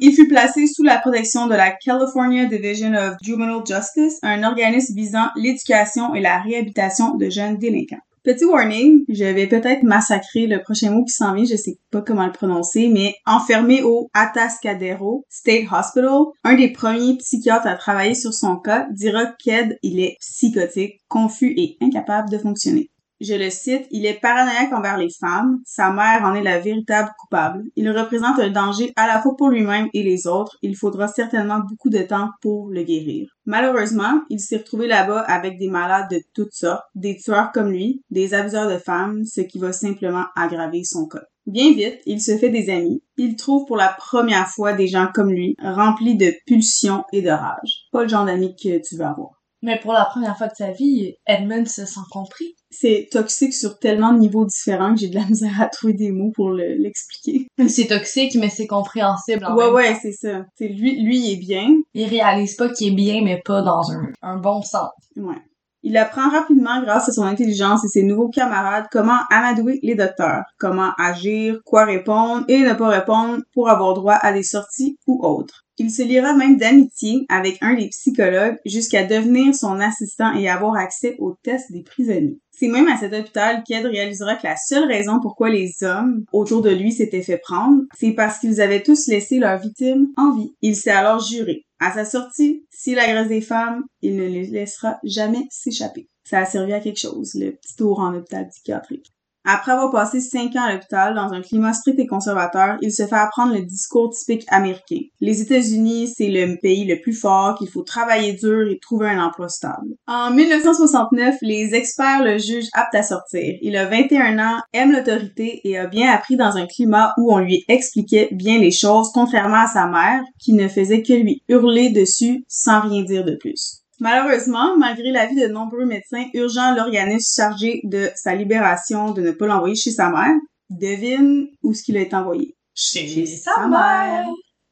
Il 0.00 0.12
fut 0.12 0.26
placé 0.26 0.66
sous 0.66 0.82
la 0.82 0.98
protection 0.98 1.46
de 1.46 1.54
la 1.54 1.70
California 1.70 2.46
Division 2.46 2.92
of 2.94 3.14
Juvenile 3.22 3.62
Justice, 3.66 4.18
un 4.22 4.42
organisme 4.42 4.92
visant 4.94 5.26
l'éducation 5.36 6.14
et 6.14 6.20
la 6.20 6.40
réhabilitation 6.40 7.14
de 7.14 7.30
jeunes 7.30 7.58
délinquants. 7.58 8.02
Petit 8.24 8.46
warning, 8.46 9.04
je 9.10 9.24
vais 9.24 9.46
peut-être 9.46 9.82
massacrer 9.82 10.46
le 10.46 10.62
prochain 10.62 10.90
mot 10.90 11.04
qui 11.04 11.12
s'en 11.12 11.34
vient, 11.34 11.44
je 11.44 11.56
sais 11.56 11.76
pas 11.90 12.00
comment 12.00 12.24
le 12.24 12.32
prononcer, 12.32 12.88
mais 12.88 13.16
enfermé 13.26 13.82
au 13.82 14.08
Atascadero 14.14 15.26
State 15.28 15.70
Hospital, 15.70 16.22
un 16.42 16.54
des 16.54 16.72
premiers 16.72 17.18
psychiatres 17.18 17.66
à 17.66 17.74
travailler 17.74 18.14
sur 18.14 18.32
son 18.32 18.56
cas 18.56 18.86
dira 18.92 19.26
qu'Ed, 19.26 19.78
il 19.82 20.00
est 20.00 20.16
psychotique, 20.20 21.02
confus 21.06 21.52
et 21.58 21.76
incapable 21.82 22.30
de 22.30 22.38
fonctionner. 22.38 22.88
Je 23.26 23.32
le 23.32 23.48
cite, 23.48 23.86
il 23.90 24.04
est 24.04 24.20
paranoïaque 24.20 24.74
envers 24.74 24.98
les 24.98 25.08
femmes, 25.08 25.60
sa 25.64 25.90
mère 25.90 26.20
en 26.24 26.34
est 26.34 26.42
la 26.42 26.58
véritable 26.58 27.08
coupable. 27.18 27.62
Il 27.74 27.90
représente 27.90 28.38
un 28.38 28.50
danger 28.50 28.92
à 28.96 29.06
la 29.06 29.22
fois 29.22 29.34
pour 29.34 29.48
lui-même 29.48 29.88
et 29.94 30.02
les 30.02 30.26
autres, 30.26 30.58
il 30.60 30.76
faudra 30.76 31.08
certainement 31.08 31.60
beaucoup 31.60 31.88
de 31.88 32.02
temps 32.02 32.28
pour 32.42 32.68
le 32.68 32.82
guérir. 32.82 33.28
Malheureusement, 33.46 34.20
il 34.28 34.40
s'est 34.40 34.58
retrouvé 34.58 34.88
là-bas 34.88 35.20
avec 35.20 35.58
des 35.58 35.70
malades 35.70 36.10
de 36.10 36.20
toutes 36.34 36.52
sortes, 36.52 36.84
des 36.94 37.16
tueurs 37.16 37.50
comme 37.52 37.70
lui, 37.70 38.02
des 38.10 38.34
abuseurs 38.34 38.68
de 38.70 38.76
femmes, 38.76 39.24
ce 39.24 39.40
qui 39.40 39.58
va 39.58 39.72
simplement 39.72 40.26
aggraver 40.36 40.84
son 40.84 41.06
cas. 41.06 41.24
Bien 41.46 41.72
vite, 41.72 42.00
il 42.04 42.20
se 42.20 42.36
fait 42.36 42.50
des 42.50 42.68
amis. 42.68 43.02
Il 43.16 43.36
trouve 43.36 43.64
pour 43.64 43.78
la 43.78 43.88
première 43.96 44.48
fois 44.48 44.74
des 44.74 44.86
gens 44.86 45.08
comme 45.14 45.30
lui, 45.30 45.56
remplis 45.62 46.18
de 46.18 46.34
pulsions 46.46 47.04
et 47.10 47.22
de 47.22 47.30
rage. 47.30 47.86
Pas 47.90 48.02
le 48.02 48.08
genre 48.08 48.26
d'amis 48.26 48.54
que 48.54 48.86
tu 48.86 48.96
veux 48.96 49.04
avoir. 49.06 49.30
Mais 49.64 49.80
pour 49.80 49.94
la 49.94 50.04
première 50.04 50.36
fois 50.36 50.48
de 50.48 50.54
sa 50.54 50.72
vie, 50.72 51.14
Edmund 51.26 51.66
se 51.66 51.86
sent 51.86 52.00
compris. 52.10 52.54
C'est 52.70 53.08
toxique 53.10 53.54
sur 53.54 53.78
tellement 53.78 54.12
de 54.12 54.18
niveaux 54.18 54.44
différents 54.44 54.94
que 54.94 55.00
j'ai 55.00 55.08
de 55.08 55.14
la 55.14 55.24
misère 55.24 55.58
à 55.58 55.68
trouver 55.68 55.94
des 55.94 56.10
mots 56.12 56.32
pour 56.34 56.50
le- 56.50 56.74
l'expliquer. 56.74 57.46
C'est 57.68 57.86
toxique, 57.86 58.34
mais 58.34 58.50
c'est 58.50 58.66
compréhensible 58.66 59.42
en 59.46 59.56
ouais, 59.56 59.64
même 59.64 59.74
ouais, 59.74 59.98
c'est 60.02 60.12
ça. 60.12 60.44
T'sais, 60.54 60.68
lui, 60.68 61.02
lui, 61.02 61.18
il 61.18 61.32
est 61.32 61.36
bien. 61.36 61.68
Il 61.94 62.06
réalise 62.08 62.56
pas 62.56 62.68
qu'il 62.68 62.92
est 62.92 62.94
bien, 62.94 63.22
mais 63.24 63.40
pas 63.42 63.62
dans 63.62 63.90
un, 63.90 64.08
un 64.20 64.36
bon 64.36 64.60
sens. 64.60 64.90
Ouais. 65.16 65.40
Il 65.82 65.96
apprend 65.96 66.28
rapidement, 66.30 66.82
grâce 66.82 67.08
à 67.08 67.12
son 67.12 67.24
intelligence 67.24 67.84
et 67.84 67.88
ses 67.88 68.02
nouveaux 68.02 68.28
camarades, 68.30 68.86
comment 68.90 69.20
amadouer 69.30 69.80
les 69.82 69.94
docteurs, 69.94 70.42
comment 70.58 70.92
agir, 70.98 71.60
quoi 71.64 71.84
répondre 71.84 72.44
et 72.48 72.58
ne 72.58 72.72
pas 72.74 72.88
répondre 72.88 73.42
pour 73.54 73.68
avoir 73.70 73.94
droit 73.94 74.14
à 74.14 74.32
des 74.32 74.42
sorties 74.42 74.96
ou 75.06 75.24
autres. 75.24 75.63
Il 75.76 75.90
se 75.90 76.02
liera 76.02 76.34
même 76.34 76.56
d'amitié 76.56 77.26
avec 77.28 77.58
un 77.60 77.74
des 77.74 77.88
psychologues 77.88 78.58
jusqu'à 78.64 79.04
devenir 79.04 79.54
son 79.54 79.80
assistant 79.80 80.34
et 80.34 80.48
avoir 80.48 80.76
accès 80.76 81.16
aux 81.18 81.36
tests 81.42 81.72
des 81.72 81.82
prisonniers. 81.82 82.38
C'est 82.52 82.68
même 82.68 82.86
à 82.86 82.96
cet 82.96 83.12
hôpital 83.12 83.64
qu'Ed 83.66 83.84
réalisera 83.84 84.36
que 84.36 84.46
la 84.46 84.56
seule 84.56 84.86
raison 84.86 85.18
pourquoi 85.20 85.50
les 85.50 85.72
hommes 85.82 86.24
autour 86.32 86.62
de 86.62 86.70
lui 86.70 86.92
s'étaient 86.92 87.22
fait 87.22 87.38
prendre, 87.38 87.82
c'est 87.98 88.12
parce 88.12 88.38
qu'ils 88.38 88.60
avaient 88.60 88.84
tous 88.84 89.08
laissé 89.08 89.38
leur 89.38 89.58
victime 89.58 90.08
en 90.16 90.36
vie. 90.36 90.54
Il 90.62 90.76
s'est 90.76 90.90
alors 90.90 91.18
juré, 91.18 91.64
à 91.80 91.92
sa 91.92 92.04
sortie, 92.04 92.64
s'il 92.70 92.98
agresse 92.98 93.28
des 93.28 93.40
femmes, 93.40 93.82
il 94.00 94.16
ne 94.16 94.26
les 94.26 94.46
laissera 94.46 94.98
jamais 95.02 95.46
s'échapper. 95.50 96.08
Ça 96.24 96.38
a 96.38 96.44
servi 96.46 96.72
à 96.72 96.80
quelque 96.80 97.00
chose, 97.00 97.34
le 97.34 97.52
petit 97.52 97.76
tour 97.76 97.98
en 97.98 98.14
hôpital 98.14 98.48
psychiatrique. 98.48 99.06
Après 99.46 99.72
avoir 99.72 99.90
passé 99.90 100.20
cinq 100.20 100.56
ans 100.56 100.62
à 100.62 100.72
l'hôpital 100.72 101.14
dans 101.14 101.32
un 101.32 101.42
climat 101.42 101.74
strict 101.74 101.98
et 101.98 102.06
conservateur, 102.06 102.78
il 102.80 102.92
se 102.92 103.06
fait 103.06 103.14
apprendre 103.14 103.52
le 103.52 103.60
discours 103.60 104.10
typique 104.10 104.46
américain. 104.48 105.00
Les 105.20 105.42
États-Unis, 105.42 106.14
c'est 106.16 106.30
le 106.30 106.58
pays 106.60 106.86
le 106.86 107.00
plus 107.00 107.12
fort, 107.12 107.56
qu'il 107.58 107.68
faut 107.68 107.82
travailler 107.82 108.32
dur 108.32 108.68
et 108.70 108.78
trouver 108.78 109.10
un 109.10 109.22
emploi 109.22 109.50
stable. 109.50 109.94
En 110.06 110.30
1969, 110.30 111.36
les 111.42 111.74
experts 111.74 112.24
le 112.24 112.38
jugent 112.38 112.70
apte 112.72 112.94
à 112.94 113.02
sortir. 113.02 113.54
Il 113.60 113.76
a 113.76 113.84
21 113.84 114.38
ans, 114.38 114.60
aime 114.72 114.92
l'autorité 114.92 115.60
et 115.64 115.76
a 115.76 115.86
bien 115.86 116.10
appris 116.10 116.36
dans 116.36 116.56
un 116.56 116.66
climat 116.66 117.12
où 117.18 117.34
on 117.34 117.38
lui 117.38 117.64
expliquait 117.68 118.30
bien 118.32 118.58
les 118.58 118.70
choses, 118.70 119.10
contrairement 119.12 119.64
à 119.64 119.66
sa 119.66 119.86
mère, 119.86 120.22
qui 120.38 120.54
ne 120.54 120.68
faisait 120.68 121.02
que 121.02 121.12
lui 121.12 121.42
hurler 121.48 121.90
dessus 121.90 122.44
sans 122.48 122.80
rien 122.80 123.02
dire 123.02 123.24
de 123.24 123.36
plus. 123.36 123.83
Malheureusement, 124.00 124.76
malgré 124.76 125.10
l'avis 125.10 125.40
de 125.40 125.46
nombreux 125.46 125.86
médecins 125.86 126.24
urgeant 126.34 126.74
l'organisme 126.74 127.42
chargé 127.42 127.80
de 127.84 128.10
sa 128.16 128.34
libération 128.34 129.12
de 129.12 129.22
ne 129.22 129.30
pas 129.30 129.46
l'envoyer 129.46 129.76
chez 129.76 129.92
sa 129.92 130.10
mère, 130.10 130.34
devine 130.70 131.48
où 131.62 131.72
ce 131.72 131.82
qu'il 131.82 131.96
a 131.96 132.00
été 132.00 132.16
envoyé. 132.16 132.56
Chez 132.74 133.26
sa 133.26 133.66
mère. 133.68 134.26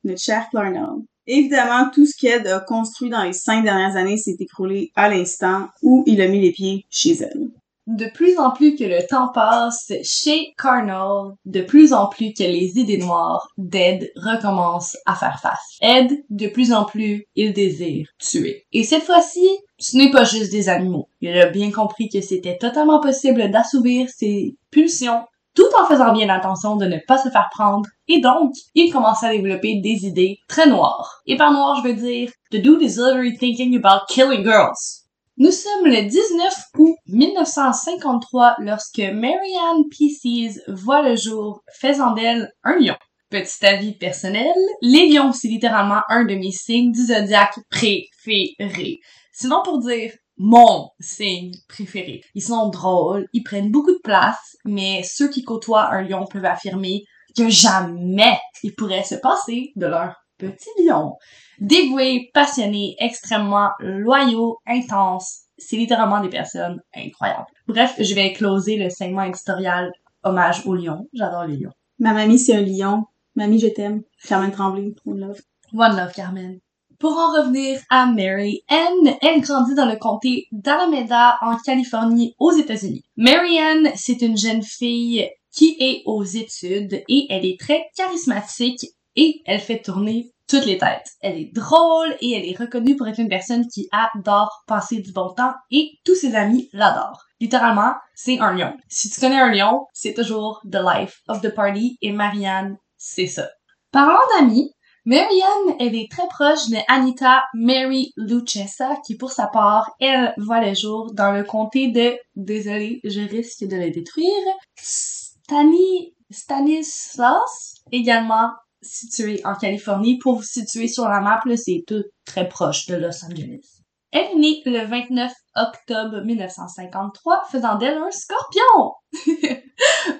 Notre 0.04 0.20
cher 0.20 0.48
Clarnell. 0.50 1.04
Évidemment, 1.26 1.88
tout 1.90 2.04
ce 2.04 2.16
qu'Ed 2.18 2.48
a 2.48 2.58
construit 2.58 3.08
dans 3.08 3.22
les 3.22 3.32
cinq 3.32 3.62
dernières 3.62 3.94
années 3.94 4.16
s'est 4.16 4.37
écroulé 4.40 4.90
à 4.96 5.08
l'instant 5.08 5.68
où 5.80 6.02
il 6.06 6.20
a 6.20 6.26
mis 6.26 6.40
les 6.40 6.50
pieds 6.50 6.85
chez 6.90 7.12
elle. 7.12 7.50
De 7.92 8.07
plus 8.07 8.38
en 8.38 8.52
plus 8.52 8.74
que 8.74 8.85
le 8.85 9.07
temps 9.07 9.28
passe 9.35 9.92
chez 10.02 10.55
Carnal, 10.57 11.35
de 11.44 11.61
plus 11.61 11.92
en 11.92 12.07
plus 12.07 12.33
que 12.33 12.42
les 12.42 12.78
idées 12.78 12.96
noires 12.96 13.46
d'Ed 13.59 14.11
recommencent 14.16 14.96
à 15.05 15.14
faire 15.14 15.38
face. 15.40 15.76
Ed, 15.83 16.11
de 16.31 16.46
plus 16.46 16.72
en 16.72 16.87
plus, 16.87 17.26
il 17.37 17.52
désire 17.52 18.07
tuer. 18.18 18.64
Et 18.72 18.85
cette 18.85 19.02
fois-ci, 19.02 19.46
ce 19.78 19.98
n'est 19.98 20.11
pas 20.11 20.24
juste 20.24 20.50
des 20.50 20.70
animaux. 20.70 21.09
Il 21.20 21.38
a 21.38 21.50
bien 21.50 21.70
compris 21.70 22.09
que 22.09 22.22
c'était 22.22 22.57
totalement 22.57 22.98
possible 22.98 23.50
d'assouvir 23.50 24.09
ses 24.09 24.57
pulsions 24.70 25.20
tout 25.55 25.68
en 25.78 25.87
faisant 25.87 26.14
bien 26.14 26.31
attention 26.31 26.76
de 26.76 26.87
ne 26.87 26.96
pas 27.07 27.18
se 27.18 27.28
faire 27.28 27.50
prendre. 27.52 27.87
Et 28.09 28.22
donc, 28.22 28.55
il 28.74 28.90
commence 28.90 29.22
à 29.22 29.33
développer 29.33 29.81
des 29.83 30.07
idées 30.07 30.38
très 30.48 30.66
noires. 30.66 31.20
Et 31.26 31.37
par 31.37 31.52
noir, 31.52 31.83
je 31.83 31.88
veux 31.88 31.94
dire, 31.94 32.31
the 32.50 32.57
dude 32.57 32.81
is 32.81 32.96
literally 32.96 33.37
thinking 33.37 33.76
about 33.76 34.07
killing 34.09 34.42
girls. 34.42 35.01
Nous 35.38 35.50
sommes 35.50 35.86
le 35.86 36.02
19 36.02 36.54
août 36.76 36.94
1953 37.06 38.56
lorsque 38.58 38.98
Marianne 38.98 39.88
Pieces 39.90 40.60
voit 40.68 41.08
le 41.08 41.16
jour, 41.16 41.62
faisant 41.80 42.12
d'elle 42.12 42.52
un 42.62 42.78
lion. 42.78 42.96
Petit 43.30 43.64
avis 43.64 43.96
personnel, 43.96 44.52
les 44.82 45.08
lions, 45.08 45.32
c'est 45.32 45.48
littéralement 45.48 46.02
un 46.10 46.24
de 46.24 46.34
mes 46.34 46.52
signes 46.52 46.92
du 46.92 47.06
zodiaque 47.06 47.58
préféré. 47.70 48.98
Sinon 49.32 49.62
pour 49.64 49.78
dire 49.78 50.12
mon 50.36 50.90
signe 51.00 51.52
préféré. 51.66 52.20
Ils 52.34 52.42
sont 52.42 52.68
drôles, 52.68 53.26
ils 53.32 53.42
prennent 53.42 53.70
beaucoup 53.70 53.92
de 53.92 54.02
place, 54.04 54.56
mais 54.66 55.02
ceux 55.02 55.30
qui 55.30 55.44
côtoient 55.44 55.94
un 55.94 56.02
lion 56.02 56.26
peuvent 56.26 56.44
affirmer 56.44 57.04
que 57.34 57.48
jamais 57.48 58.38
ils 58.62 58.74
pourraient 58.74 59.02
se 59.02 59.14
passer 59.14 59.72
de 59.76 59.86
leur 59.86 60.14
petit 60.42 60.70
lion. 60.78 61.14
Dévoués, 61.61 62.31
passionnés, 62.35 62.96
extrêmement 62.98 63.70
loyaux, 63.81 64.59
intenses, 64.66 65.42
c'est 65.59 65.76
littéralement 65.76 66.20
des 66.20 66.28
personnes 66.28 66.81
incroyables. 66.94 67.46
Bref, 67.68 67.94
je 67.98 68.14
vais 68.14 68.33
closer 68.33 68.76
le 68.76 68.90
segment 68.90 69.22
éditorial 69.22 69.92
hommage 70.24 70.66
au 70.66 70.74
lion. 70.74 71.09
J'adore 71.12 71.44
les 71.44 71.57
lions. 71.57 71.72
Ma 71.98 72.12
mamie, 72.12 72.38
c'est 72.38 72.57
un 72.57 72.62
lion. 72.62 73.05
Mamie, 73.37 73.61
je 73.61 73.68
t'aime. 73.68 74.02
Carmen 74.26 74.50
Tremblay, 74.50 74.94
one 75.07 75.20
love. 75.20 75.40
One 75.72 75.96
love, 75.96 76.12
Carmen. 76.12 76.59
Pour 76.98 77.12
en 77.12 77.33
revenir 77.33 77.81
à 77.90 78.07
Mary 78.07 78.62
Ann, 78.68 79.16
elle 79.22 79.40
grandit 79.40 79.74
dans 79.74 79.88
le 79.88 79.96
comté 79.96 80.46
d'Alameda 80.52 81.37
en 81.40 81.57
Californie 81.57 82.35
aux 82.38 82.52
États-Unis. 82.52 83.02
Mary 83.16 83.59
Ann, 83.59 83.90
c'est 83.96 84.22
une 84.22 84.37
jeune 84.37 84.62
fille 84.62 85.28
qui 85.52 85.76
est 85.81 86.02
aux 86.07 86.24
études 86.24 87.02
et 87.09 87.26
elle 87.28 87.44
est 87.44 87.59
très 87.59 87.87
charismatique 87.96 88.87
et 89.16 89.42
elle 89.46 89.61
fait 89.61 89.83
tourner 89.83 90.31
toutes 90.48 90.66
les 90.66 90.78
têtes. 90.78 91.11
Elle 91.20 91.38
est 91.38 91.52
drôle 91.55 92.14
et 92.20 92.33
elle 92.33 92.48
est 92.48 92.59
reconnue 92.59 92.96
pour 92.96 93.09
être 93.09 93.18
une 93.18 93.28
personne 93.28 93.66
qui 93.68 93.88
adore 93.92 94.62
passer 94.66 95.00
du 95.00 95.12
bon 95.12 95.33
temps 95.35 95.55
et 95.70 95.90
tous 96.05 96.14
ses 96.14 96.35
amis 96.35 96.68
l'adorent. 96.72 97.24
Littéralement, 97.40 97.94
c'est 98.14 98.38
un 98.38 98.55
lion. 98.55 98.76
Si 98.88 99.11
tu 99.11 99.20
connais 99.20 99.40
un 99.40 99.52
lion, 99.52 99.87
c'est 99.92 100.14
toujours 100.14 100.61
the 100.64 100.78
life 100.83 101.20
of 101.28 101.40
the 101.40 101.55
party 101.55 101.98
et 102.02 102.12
Marianne, 102.12 102.76
c'est 102.96 103.26
ça. 103.26 103.48
Parlant 103.90 104.20
d'amis, 104.37 104.72
Marianne, 105.05 105.76
elle 105.81 105.96
est 105.96 106.09
très 106.09 106.28
proche 106.28 106.68
de 106.68 106.76
Anita 106.87 107.42
Mary 107.55 108.12
Lucchesa, 108.16 108.96
qui 109.05 109.16
pour 109.16 109.33
sa 109.33 109.48
part, 109.48 109.90
elle 109.98 110.33
voit 110.37 110.64
le 110.64 110.74
jour 110.74 111.12
dans 111.12 111.33
le 111.33 111.42
comté 111.42 111.88
de, 111.88 112.16
désolé, 112.37 113.00
je 113.02 113.20
risque 113.20 113.64
de 113.64 113.76
le 113.76 113.90
détruire, 113.90 114.28
Stani, 114.76 116.14
Stanislas, 116.31 117.74
également 117.90 118.50
situé 118.82 119.40
en 119.44 119.54
Californie. 119.54 120.18
Pour 120.18 120.36
vous 120.36 120.42
situer 120.42 120.88
sur 120.88 121.08
la 121.08 121.20
map, 121.20 121.40
c'est 121.56 121.84
tout 121.86 122.04
très 122.24 122.48
proche 122.48 122.86
de 122.86 122.96
Los 122.96 123.24
Angeles. 123.24 123.82
Elle 124.12 124.26
est 124.26 124.36
née 124.36 124.62
le 124.66 124.86
29 124.86 125.32
octobre 125.56 126.22
1953, 126.22 127.44
faisant 127.50 127.76
d'elle 127.76 127.96
un 127.96 128.10
scorpion! 128.10 128.92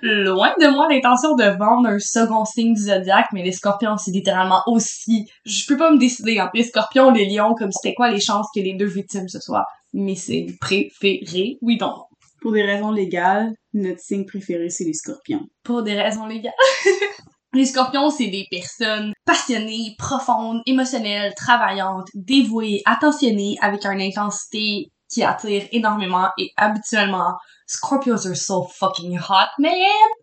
Loin 0.03 0.55
de 0.59 0.73
moi 0.73 0.89
l'intention 0.89 1.35
de 1.35 1.45
vendre 1.59 1.91
un 1.91 1.99
second 1.99 2.47
signe 2.47 2.73
du 2.73 2.85
zodiaque, 2.85 3.27
mais 3.35 3.43
les 3.43 3.53
scorpions, 3.53 3.99
c'est 3.99 4.11
littéralement 4.11 4.63
aussi... 4.67 5.29
Je 5.45 5.67
peux 5.67 5.77
pas 5.77 5.91
me 5.91 5.99
décider 5.99 6.41
entre 6.41 6.53
les 6.55 6.63
scorpions 6.63 7.15
et 7.15 7.19
les 7.19 7.37
lions, 7.37 7.55
comme 7.55 7.71
c'était 7.71 7.95
quoi 7.95 8.11
les 8.11 8.21
chances 8.21 8.47
que 8.55 8.61
les 8.61 8.75
deux 8.75 8.87
victimes 8.87 9.29
ce 9.29 9.41
soient. 9.41 9.67
Mais 9.93 10.15
c'est 10.15 10.47
préféré, 10.59 11.59
oui 11.61 11.77
donc. 11.77 11.97
Pour 12.41 12.53
des 12.53 12.63
raisons 12.63 12.93
légales, 12.93 13.53
notre 13.75 14.01
signe 14.01 14.25
préféré, 14.25 14.71
c'est 14.71 14.85
les 14.85 14.95
scorpions. 14.95 15.47
Pour 15.63 15.83
des 15.83 16.01
raisons 16.01 16.25
légales. 16.25 16.55
Les 17.55 17.67
scorpions, 17.67 18.11
c'est 18.11 18.29
des 18.29 18.47
personnes 18.51 19.13
passionnées, 19.27 19.95
profondes, 19.99 20.63
émotionnelles, 20.65 21.35
travaillantes, 21.35 22.09
dévouées, 22.15 22.83
attentionnées, 22.87 23.59
avec 23.61 23.85
une 23.85 24.01
intensité 24.01 24.91
qui 25.13 25.23
attire 25.23 25.65
énormément 25.73 26.29
et 26.39 26.51
habituellement, 26.57 27.35
Scorpios 27.67 28.27
are 28.27 28.37
so 28.37 28.65
fucking 28.65 29.19
hot, 29.19 29.49
man! 29.59 29.73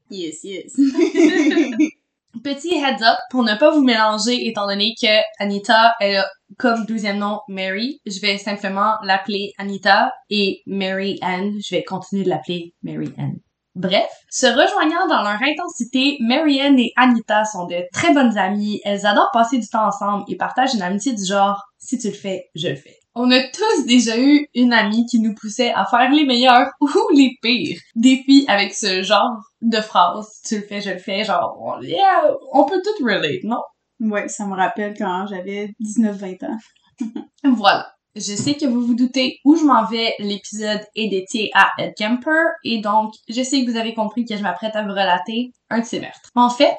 Yes, 0.10 0.44
yes. 0.44 0.76
Petit 2.44 2.76
heads 2.76 3.04
up 3.04 3.18
pour 3.32 3.44
ne 3.44 3.56
pas 3.56 3.72
vous 3.72 3.84
mélanger 3.84 4.48
étant 4.48 4.68
donné 4.68 4.94
que 5.02 5.22
Anita, 5.40 5.94
elle 6.00 6.18
a 6.18 6.28
comme 6.58 6.86
deuxième 6.86 7.18
nom 7.18 7.42
Mary. 7.48 8.00
Je 8.06 8.20
vais 8.20 8.38
simplement 8.38 8.96
l'appeler 9.04 9.54
Anita 9.58 10.12
et 10.30 10.62
Mary 10.68 11.18
Ann, 11.22 11.58
je 11.60 11.76
vais 11.76 11.84
continuer 11.84 12.24
de 12.24 12.30
l'appeler 12.30 12.76
Mary 12.84 13.12
Ann. 13.18 13.40
Bref, 13.80 14.10
se 14.30 14.46
rejoignant 14.46 15.08
dans 15.08 15.22
leur 15.22 15.40
intensité, 15.42 16.18
Marianne 16.20 16.78
et 16.78 16.92
Anita 16.98 17.46
sont 17.46 17.66
de 17.66 17.78
très 17.94 18.14
bonnes 18.14 18.38
amies. 18.38 18.82
Elles 18.84 19.06
adorent 19.06 19.32
passer 19.32 19.58
du 19.58 19.70
temps 19.70 19.88
ensemble 19.88 20.26
et 20.28 20.36
partagent 20.36 20.74
une 20.74 20.82
amitié 20.82 21.14
du 21.14 21.24
genre 21.24 21.64
si 21.78 21.98
tu 21.98 22.10
le 22.10 22.14
fais, 22.14 22.50
je 22.56 22.68
le 22.68 22.76
fais. 22.76 22.98
On 23.16 23.32
a 23.32 23.42
tous 23.42 23.86
déjà 23.86 24.20
eu 24.20 24.48
une 24.54 24.74
amie 24.74 25.06
qui 25.06 25.22
nous 25.22 25.34
poussait 25.34 25.72
à 25.72 25.86
faire 25.86 26.12
les 26.12 26.26
meilleurs 26.26 26.68
ou 26.82 26.90
les 27.16 27.32
pires 27.42 27.80
défis 27.96 28.44
avec 28.50 28.74
ce 28.74 29.02
genre 29.02 29.40
de 29.62 29.80
phrase. 29.80 30.28
Tu 30.46 30.58
le 30.58 30.64
fais, 30.64 30.82
je 30.82 30.90
le 30.90 31.00
fais, 31.00 31.24
genre, 31.24 31.80
yeah, 31.82 32.30
on 32.52 32.66
peut 32.66 32.82
tout 32.84 33.06
relate, 33.06 33.46
non? 33.46 33.62
Ouais, 34.02 34.28
ça 34.28 34.46
me 34.46 34.56
rappelle 34.56 34.94
quand 34.98 35.26
j'avais 35.28 35.74
19-20 35.80 36.48
ans. 36.48 36.58
voilà. 37.56 37.94
Je 38.16 38.36
sais 38.36 38.56
que 38.56 38.66
vous 38.66 38.82
vous 38.82 38.96
doutez 38.96 39.40
où 39.46 39.56
je 39.56 39.64
m'en 39.64 39.86
vais. 39.86 40.14
L'épisode 40.20 40.82
est 40.96 41.10
dédié 41.10 41.52
à 41.54 41.70
Ed 41.78 41.94
Kemper 41.98 42.52
et 42.64 42.80
donc 42.80 43.14
je 43.28 43.42
sais 43.44 43.64
que 43.64 43.72
vous 43.72 43.78
avez 43.78 43.94
compris 43.94 44.26
que 44.26 44.36
je 44.36 44.42
m'apprête 44.42 44.76
à 44.76 44.84
vous 44.84 44.90
relater 44.90 45.52
un 45.70 45.80
de 45.80 45.86
ses 45.86 46.00
meurtres. 46.00 46.30
En 46.36 46.50
fait, 46.50 46.78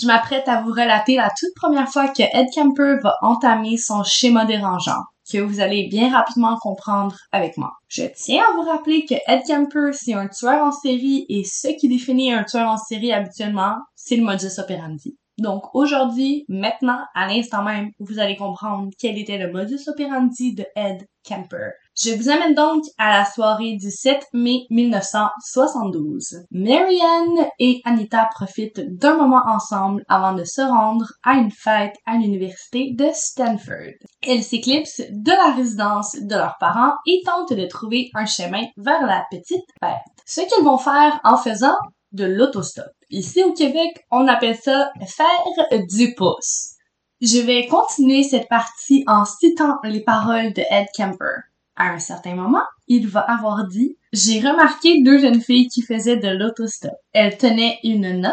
je 0.00 0.06
m'apprête 0.06 0.48
à 0.48 0.62
vous 0.62 0.70
relater 0.70 1.16
la 1.16 1.30
toute 1.38 1.54
première 1.54 1.88
fois 1.88 2.08
que 2.08 2.22
Ed 2.22 2.48
Kemper 2.54 2.96
va 3.02 3.14
entamer 3.22 3.76
son 3.76 4.02
schéma 4.04 4.44
dérangeant 4.44 5.02
que 5.30 5.38
vous 5.38 5.60
allez 5.60 5.88
bien 5.88 6.10
rapidement 6.10 6.58
comprendre 6.60 7.16
avec 7.30 7.56
moi. 7.56 7.72
Je 7.88 8.04
tiens 8.14 8.42
à 8.42 8.54
vous 8.54 8.62
rappeler 8.62 9.04
que 9.06 9.14
Ed 9.26 9.42
Kemper, 9.46 9.92
c'est 9.92 10.14
un 10.14 10.28
tueur 10.28 10.62
en 10.64 10.72
série 10.72 11.26
et 11.28 11.44
ce 11.44 11.68
qui 11.78 11.88
définit 11.88 12.32
un 12.32 12.44
tueur 12.44 12.68
en 12.68 12.76
série 12.76 13.12
habituellement, 13.12 13.76
c'est 13.94 14.16
le 14.16 14.24
modus 14.24 14.58
operandi. 14.58 15.16
Donc 15.38 15.74
aujourd'hui, 15.74 16.44
maintenant, 16.48 17.00
à 17.14 17.26
l'instant 17.26 17.62
même, 17.62 17.90
vous 17.98 18.18
allez 18.18 18.36
comprendre 18.36 18.90
quel 18.98 19.18
était 19.18 19.38
le 19.38 19.52
modus 19.52 19.88
operandi 19.88 20.54
de 20.54 20.64
Ed 20.76 21.06
Kemper. 21.24 21.72
Je 21.96 22.14
vous 22.14 22.30
amène 22.30 22.54
donc 22.54 22.82
à 22.98 23.10
la 23.10 23.24
soirée 23.24 23.76
du 23.76 23.90
7 23.90 24.26
mai 24.32 24.66
1972. 24.70 26.46
Marianne 26.50 27.46
et 27.58 27.80
Anita 27.84 28.28
profitent 28.34 28.80
d'un 28.98 29.16
moment 29.16 29.42
ensemble 29.46 30.04
avant 30.08 30.32
de 30.32 30.44
se 30.44 30.62
rendre 30.62 31.06
à 31.22 31.34
une 31.34 31.50
fête 31.50 31.96
à 32.06 32.16
l'université 32.16 32.92
de 32.94 33.06
Stanford. 33.12 33.94
Elles 34.26 34.42
s'éclipsent 34.42 35.02
de 35.10 35.32
la 35.32 35.54
résidence 35.54 36.16
de 36.16 36.34
leurs 36.34 36.56
parents 36.58 36.94
et 37.06 37.22
tentent 37.24 37.52
de 37.52 37.66
trouver 37.66 38.10
un 38.14 38.26
chemin 38.26 38.64
vers 38.76 39.06
la 39.06 39.24
petite 39.30 39.64
fête. 39.80 39.98
Ce 40.26 40.40
qu'elles 40.40 40.64
vont 40.64 40.78
faire 40.78 41.20
en 41.24 41.36
faisant 41.36 41.76
de 42.12 42.24
l'autostop. 42.24 42.90
Ici 43.10 43.42
au 43.42 43.52
Québec, 43.52 44.04
on 44.10 44.26
appelle 44.28 44.56
ça 44.56 44.90
faire 45.06 45.80
du 45.88 46.14
pouce. 46.14 46.74
Je 47.20 47.38
vais 47.38 47.66
continuer 47.66 48.24
cette 48.24 48.48
partie 48.48 49.04
en 49.06 49.24
citant 49.24 49.78
les 49.84 50.00
paroles 50.00 50.52
de 50.52 50.62
Ed 50.70 50.86
Kemper. 50.96 51.42
À 51.76 51.90
un 51.90 51.98
certain 51.98 52.34
moment, 52.34 52.64
il 52.88 53.06
va 53.08 53.20
avoir 53.20 53.66
dit 53.66 53.96
J'ai 54.12 54.40
remarqué 54.40 55.02
deux 55.02 55.18
jeunes 55.18 55.40
filles 55.40 55.68
qui 55.68 55.82
faisaient 55.82 56.16
de 56.16 56.28
l'autostop. 56.28 56.92
Elles 57.12 57.38
tenaient 57.38 57.78
une 57.84 58.20
note 58.20 58.32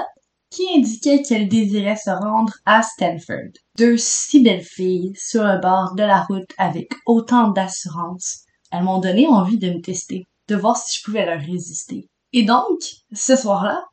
qui 0.50 0.68
indiquait 0.76 1.22
qu'elles 1.22 1.48
désiraient 1.48 1.96
se 1.96 2.10
rendre 2.10 2.54
à 2.66 2.82
Stanford. 2.82 3.52
Deux 3.78 3.98
si 3.98 4.42
belles 4.42 4.64
filles 4.64 5.14
sur 5.16 5.44
le 5.44 5.60
bord 5.60 5.94
de 5.96 6.04
la 6.04 6.24
route 6.24 6.50
avec 6.58 6.92
autant 7.06 7.50
d'assurance. 7.50 8.46
Elles 8.72 8.84
m'ont 8.84 9.00
donné 9.00 9.28
envie 9.28 9.58
de 9.58 9.70
me 9.70 9.82
tester, 9.82 10.28
de 10.48 10.56
voir 10.56 10.76
si 10.76 10.98
je 10.98 11.04
pouvais 11.04 11.26
leur 11.26 11.40
résister. 11.40 12.10
Et 12.34 12.44
donc, 12.44 12.80
ce 13.14 13.36
soir-là, 13.36 13.84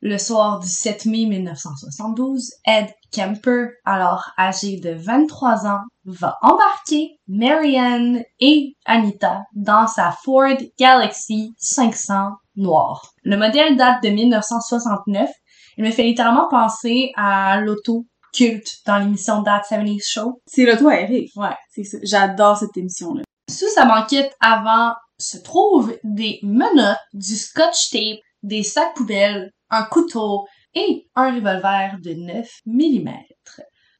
le 0.00 0.18
soir 0.18 0.60
du 0.60 0.68
7 0.68 1.06
mai 1.06 1.26
1972, 1.26 2.50
Ed 2.66 2.88
Kemper, 3.10 3.68
alors 3.84 4.30
âgé 4.38 4.78
de 4.78 4.90
23 4.90 5.66
ans, 5.66 5.80
va 6.04 6.36
embarquer 6.42 7.18
Marianne 7.26 8.22
et 8.38 8.76
Anita 8.84 9.42
dans 9.54 9.86
sa 9.86 10.14
Ford 10.24 10.56
Galaxy 10.78 11.54
500 11.58 12.32
noire. 12.56 13.12
Le 13.22 13.36
modèle 13.36 13.76
date 13.76 14.02
de 14.02 14.10
1969. 14.10 15.30
Il 15.76 15.84
me 15.84 15.90
fait 15.90 16.04
littéralement 16.04 16.48
penser 16.48 17.12
à 17.16 17.60
l'auto 17.60 18.06
culte 18.32 18.80
dans 18.86 18.98
l'émission 18.98 19.42
That 19.42 19.62
70 19.66 20.06
Show. 20.06 20.40
C'est 20.46 20.64
l'auto 20.64 20.88
aéré. 20.88 21.28
Ouais, 21.36 21.56
c'est 21.70 21.84
ça. 21.84 21.98
J'adore 22.02 22.58
cette 22.58 22.76
émission-là. 22.76 23.22
Sous 23.50 23.68
sa 23.68 23.86
banquette 23.86 24.34
avant 24.40 24.92
se 25.18 25.38
trouvent 25.38 25.96
des 26.04 26.40
menottes, 26.42 26.98
du 27.12 27.36
scotch 27.36 27.90
tape, 27.90 28.20
des 28.42 28.62
sacs 28.62 28.94
poubelles, 28.94 29.52
un 29.70 29.84
couteau 29.84 30.46
et 30.74 31.06
un 31.14 31.34
revolver 31.34 31.98
de 32.02 32.14
9 32.14 32.50
mm. 32.66 33.08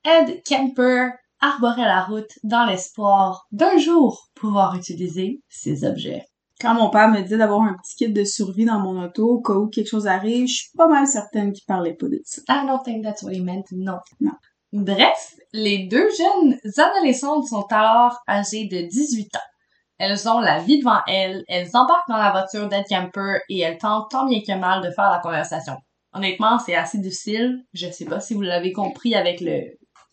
Ed 0.04 0.42
Kemper 0.44 1.10
arborait 1.40 1.84
la 1.84 2.04
route 2.04 2.38
dans 2.42 2.64
l'espoir 2.64 3.46
d'un 3.52 3.78
jour 3.78 4.28
pouvoir 4.34 4.76
utiliser 4.76 5.42
ces 5.48 5.84
objets. 5.84 6.24
Quand 6.60 6.74
mon 6.74 6.88
père 6.88 7.08
me 7.08 7.20
dit 7.20 7.36
d'avoir 7.36 7.62
un 7.62 7.76
petit 7.82 7.96
kit 7.96 8.12
de 8.12 8.24
survie 8.24 8.64
dans 8.64 8.78
mon 8.78 9.02
auto 9.02 9.28
au 9.28 9.42
cas 9.42 9.54
où 9.54 9.68
quelque 9.68 9.88
chose 9.88 10.06
arrive, 10.06 10.46
je 10.46 10.54
suis 10.54 10.70
pas 10.76 10.88
mal 10.88 11.06
certaine 11.06 11.52
qu'il 11.52 11.64
parlait 11.66 11.94
pas 11.94 12.06
de 12.06 12.20
ça. 12.24 12.42
I 12.48 12.66
don't 12.66 12.82
think 12.84 13.02
that's 13.02 13.22
what 13.22 13.32
he 13.32 13.40
meant, 13.40 13.64
non. 13.72 13.98
Non. 14.20 14.32
Bref, 14.72 15.36
les 15.52 15.86
deux 15.86 16.08
jeunes 16.16 16.58
adolescentes 16.78 17.46
sont 17.48 17.66
alors 17.70 18.18
âgées 18.28 18.66
de 18.66 18.88
18 18.88 19.36
ans. 19.36 19.50
Elles 19.98 20.28
ont 20.28 20.40
la 20.40 20.58
vie 20.58 20.80
devant 20.80 21.00
elles, 21.06 21.44
elles 21.48 21.70
embarquent 21.74 22.08
dans 22.08 22.16
la 22.16 22.32
voiture 22.32 22.68
d'Ed 22.68 22.84
Camper 22.88 23.38
et 23.48 23.60
elles 23.60 23.78
tentent 23.78 24.10
tant 24.10 24.26
bien 24.26 24.40
que 24.40 24.58
mal 24.58 24.82
de 24.82 24.90
faire 24.90 25.10
la 25.10 25.20
conversation. 25.20 25.76
Honnêtement, 26.12 26.58
c'est 26.58 26.74
assez 26.74 26.98
difficile. 26.98 27.64
Je 27.72 27.90
sais 27.90 28.04
pas 28.04 28.20
si 28.20 28.34
vous 28.34 28.42
l'avez 28.42 28.72
compris 28.72 29.14
avec 29.14 29.40
le 29.40 29.62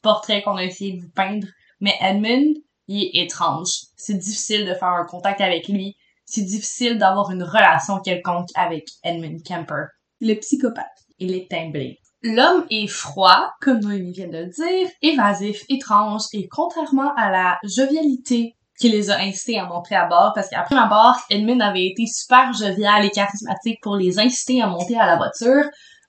portrait 0.02 0.42
qu'on 0.42 0.58
a 0.58 0.64
essayé 0.64 0.94
de 0.94 1.02
vous 1.02 1.12
peindre, 1.16 1.48
mais 1.80 1.96
Edmund, 2.02 2.58
il 2.88 3.04
est 3.04 3.24
étrange. 3.24 3.70
C'est 3.96 4.18
difficile 4.18 4.66
de 4.66 4.74
faire 4.74 4.90
un 4.90 5.06
contact 5.06 5.42
avec 5.42 5.68
lui. 5.68 5.96
C'est 6.26 6.44
difficile 6.44 6.98
d'avoir 6.98 7.32
une 7.32 7.44
relation 7.44 8.00
quelconque 8.00 8.50
avec 8.56 8.86
Edmund 9.04 9.42
Kemper. 9.44 9.86
Le 10.20 10.36
psychopathe. 10.36 10.86
Il 11.20 11.36
est 11.36 11.50
timbré. 11.50 12.00
L'homme 12.24 12.66
est 12.70 12.88
froid, 12.88 13.52
comme 13.62 13.80
Noémie 13.80 14.12
vient 14.12 14.28
de 14.28 14.38
le 14.38 14.48
dire, 14.48 14.90
évasif, 15.02 15.64
étrange, 15.70 16.22
et 16.34 16.48
contrairement 16.48 17.14
à 17.16 17.32
la 17.32 17.60
jovialité 17.64 18.56
qui 18.82 18.90
les 18.90 19.12
a 19.12 19.20
incités 19.20 19.60
à 19.60 19.66
monter 19.66 19.96
à 19.96 20.08
bord, 20.08 20.32
parce 20.34 20.50
qu'après 20.50 20.76
ma 20.76 20.88
bord, 20.88 21.16
Edmund 21.30 21.62
avait 21.62 21.86
été 21.86 22.08
super 22.08 22.52
jovial 22.52 23.06
et 23.06 23.12
charismatique 23.12 23.80
pour 23.82 23.96
les 23.96 24.20
inciter 24.20 24.62
à 24.62 24.68
monter 24.68 24.98
à 24.98 25.06
la 25.06 25.18
voiture, 25.18 25.64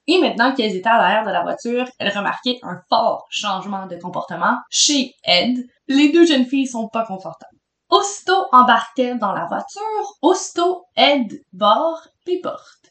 et 0.08 0.18
maintenant 0.20 0.52
qu'elles 0.52 0.74
étaient 0.74 0.88
à 0.88 0.96
l'arrière 0.96 1.24
de 1.24 1.30
la 1.30 1.42
voiture, 1.42 1.84
elle 1.98 2.16
remarquait 2.16 2.58
un 2.62 2.80
fort 2.88 3.26
changement 3.30 3.86
de 3.86 3.96
comportement 3.96 4.56
chez 4.70 5.14
Ed. 5.24 5.64
Les 5.86 6.10
deux 6.10 6.26
jeunes 6.26 6.46
filles 6.46 6.66
sont 6.66 6.88
pas 6.88 7.04
confortables. 7.04 7.56
Aussitôt 7.88 8.46
embarquait 8.52 9.16
dans 9.16 9.32
la 9.32 9.44
voiture, 9.44 10.16
aussitôt 10.22 10.86
Ed 10.96 11.30
barre 11.52 12.08
les 12.26 12.40
portes. 12.40 12.90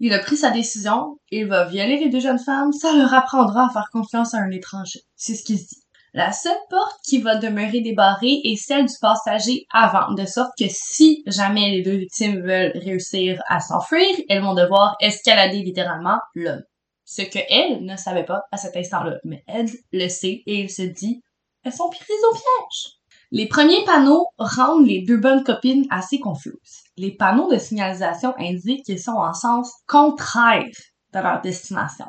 Il 0.00 0.14
a 0.14 0.20
pris 0.20 0.36
sa 0.36 0.50
décision, 0.50 1.18
il 1.30 1.46
va 1.46 1.64
violer 1.64 1.98
les 1.98 2.08
deux 2.08 2.20
jeunes 2.20 2.38
femmes, 2.38 2.72
ça 2.72 2.92
leur 2.94 3.12
apprendra 3.12 3.66
à 3.66 3.70
faire 3.70 3.90
confiance 3.92 4.32
à 4.32 4.38
un 4.38 4.50
étranger. 4.50 5.00
C'est 5.16 5.34
ce 5.34 5.44
qu'il 5.44 5.58
se 5.58 5.66
dit. 5.66 5.82
La 6.14 6.32
seule 6.32 6.56
porte 6.70 7.00
qui 7.04 7.20
va 7.20 7.36
demeurer 7.36 7.80
débarrée 7.80 8.40
est 8.44 8.56
celle 8.56 8.86
du 8.86 8.94
passager 9.00 9.66
avant, 9.70 10.14
de 10.14 10.24
sorte 10.24 10.52
que 10.58 10.64
si 10.68 11.22
jamais 11.26 11.70
les 11.70 11.82
deux 11.82 11.96
victimes 11.96 12.40
veulent 12.40 12.72
réussir 12.74 13.42
à 13.46 13.60
s'enfuir, 13.60 14.16
elles 14.28 14.42
vont 14.42 14.54
devoir 14.54 14.96
escalader 15.00 15.58
littéralement 15.58 16.18
l'homme. 16.34 16.62
Ce 17.04 17.22
que 17.22 17.38
elle 17.50 17.84
ne 17.84 17.96
savait 17.96 18.24
pas 18.24 18.42
à 18.52 18.56
cet 18.56 18.76
instant-là, 18.76 19.18
mais 19.24 19.44
elle 19.46 19.68
le 19.92 20.08
sait 20.08 20.42
et 20.46 20.60
il 20.60 20.70
se 20.70 20.82
dit, 20.82 21.22
elles 21.62 21.72
sont 21.72 21.90
prises 21.90 22.24
au 22.30 22.34
piège. 22.34 22.98
Les 23.30 23.46
premiers 23.46 23.84
panneaux 23.84 24.28
rendent 24.38 24.86
les 24.86 25.02
deux 25.02 25.18
bonnes 25.18 25.44
copines 25.44 25.86
assez 25.90 26.18
confuses. 26.18 26.84
Les 26.96 27.14
panneaux 27.14 27.52
de 27.52 27.58
signalisation 27.58 28.32
indiquent 28.38 28.86
qu'ils 28.86 29.00
sont 29.00 29.12
en 29.12 29.34
sens 29.34 29.70
contraire 29.86 30.64
de 31.12 31.18
leur 31.18 31.42
destination. 31.42 32.06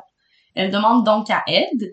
Elles 0.54 0.70
demandent 0.70 1.04
donc 1.04 1.28
à 1.28 1.42
Ed 1.46 1.92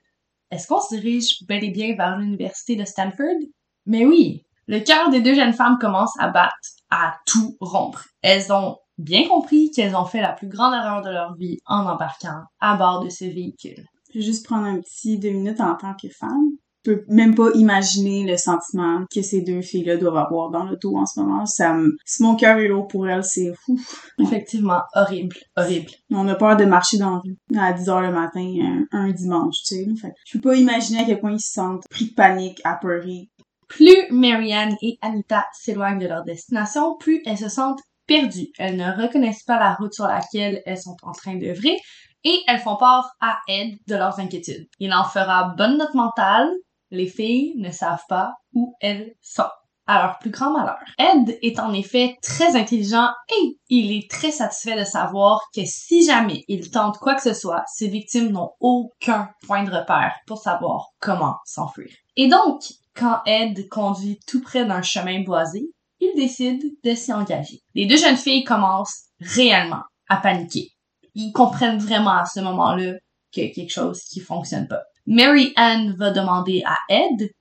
est-ce 0.52 0.68
qu'on 0.68 0.82
se 0.82 0.96
dirige 0.96 1.44
bel 1.48 1.64
et 1.64 1.72
bien 1.72 1.96
vers 1.96 2.18
l'université 2.18 2.76
de 2.76 2.86
Stanford? 2.86 3.38
Mais 3.86 4.06
oui, 4.06 4.46
le 4.68 4.80
cœur 4.80 5.10
des 5.10 5.22
deux 5.22 5.36
jeunes 5.36 5.54
femmes 5.54 5.78
commence 5.80 6.12
à 6.20 6.30
battre, 6.30 6.56
à 6.90 7.18
tout 7.26 7.58
rompre. 7.60 8.06
Elles 8.22 8.52
ont 8.52 8.78
bien 8.98 9.28
compris 9.28 9.72
qu'elles 9.72 9.96
ont 9.96 10.06
fait 10.06 10.22
la 10.22 10.34
plus 10.34 10.48
grande 10.48 10.74
erreur 10.74 11.02
de 11.02 11.10
leur 11.10 11.36
vie 11.36 11.58
en 11.66 11.86
embarquant 11.86 12.42
à 12.60 12.76
bord 12.76 13.04
de 13.04 13.10
ce 13.10 13.26
véhicule. 13.26 13.86
Je 14.14 14.20
vais 14.20 14.26
juste 14.26 14.46
prendre 14.46 14.66
un 14.66 14.80
petit 14.80 15.20
deux 15.20 15.32
minutes 15.32 15.62
en 15.62 15.76
tant 15.76 15.94
que 15.96 16.10
femme. 16.10 16.52
Je 16.88 16.93
peux 16.93 17.04
même 17.10 17.36
pas 17.36 17.50
imaginer 17.54 18.23
le 18.23 18.38
sentiment 18.38 19.04
que 19.13 19.21
ces 19.21 19.41
deux 19.41 19.62
filles-là 19.62 19.97
doivent 19.97 20.17
avoir 20.17 20.50
dans 20.52 20.63
l'auto 20.63 20.97
en 20.97 21.06
ce 21.06 21.19
moment. 21.19 21.45
Ça 21.45 21.73
me... 21.73 21.97
Si 22.06 22.23
mon 22.23 22.36
cœur 22.36 22.58
est 22.60 22.69
lourd 22.69 22.88
pour 22.88 23.08
elles, 23.10 23.26
c'est 23.26 23.54
fou. 23.54 23.78
Effectivement, 24.19 24.82
horrible, 24.95 25.36
horrible. 25.58 25.91
On 26.12 26.28
a 26.30 26.36
peur 26.36 26.56
de 26.56 26.63
marcher 26.63 26.97
dans 26.97 27.12
la 27.12 27.19
rue 27.19 27.38
à 27.58 27.73
10 27.73 27.89
heures 27.89 28.02
le 28.02 28.12
matin, 28.12 28.54
un, 28.62 28.86
un 28.97 29.12
dimanche, 29.12 29.56
tu 29.65 29.76
sais. 29.76 29.88
Fait. 30.02 30.13
Je 30.26 30.38
peux 30.38 30.50
pas 30.50 30.56
imaginer 30.56 31.02
à 31.02 31.06
quel 31.06 31.19
point 31.19 31.34
ils 31.34 31.41
se 31.41 31.52
sentent 31.52 31.84
pris 31.89 32.06
de 32.06 32.13
panique, 32.13 32.62
apeurés. 32.63 33.30
Plus 33.67 34.10
Marianne 34.12 34.78
et 34.82 34.97
Anita 35.02 35.45
s'éloignent 35.52 36.00
de 36.00 36.08
leur 36.08 36.23
destination, 36.23 36.95
plus 36.97 37.21
elles 37.26 37.38
se 37.38 37.50
sentent 37.50 37.82
perdues. 38.08 38.47
Elles 38.58 38.78
ne 38.78 39.02
reconnaissent 39.02 39.43
pas 39.43 39.60
la 39.60 39.73
route 39.73 39.93
sur 39.93 40.08
laquelle 40.08 40.62
elles 40.65 40.78
sont 40.78 40.95
en 41.04 41.12
train 41.12 41.36
d'œuvrer 41.36 41.76
et 42.23 42.41
elles 42.47 42.60
font 42.60 42.78
part 42.78 43.12
à 43.19 43.39
Ed 43.50 43.76
de 43.88 43.95
leurs 43.95 44.19
inquiétudes. 44.19 44.67
Il 44.80 44.93
en 44.93 45.04
fera 45.04 45.54
bonne 45.58 45.78
note 45.78 45.93
mentale 45.93 46.50
les 46.91 47.08
filles 47.08 47.54
ne 47.58 47.71
savent 47.71 48.06
pas 48.08 48.34
où 48.54 48.76
elles 48.82 49.13
sont 49.21 49.50
à 49.88 50.04
leur 50.04 50.19
plus 50.19 50.32
grand 50.32 50.52
malheur. 50.52 50.78
Ed 51.00 51.39
est 51.41 51.60
en 51.60 51.73
effet 51.73 52.17
très 52.21 52.56
intelligent 52.56 53.10
et 53.41 53.58
il 53.69 53.97
est 53.97 54.12
très 54.12 54.32
satisfait 54.32 54.78
de 54.78 54.84
savoir 54.84 55.39
que 55.56 55.62
si 55.65 56.06
jamais 56.06 56.43
il 56.47 56.69
tente 56.69 56.97
quoi 56.97 57.15
que 57.15 57.21
ce 57.21 57.34
soit, 57.34 57.63
ses 57.73 57.88
victimes 57.88 58.32
n'ont 58.32 58.52
aucun 58.60 59.30
point 59.45 59.63
de 59.63 59.71
repère 59.71 60.13
pour 60.28 60.39
savoir 60.39 60.88
comment 61.00 61.38
s'enfuir. 61.45 61.89
Et 62.17 62.28
donc, 62.28 62.62
quand 62.93 63.21
Ed 63.26 63.69
conduit 63.69 64.19
tout 64.28 64.41
près 64.41 64.65
d'un 64.65 64.82
chemin 64.82 65.23
boisé, 65.23 65.69
il 66.00 66.13
décide 66.15 66.63
de 66.84 66.93
s'y 66.93 67.13
engager. 67.13 67.62
Les 67.73 67.86
deux 67.86 67.97
jeunes 67.97 68.17
filles 68.17 68.43
commencent 68.43 69.06
réellement 69.19 69.84
à 70.10 70.17
paniquer. 70.17 70.69
Ils 71.15 71.32
comprennent 71.32 71.80
vraiment 71.80 72.17
à 72.17 72.26
ce 72.26 72.39
moment-là 72.41 72.93
qu'il 73.32 73.45
y 73.45 73.47
a 73.50 73.54
quelque 73.54 73.73
chose 73.73 74.02
qui 74.04 74.19
fonctionne 74.19 74.67
pas. 74.67 74.84
Mary 75.10 75.54
Ann 75.56 75.96
va 75.96 76.12
demander 76.12 76.63
à 76.65 76.76
Ed 76.89 77.32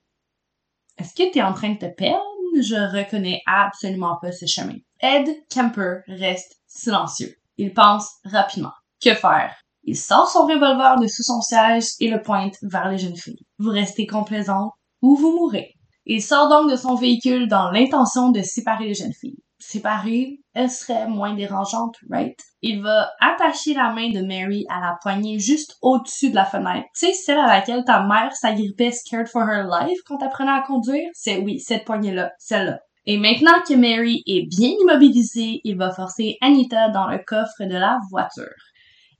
Est-ce 0.97 1.13
que 1.13 1.29
tu 1.29 1.39
es 1.39 1.43
en 1.43 1.53
train 1.53 1.73
de 1.73 1.79
te 1.79 1.93
perdre? 1.93 2.23
Je 2.61 2.75
reconnais 2.75 3.41
absolument 3.45 4.17
pas 4.21 4.31
ce 4.31 4.45
chemin. 4.45 4.77
Ed 5.01 5.27
Kemper 5.49 5.97
reste 6.07 6.61
silencieux. 6.65 7.35
Il 7.57 7.73
pense 7.73 8.09
rapidement. 8.23 8.71
Que 9.03 9.13
faire? 9.13 9.53
Il 9.83 9.97
sort 9.97 10.29
son 10.29 10.45
revolver 10.45 10.97
de 11.01 11.07
sous 11.07 11.23
son 11.23 11.41
siège 11.41 11.87
et 11.99 12.09
le 12.09 12.21
pointe 12.21 12.55
vers 12.61 12.89
les 12.89 12.97
jeunes 12.97 13.17
filles. 13.17 13.45
Vous 13.59 13.71
restez 13.71 14.07
complaisant 14.07 14.71
ou 15.01 15.17
vous 15.17 15.33
mourrez. 15.33 15.73
Il 16.05 16.23
sort 16.23 16.47
donc 16.47 16.71
de 16.71 16.77
son 16.77 16.95
véhicule 16.95 17.49
dans 17.49 17.69
l'intention 17.71 18.31
de 18.31 18.43
séparer 18.43 18.85
les 18.85 18.93
jeunes 18.93 19.13
filles 19.13 19.43
séparée, 19.59 20.39
elle 20.53 20.69
serait 20.69 21.07
moins 21.07 21.33
dérangeante, 21.33 21.95
right? 22.09 22.39
Il 22.61 22.81
va 22.81 23.11
attacher 23.19 23.73
la 23.73 23.91
main 23.91 24.09
de 24.09 24.21
Mary 24.21 24.65
à 24.69 24.79
la 24.79 24.97
poignée 25.01 25.39
juste 25.39 25.77
au-dessus 25.81 26.29
de 26.29 26.35
la 26.35 26.45
fenêtre. 26.45 26.87
Tu 26.95 27.07
sais, 27.07 27.13
celle 27.13 27.39
à 27.39 27.47
laquelle 27.47 27.83
ta 27.83 28.03
mère 28.03 28.33
s'agrippait 28.35 28.91
scared 28.91 29.27
for 29.27 29.43
her 29.43 29.63
life 29.63 29.99
quand 30.05 30.21
apprenait 30.23 30.51
à 30.51 30.61
conduire? 30.61 31.09
C'est 31.13 31.37
oui, 31.37 31.59
cette 31.59 31.85
poignée-là, 31.85 32.31
celle-là. 32.39 32.79
Et 33.05 33.17
maintenant 33.17 33.61
que 33.65 33.73
Mary 33.73 34.21
est 34.27 34.47
bien 34.49 34.71
immobilisée, 34.81 35.61
il 35.63 35.77
va 35.77 35.91
forcer 35.91 36.37
Anita 36.41 36.89
dans 36.89 37.07
le 37.07 37.19
coffre 37.25 37.63
de 37.63 37.75
la 37.75 37.99
voiture. 38.11 38.53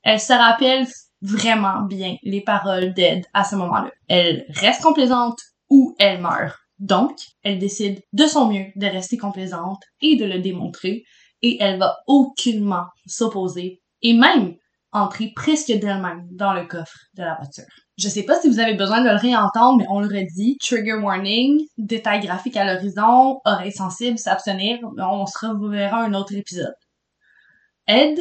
Elle 0.03 0.19
se 0.19 0.33
rappelle 0.33 0.85
vraiment 1.21 1.83
bien 1.83 2.15
les 2.23 2.41
paroles 2.41 2.93
d'Ed 2.93 3.25
à 3.33 3.43
ce 3.43 3.55
moment-là. 3.55 3.91
Elle 4.07 4.45
reste 4.49 4.83
complaisante 4.83 5.39
ou 5.69 5.95
elle 5.99 6.21
meurt. 6.21 6.57
Donc, 6.79 7.17
elle 7.43 7.59
décide 7.59 8.01
de 8.13 8.25
son 8.25 8.47
mieux 8.47 8.67
de 8.75 8.85
rester 8.85 9.17
complaisante 9.17 9.81
et 10.01 10.15
de 10.15 10.25
le 10.25 10.39
démontrer, 10.39 11.03
et 11.41 11.57
elle 11.61 11.79
va 11.79 11.97
aucunement 12.07 12.85
s'opposer, 13.05 13.81
et 14.01 14.13
même 14.13 14.55
entrer 14.91 15.31
presque 15.35 15.71
d'elle-même 15.71 16.27
dans 16.31 16.53
le 16.53 16.65
coffre 16.65 16.97
de 17.15 17.23
la 17.23 17.35
voiture. 17.35 17.65
Je 17.97 18.09
sais 18.09 18.23
pas 18.23 18.39
si 18.39 18.47
vous 18.47 18.59
avez 18.59 18.75
besoin 18.75 19.01
de 19.01 19.09
le 19.09 19.15
réentendre, 19.15 19.77
mais 19.79 19.87
on 19.89 19.99
le 19.99 20.07
redit, 20.07 20.57
trigger 20.61 20.93
warning, 20.93 21.59
détails 21.77 22.21
graphiques 22.21 22.57
à 22.57 22.63
l'horizon, 22.63 23.39
oreilles 23.43 23.71
sensibles, 23.71 24.19
s'abstenir, 24.19 24.79
on 24.83 25.25
se 25.25 25.45
reverra 25.45 26.03
un 26.03 26.13
autre 26.13 26.33
épisode. 26.35 26.75
Ed 27.87 28.19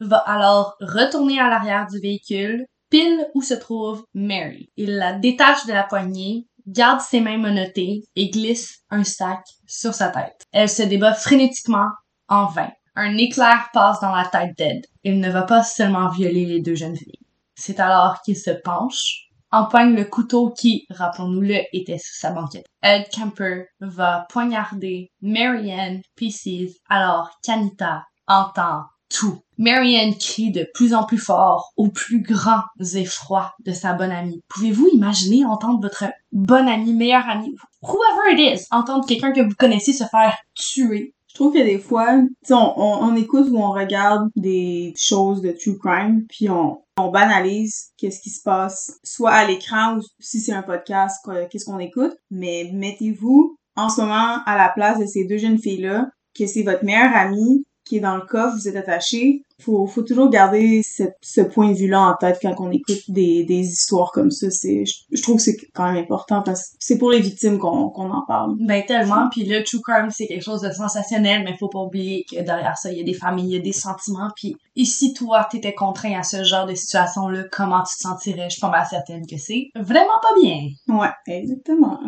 va 0.00 0.18
alors 0.18 0.76
retourner 0.80 1.40
à 1.40 1.48
l'arrière 1.48 1.86
du 1.86 2.00
véhicule, 2.00 2.66
pile 2.90 3.26
où 3.34 3.42
se 3.42 3.54
trouve 3.54 4.04
Mary. 4.12 4.70
Il 4.76 4.96
la 4.96 5.14
détache 5.14 5.66
de 5.66 5.72
la 5.72 5.84
poignée 5.84 6.46
garde 6.66 7.00
ses 7.00 7.20
mains 7.20 7.38
menottées 7.38 8.04
et 8.16 8.30
glisse 8.30 8.80
un 8.90 9.04
sac 9.04 9.40
sur 9.66 9.94
sa 9.94 10.08
tête. 10.08 10.46
Elle 10.52 10.68
se 10.68 10.82
débat 10.82 11.14
frénétiquement 11.14 11.88
en 12.28 12.46
vain. 12.46 12.70
Un 12.96 13.16
éclair 13.16 13.68
passe 13.72 14.00
dans 14.00 14.14
la 14.14 14.26
tête 14.26 14.56
d'Ed. 14.56 14.86
Il 15.02 15.20
ne 15.20 15.30
va 15.30 15.42
pas 15.42 15.62
seulement 15.62 16.08
violer 16.08 16.46
les 16.46 16.60
deux 16.60 16.76
jeunes 16.76 16.96
filles. 16.96 17.18
C'est 17.56 17.80
alors 17.80 18.20
qu'il 18.22 18.36
se 18.36 18.50
penche, 18.50 19.28
empoigne 19.50 19.94
le 19.94 20.04
couteau 20.04 20.50
qui, 20.50 20.86
rappelons-nous-le, 20.90 21.62
était 21.72 21.98
sous 21.98 22.14
sa 22.14 22.32
banquette. 22.32 22.66
Ed 22.82 23.08
Kemper 23.10 23.66
va 23.80 24.26
poignarder 24.28 25.12
Marianne 25.22 26.02
Pieces 26.16 26.78
alors 26.88 27.30
qu'Anita 27.42 28.04
entend 28.26 28.84
tout. 29.08 29.43
Marianne 29.58 30.14
crie 30.16 30.50
de 30.50 30.66
plus 30.74 30.94
en 30.94 31.04
plus 31.04 31.18
fort, 31.18 31.72
aux 31.76 31.88
plus 31.88 32.22
grands 32.22 32.64
effrois 32.94 33.54
de 33.64 33.72
sa 33.72 33.92
bonne 33.92 34.10
amie. 34.10 34.42
Pouvez-vous 34.48 34.88
imaginer 34.92 35.44
entendre 35.44 35.80
votre 35.80 36.04
bonne 36.32 36.68
amie, 36.68 36.92
meilleure 36.92 37.28
amie, 37.28 37.54
whoever 37.82 38.32
it 38.32 38.60
is, 38.60 38.66
entendre 38.70 39.06
quelqu'un 39.06 39.32
que 39.32 39.40
vous 39.40 39.54
connaissez 39.58 39.92
se 39.92 40.04
faire 40.04 40.36
tuer? 40.54 41.14
Je 41.28 41.34
trouve 41.34 41.52
que 41.52 41.64
des 41.64 41.78
fois, 41.78 42.20
on, 42.50 42.74
on, 42.76 43.16
écoute 43.16 43.48
ou 43.50 43.58
on 43.58 43.72
regarde 43.72 44.28
des 44.36 44.94
choses 44.96 45.42
de 45.42 45.50
true 45.50 45.76
crime, 45.78 46.26
puis 46.28 46.48
on, 46.48 46.80
on 46.96 47.10
banalise 47.10 47.90
qu'est-ce 47.96 48.20
qui 48.20 48.30
se 48.30 48.40
passe, 48.40 49.00
soit 49.02 49.32
à 49.32 49.44
l'écran 49.44 49.96
ou 49.96 50.02
si 50.20 50.40
c'est 50.40 50.52
un 50.52 50.62
podcast, 50.62 51.28
qu'est-ce 51.50 51.64
qu'on 51.64 51.80
écoute. 51.80 52.12
Mais 52.30 52.70
mettez-vous 52.72 53.56
en 53.74 53.88
ce 53.88 54.00
moment 54.00 54.38
à 54.46 54.56
la 54.56 54.68
place 54.68 55.00
de 55.00 55.06
ces 55.06 55.24
deux 55.24 55.38
jeunes 55.38 55.58
filles-là, 55.58 56.08
que 56.38 56.46
c'est 56.46 56.62
votre 56.62 56.84
meilleure 56.84 57.14
amie 57.14 57.64
qui 57.84 57.96
est 57.98 58.00
dans 58.00 58.16
le 58.16 58.22
coffre, 58.22 58.56
vous 58.56 58.68
êtes 58.68 58.76
attaché, 58.76 59.42
faut, 59.60 59.86
faut 59.86 60.02
toujours 60.02 60.30
garder 60.30 60.82
ce, 60.82 61.04
ce 61.22 61.40
point 61.40 61.70
de 61.70 61.76
vue-là 61.76 62.00
en 62.00 62.14
tête 62.14 62.38
quand 62.42 62.54
on 62.58 62.70
écoute 62.70 63.02
des, 63.08 63.44
des 63.44 63.60
histoires 63.60 64.10
comme 64.12 64.30
ça. 64.30 64.50
C'est, 64.50 64.84
je, 64.84 64.94
je 65.12 65.22
trouve 65.22 65.36
que 65.36 65.42
c'est 65.42 65.56
quand 65.74 65.92
même 65.92 66.02
important 66.02 66.42
parce 66.42 66.70
que 66.70 66.76
c'est 66.80 66.98
pour 66.98 67.10
les 67.10 67.20
victimes 67.20 67.58
qu'on 67.58 67.90
qu'on 67.90 68.10
en 68.10 68.24
parle. 68.26 68.54
Ben 68.60 68.84
tellement, 68.84 69.28
puis 69.30 69.44
le 69.44 69.62
true 69.62 69.80
crime 69.80 70.10
c'est 70.10 70.26
quelque 70.26 70.42
chose 70.42 70.62
de 70.62 70.70
sensationnel, 70.70 71.44
mais 71.44 71.56
faut 71.56 71.68
pas 71.68 71.80
oublier 71.80 72.24
que 72.28 72.40
derrière 72.42 72.76
ça 72.76 72.90
il 72.90 72.98
y 72.98 73.00
a 73.00 73.04
des 73.04 73.14
familles, 73.14 73.46
il 73.46 73.56
y 73.56 73.58
a 73.58 73.62
des 73.62 73.72
sentiments, 73.72 74.30
puis 74.34 74.56
ici 74.76 75.14
toi 75.14 75.46
t'étais 75.50 75.74
contraint 75.74 76.18
à 76.18 76.22
ce 76.22 76.42
genre 76.42 76.66
de 76.66 76.74
situation 76.74 77.28
là, 77.28 77.44
comment 77.50 77.82
tu 77.82 77.96
te 77.96 78.00
sentirais? 78.00 78.46
Je 78.48 78.54
suis 78.54 78.60
pas 78.60 78.70
mal 78.70 78.86
certaine 78.88 79.26
que 79.26 79.36
c'est 79.38 79.68
vraiment 79.76 80.20
pas 80.20 80.40
bien. 80.40 80.68
Ouais, 80.88 81.10
exactement. 81.26 81.98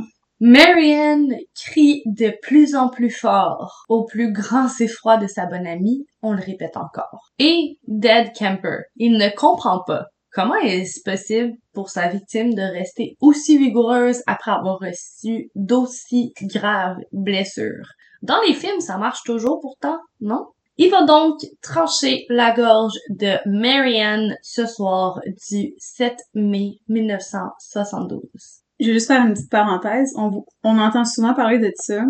Marianne 0.41 1.35
crie 1.55 2.03
de 2.05 2.31
plus 2.43 2.75
en 2.77 2.91
plus 2.91 3.09
fort 3.09 3.87
au 3.89 4.05
plus 4.05 4.35
grand 4.35 4.69
effroi 4.81 5.17
de 5.17 5.27
sa 5.27 5.47
bonne 5.47 5.67
amie, 5.67 6.05
on 6.21 6.33
le 6.33 6.43
répète 6.43 6.77
encore. 6.77 7.31
Et 7.39 7.79
Dead 7.89 8.33
Camper, 8.39 8.81
il 8.97 9.17
ne 9.17 9.35
comprend 9.35 9.83
pas 9.87 10.09
comment 10.31 10.57
est-ce 10.57 11.01
possible 11.03 11.55
pour 11.73 11.89
sa 11.89 12.09
victime 12.09 12.53
de 12.53 12.61
rester 12.61 13.17
aussi 13.23 13.57
vigoureuse 13.57 14.23
après 14.27 14.51
avoir 14.51 14.79
reçu 14.79 15.51
d'aussi 15.55 16.35
graves 16.43 17.01
blessures. 17.13 17.89
Dans 18.21 18.41
les 18.47 18.53
films, 18.53 18.81
ça 18.81 18.99
marche 18.99 19.23
toujours 19.25 19.61
pourtant, 19.61 19.99
non? 20.21 20.49
Il 20.77 20.91
va 20.91 21.07
donc 21.07 21.41
trancher 21.63 22.27
la 22.29 22.53
gorge 22.53 22.99
de 23.09 23.39
Marianne 23.47 24.37
ce 24.43 24.67
soir 24.67 25.19
du 25.49 25.73
7 25.79 26.15
mai 26.35 26.81
1972 26.89 28.66
je 28.81 28.87
vais 28.87 28.93
juste 28.95 29.09
faire 29.09 29.25
une 29.25 29.35
petite 29.35 29.51
parenthèse. 29.51 30.13
On, 30.17 30.45
on 30.63 30.79
entend 30.79 31.05
souvent 31.05 31.35
parler 31.35 31.59
de 31.59 31.73
ça, 31.77 32.05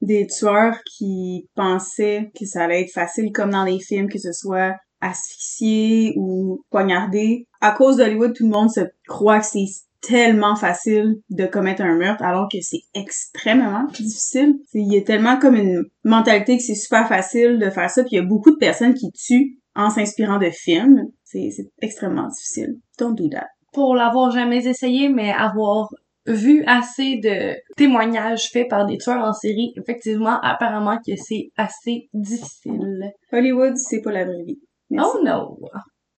des 0.00 0.26
tueurs 0.26 0.76
qui 0.96 1.48
pensaient 1.54 2.30
que 2.38 2.46
ça 2.46 2.64
allait 2.64 2.82
être 2.82 2.92
facile 2.92 3.32
comme 3.32 3.50
dans 3.50 3.64
les 3.64 3.80
films, 3.80 4.08
que 4.08 4.18
ce 4.18 4.32
soit 4.32 4.74
asphyxié 5.00 6.14
ou 6.16 6.64
poignardé. 6.70 7.46
À 7.60 7.72
cause 7.72 7.96
d'Hollywood, 7.96 8.34
tout 8.34 8.44
le 8.44 8.52
monde 8.52 8.70
se 8.70 8.80
croit 9.06 9.40
que 9.40 9.46
c'est 9.46 9.66
tellement 10.00 10.56
facile 10.56 11.20
de 11.30 11.46
commettre 11.46 11.82
un 11.82 11.96
meurtre 11.96 12.24
alors 12.24 12.48
que 12.52 12.58
c'est 12.60 12.82
extrêmement 12.94 13.84
difficile. 13.94 14.56
Il 14.74 14.92
y 14.92 14.98
a 14.98 15.02
tellement 15.02 15.38
comme 15.38 15.54
une 15.54 15.84
mentalité 16.04 16.56
que 16.56 16.62
c'est 16.62 16.74
super 16.74 17.08
facile 17.08 17.58
de 17.58 17.70
faire 17.70 17.88
ça, 17.88 18.02
puis 18.02 18.12
il 18.12 18.16
y 18.16 18.20
a 18.20 18.26
beaucoup 18.26 18.50
de 18.50 18.56
personnes 18.56 18.94
qui 18.94 19.10
tuent 19.12 19.58
en 19.74 19.90
s'inspirant 19.90 20.38
de 20.38 20.50
films. 20.50 21.06
C'est 21.24 21.50
extrêmement 21.80 22.28
difficile. 22.28 22.76
Don't 22.98 23.14
do 23.14 23.28
that. 23.28 23.48
Pour 23.72 23.94
l'avoir 23.94 24.30
jamais 24.30 24.66
essayé, 24.66 25.08
mais 25.08 25.32
avoir 25.32 25.88
vu 26.26 26.64
assez 26.66 27.16
de 27.16 27.56
témoignages 27.76 28.50
faits 28.50 28.68
par 28.68 28.86
des 28.86 28.98
tueurs 28.98 29.24
en 29.24 29.32
série, 29.32 29.72
effectivement, 29.76 30.38
apparemment 30.40 30.98
que 30.98 31.16
c'est 31.16 31.48
assez 31.56 32.08
difficile. 32.12 33.12
Hollywood, 33.32 33.76
c'est 33.76 34.02
pas 34.02 34.12
la 34.12 34.24
vraie 34.24 34.44
vie. 34.46 34.60
Oh 34.92 35.18
no! 35.24 35.58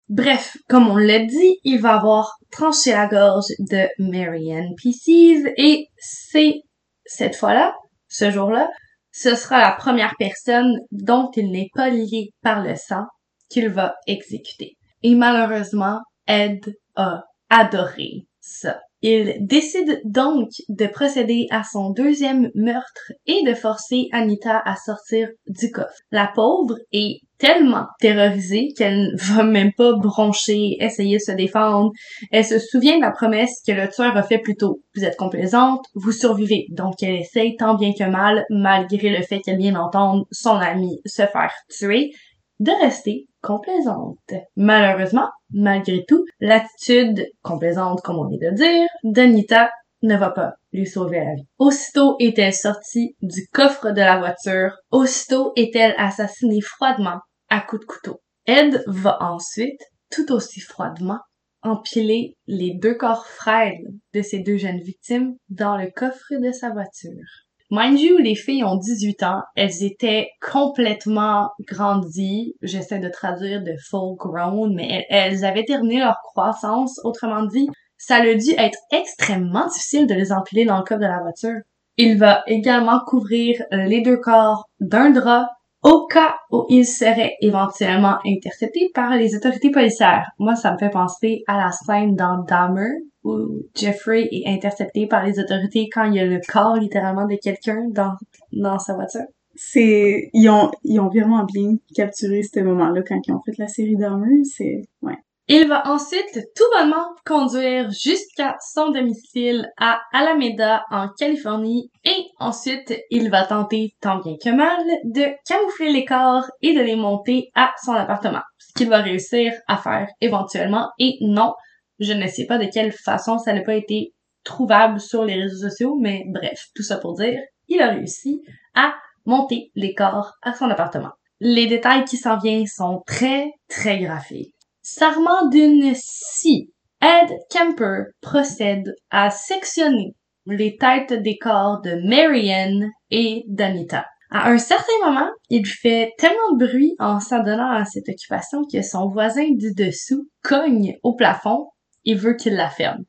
Bref, 0.09 0.57
comme 0.69 0.89
on 0.89 0.97
l'a 0.97 1.21
dit, 1.21 1.59
il 1.65 1.81
va 1.81 1.95
avoir 1.95 2.37
tranché 2.51 2.91
la 2.91 3.07
gorge 3.07 3.47
de 3.59 3.87
Marianne 3.99 4.75
Pieces 4.77 5.47
et 5.57 5.87
c'est 5.97 6.61
cette 7.07 7.37
fois-là, 7.37 7.75
ce 8.09 8.31
jour-là, 8.31 8.69
ce 9.13 9.35
sera 9.35 9.61
la 9.61 9.73
première 9.73 10.15
personne 10.19 10.77
dont 10.91 11.31
il 11.37 11.51
n'est 11.51 11.71
pas 11.75 11.89
lié 11.89 12.31
par 12.43 12.63
le 12.63 12.75
sang 12.75 13.05
qu'il 13.49 13.69
va 13.69 13.95
exécuter. 14.07 14.77
Et 15.03 15.15
malheureusement, 15.15 16.01
Ed 16.27 16.75
a 16.97 17.23
adoré 17.55 18.27
ça. 18.41 18.81
Il 19.01 19.37
décide 19.41 20.01
donc 20.05 20.49
de 20.71 20.87
procéder 20.87 21.47
à 21.51 21.63
son 21.63 21.91
deuxième 21.91 22.51
meurtre 22.55 23.13
et 23.27 23.43
de 23.45 23.55
forcer 23.55 24.09
Anita 24.13 24.63
à 24.65 24.77
sortir 24.77 25.29
du 25.47 25.71
coffre. 25.71 25.93
La 26.11 26.31
pauvre 26.35 26.79
est 26.91 27.21
tellement 27.39 27.87
terrorisée 28.01 28.73
qu'elle 28.77 29.13
ne 29.13 29.35
va 29.35 29.43
même 29.43 29.73
pas 29.75 29.93
broncher, 29.97 30.77
essayer 30.81 31.19
de 31.19 31.23
se 31.23 31.33
défendre. 31.33 31.93
Elle 32.33 32.47
se 32.47 32.59
souvient 32.59 32.97
de 32.97 33.03
la 33.03 33.11
promesse 33.11 33.63
que 33.67 33.73
le 33.73 33.89
tueur 33.89 34.17
a 34.17 34.23
fait 34.23 34.39
plus 34.39 34.57
tôt. 34.57 34.81
Vous 34.97 35.05
êtes 35.05 35.17
complaisante, 35.17 35.85
vous 35.95 36.13
survivez. 36.13 36.67
Donc 36.71 37.03
elle 37.03 37.17
essaye 37.17 37.57
tant 37.57 37.75
bien 37.75 37.93
que 37.93 38.09
mal, 38.09 38.47
malgré 38.49 39.11
le 39.11 39.23
fait 39.23 39.41
qu'elle 39.41 39.59
vient 39.59 39.73
d'entendre 39.73 40.27
son 40.31 40.57
ami 40.57 41.01
se 41.05 41.27
faire 41.27 41.53
tuer, 41.69 42.13
de 42.61 42.73
rester 42.83 43.27
complaisante. 43.43 44.33
Malheureusement, 44.57 45.29
malgré 45.53 46.05
tout, 46.07 46.25
l'attitude 46.41 47.27
complaisante, 47.43 48.01
comme 48.03 48.19
on 48.19 48.29
vient 48.29 48.51
de 48.51 48.57
dire, 48.57 48.89
d'Anita 49.05 49.71
ne 50.03 50.17
va 50.17 50.31
pas 50.31 50.55
lui 50.73 50.87
sauver 50.87 51.19
la 51.19 51.35
vie. 51.35 51.47
Aussitôt 51.59 52.17
est-elle 52.21 52.53
sortie 52.53 53.17
du 53.23 53.47
coffre 53.53 53.91
de 53.91 54.01
la 54.01 54.19
voiture, 54.19 54.77
aussitôt 54.91 55.53
est-elle 55.57 55.95
assassinée 55.99 56.61
froidement 56.61 57.21
à 57.49 57.61
coups 57.61 57.81
de 57.81 57.87
couteau. 57.87 58.21
Ed 58.47 58.83
va 58.87 59.17
ensuite, 59.23 59.81
tout 60.11 60.31
aussi 60.33 60.61
froidement, 60.61 61.21
empiler 61.63 62.37
les 62.47 62.75
deux 62.75 62.95
corps 62.95 63.27
frêles 63.27 63.87
de 64.13 64.21
ses 64.21 64.41
deux 64.41 64.59
jeunes 64.59 64.81
victimes 64.81 65.35
dans 65.49 65.77
le 65.77 65.91
coffre 65.91 66.35
de 66.39 66.53
sa 66.53 66.71
voiture. 66.71 67.44
Mind 67.77 67.99
you, 67.99 68.19
les 68.19 68.37
filles 68.37 68.63
ont 68.63 68.77
18 68.77 69.25
ans, 69.25 69.43
elles 69.57 69.83
étaient 69.83 70.29
complètement 70.41 71.51
grandies, 71.67 72.55
j'essaie 72.63 73.01
de 73.01 73.09
traduire 73.09 73.65
de 73.65 73.75
full 73.91 74.15
grown, 74.17 74.73
mais 74.73 75.05
elles, 75.11 75.45
avaient 75.45 75.65
terminé 75.65 75.99
leur 75.99 76.19
croissance, 76.23 77.01
autrement 77.03 77.45
dit, 77.45 77.69
ça 77.97 78.19
a 78.19 78.35
dû 78.35 78.51
être 78.57 78.79
extrêmement 78.93 79.67
difficile 79.67 80.07
de 80.07 80.15
les 80.15 80.31
empiler 80.31 80.65
dans 80.65 80.77
le 80.77 80.85
coffre 80.85 81.01
de 81.01 81.07
la 81.07 81.19
voiture. 81.19 81.59
Il 81.97 82.17
va 82.17 82.45
également 82.47 83.01
couvrir 83.09 83.61
les 83.73 84.03
deux 84.03 84.19
corps 84.19 84.69
d'un 84.79 85.11
drap 85.11 85.49
au 85.83 86.07
cas 86.07 86.37
où 86.53 86.67
il 86.69 86.87
serait 86.87 87.35
éventuellement 87.41 88.19
intercepté 88.25 88.93
par 88.95 89.17
les 89.17 89.35
autorités 89.35 89.73
policières. 89.73 90.31
Moi, 90.39 90.55
ça 90.55 90.73
me 90.73 90.79
fait 90.79 90.91
penser 90.91 91.43
à 91.49 91.57
la 91.57 91.73
scène 91.73 92.15
dans 92.15 92.39
Dahmer, 92.45 92.93
où 93.25 93.63
Jeffrey 93.75 94.29
est 94.31 94.47
intercepté 94.47 95.07
par 95.07 95.25
les 95.25 95.39
autorités 95.41 95.89
quand 95.93 96.05
il 96.05 96.15
y 96.15 96.21
a 96.21 96.27
le 96.27 96.41
corps 96.47 96.77
littéralement 96.77 97.27
de 97.27 97.37
quelqu'un 97.37 97.89
dans, 97.91 98.13
dans 98.53 98.79
sa 98.79 98.95
voiture. 98.95 99.27
C'est, 99.57 100.31
ils 100.33 100.49
ont, 100.49 100.71
ils 100.83 101.01
ont 101.01 101.09
vraiment 101.09 101.45
bien 101.45 101.75
capturé 101.95 102.43
ce 102.43 102.61
moment-là 102.61 103.03
quand 103.07 103.21
ils 103.27 103.33
ont 103.33 103.41
fait 103.45 103.57
la 103.59 103.69
série 103.69 103.97
Dahmer, 103.97 104.43
c'est, 104.45 104.83
ouais. 105.03 105.17
Il 105.47 105.69
va 105.69 105.87
ensuite 105.87 106.41
tout 106.57 106.65
bonnement 106.75 107.05
conduire 107.27 107.91
jusqu'à 107.91 108.57
son 108.61 108.93
domicile 108.93 109.69
à 109.79 110.01
Alameda 110.15 110.85
en 110.91 111.09
Californie 111.19 111.91
et 112.03 112.17
ensuite 112.39 112.99
il 113.11 113.29
va 113.29 113.45
tenter 113.45 113.95
tant 114.01 114.21
bien 114.21 114.37
que 114.43 114.49
mal 114.49 114.83
de 115.05 115.25
camoufler 115.47 115.93
les 115.93 116.07
corps 116.07 116.47
et 116.63 116.73
de 116.73 116.81
les 116.81 116.97
monter 116.97 117.51
à 117.55 117.73
son 117.85 117.93
appartement. 117.93 118.41
Ce 118.59 118.73
qu'il 118.73 118.89
va 118.89 119.03
réussir 119.03 119.53
à 119.69 119.77
faire 119.77 120.09
éventuellement 120.23 120.89
et 120.99 121.19
non, 121.21 121.53
je 121.99 122.13
ne 122.13 122.27
sais 122.27 122.47
pas 122.47 122.59
de 122.59 122.67
quelle 122.67 122.93
façon 122.93 123.39
ça 123.39 123.53
n'a 123.53 123.63
pas 123.63 123.75
été 123.75 124.13
trouvable 124.45 125.01
sur 125.01 125.25
les 125.25 125.35
réseaux 125.35 125.69
sociaux, 125.69 125.97
mais 126.01 126.25
bref, 126.29 126.67
tout 126.75 126.83
ça 126.83 126.99
pour 126.99 127.15
dire, 127.15 127.41
il 127.69 127.81
a 127.81 127.91
réussi 127.91 128.43
à 128.75 128.95
monter 129.25 129.71
les 129.75 129.95
corps 129.95 130.35
à 130.43 130.55
son 130.55 130.71
appartement. 130.71 131.13
Les 131.41 131.67
détails 131.67 132.05
qui 132.05 132.17
s'en 132.17 132.39
viennent 132.39 132.67
sont 132.67 133.03
très, 133.07 133.51
très 133.69 133.99
graphiques. 133.99 134.55
Sarment 134.83 135.49
d'une 135.49 135.95
scie, 135.95 136.71
Ed 137.01 137.31
Kemper 137.51 138.05
procède 138.21 138.95
à 139.11 139.31
sectionner 139.31 140.15
les 140.47 140.77
têtes 140.77 141.15
des 141.23 141.39
corps 141.39 141.81
de 141.81 142.07
Marianne 142.09 142.91
et 143.11 143.45
d'Anita. 143.49 144.05
À 144.31 144.51
un 144.51 144.59
certain 144.59 144.93
moment, 145.05 145.31
il 145.49 145.67
fait 145.67 146.13
tellement 146.19 146.57
de 146.57 146.67
bruit 146.67 146.95
en 146.99 147.21
s'adonnant 147.21 147.71
à 147.71 147.85
cette 147.85 148.09
occupation 148.09 148.63
que 148.71 148.83
son 148.83 149.09
voisin 149.09 149.49
du 149.53 149.73
dessous 149.75 150.29
cogne 150.43 150.97
au 151.03 151.15
plafond 151.15 151.69
et 152.05 152.15
veut 152.15 152.35
qu'il 152.35 152.55
la 152.55 152.69
ferme. 152.71 153.05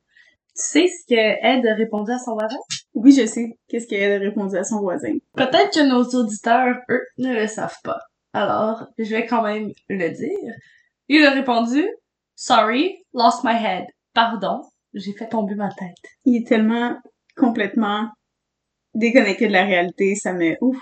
Tu 0.58 0.64
sais 0.64 0.88
ce 0.88 1.06
que 1.08 1.16
Ed 1.16 1.66
a 1.66 1.74
répondu 1.76 2.12
à 2.12 2.18
son 2.20 2.34
voisin? 2.34 2.58
Oui, 2.94 3.12
je 3.12 3.26
sais. 3.26 3.58
Qu'est-ce 3.68 3.88
qu'Ed 3.88 4.22
a 4.22 4.24
répondu 4.24 4.56
à 4.58 4.64
son 4.64 4.80
voisin? 4.80 5.14
Peut-être 5.36 5.74
que 5.74 5.88
nos 5.88 6.04
auditeurs, 6.20 6.78
eux, 6.90 7.02
ne 7.18 7.34
le 7.34 7.48
savent 7.48 7.78
pas. 7.84 8.00
Alors, 8.32 8.88
je 8.98 9.10
vais 9.16 9.26
quand 9.26 9.44
même 9.44 9.72
le 9.90 10.10
dire. 10.10 10.54
Il 11.10 11.26
a 11.26 11.32
répondu 11.32 11.86
Sorry, 12.36 13.04
lost 13.14 13.44
my 13.44 13.54
head. 13.56 13.86
Pardon, 14.14 14.62
j'ai 14.94 15.14
fait 15.14 15.28
tomber 15.28 15.56
ma 15.56 15.70
tête. 15.70 15.96
Il 16.26 16.38
est 16.38 16.48
tellement 16.48 16.98
complètement 17.38 18.10
déconnecté 18.94 19.48
de 19.48 19.54
la 19.54 19.66
réalité, 19.66 20.16
ça 20.16 20.34
met 20.34 20.58
ouf. 20.62 20.78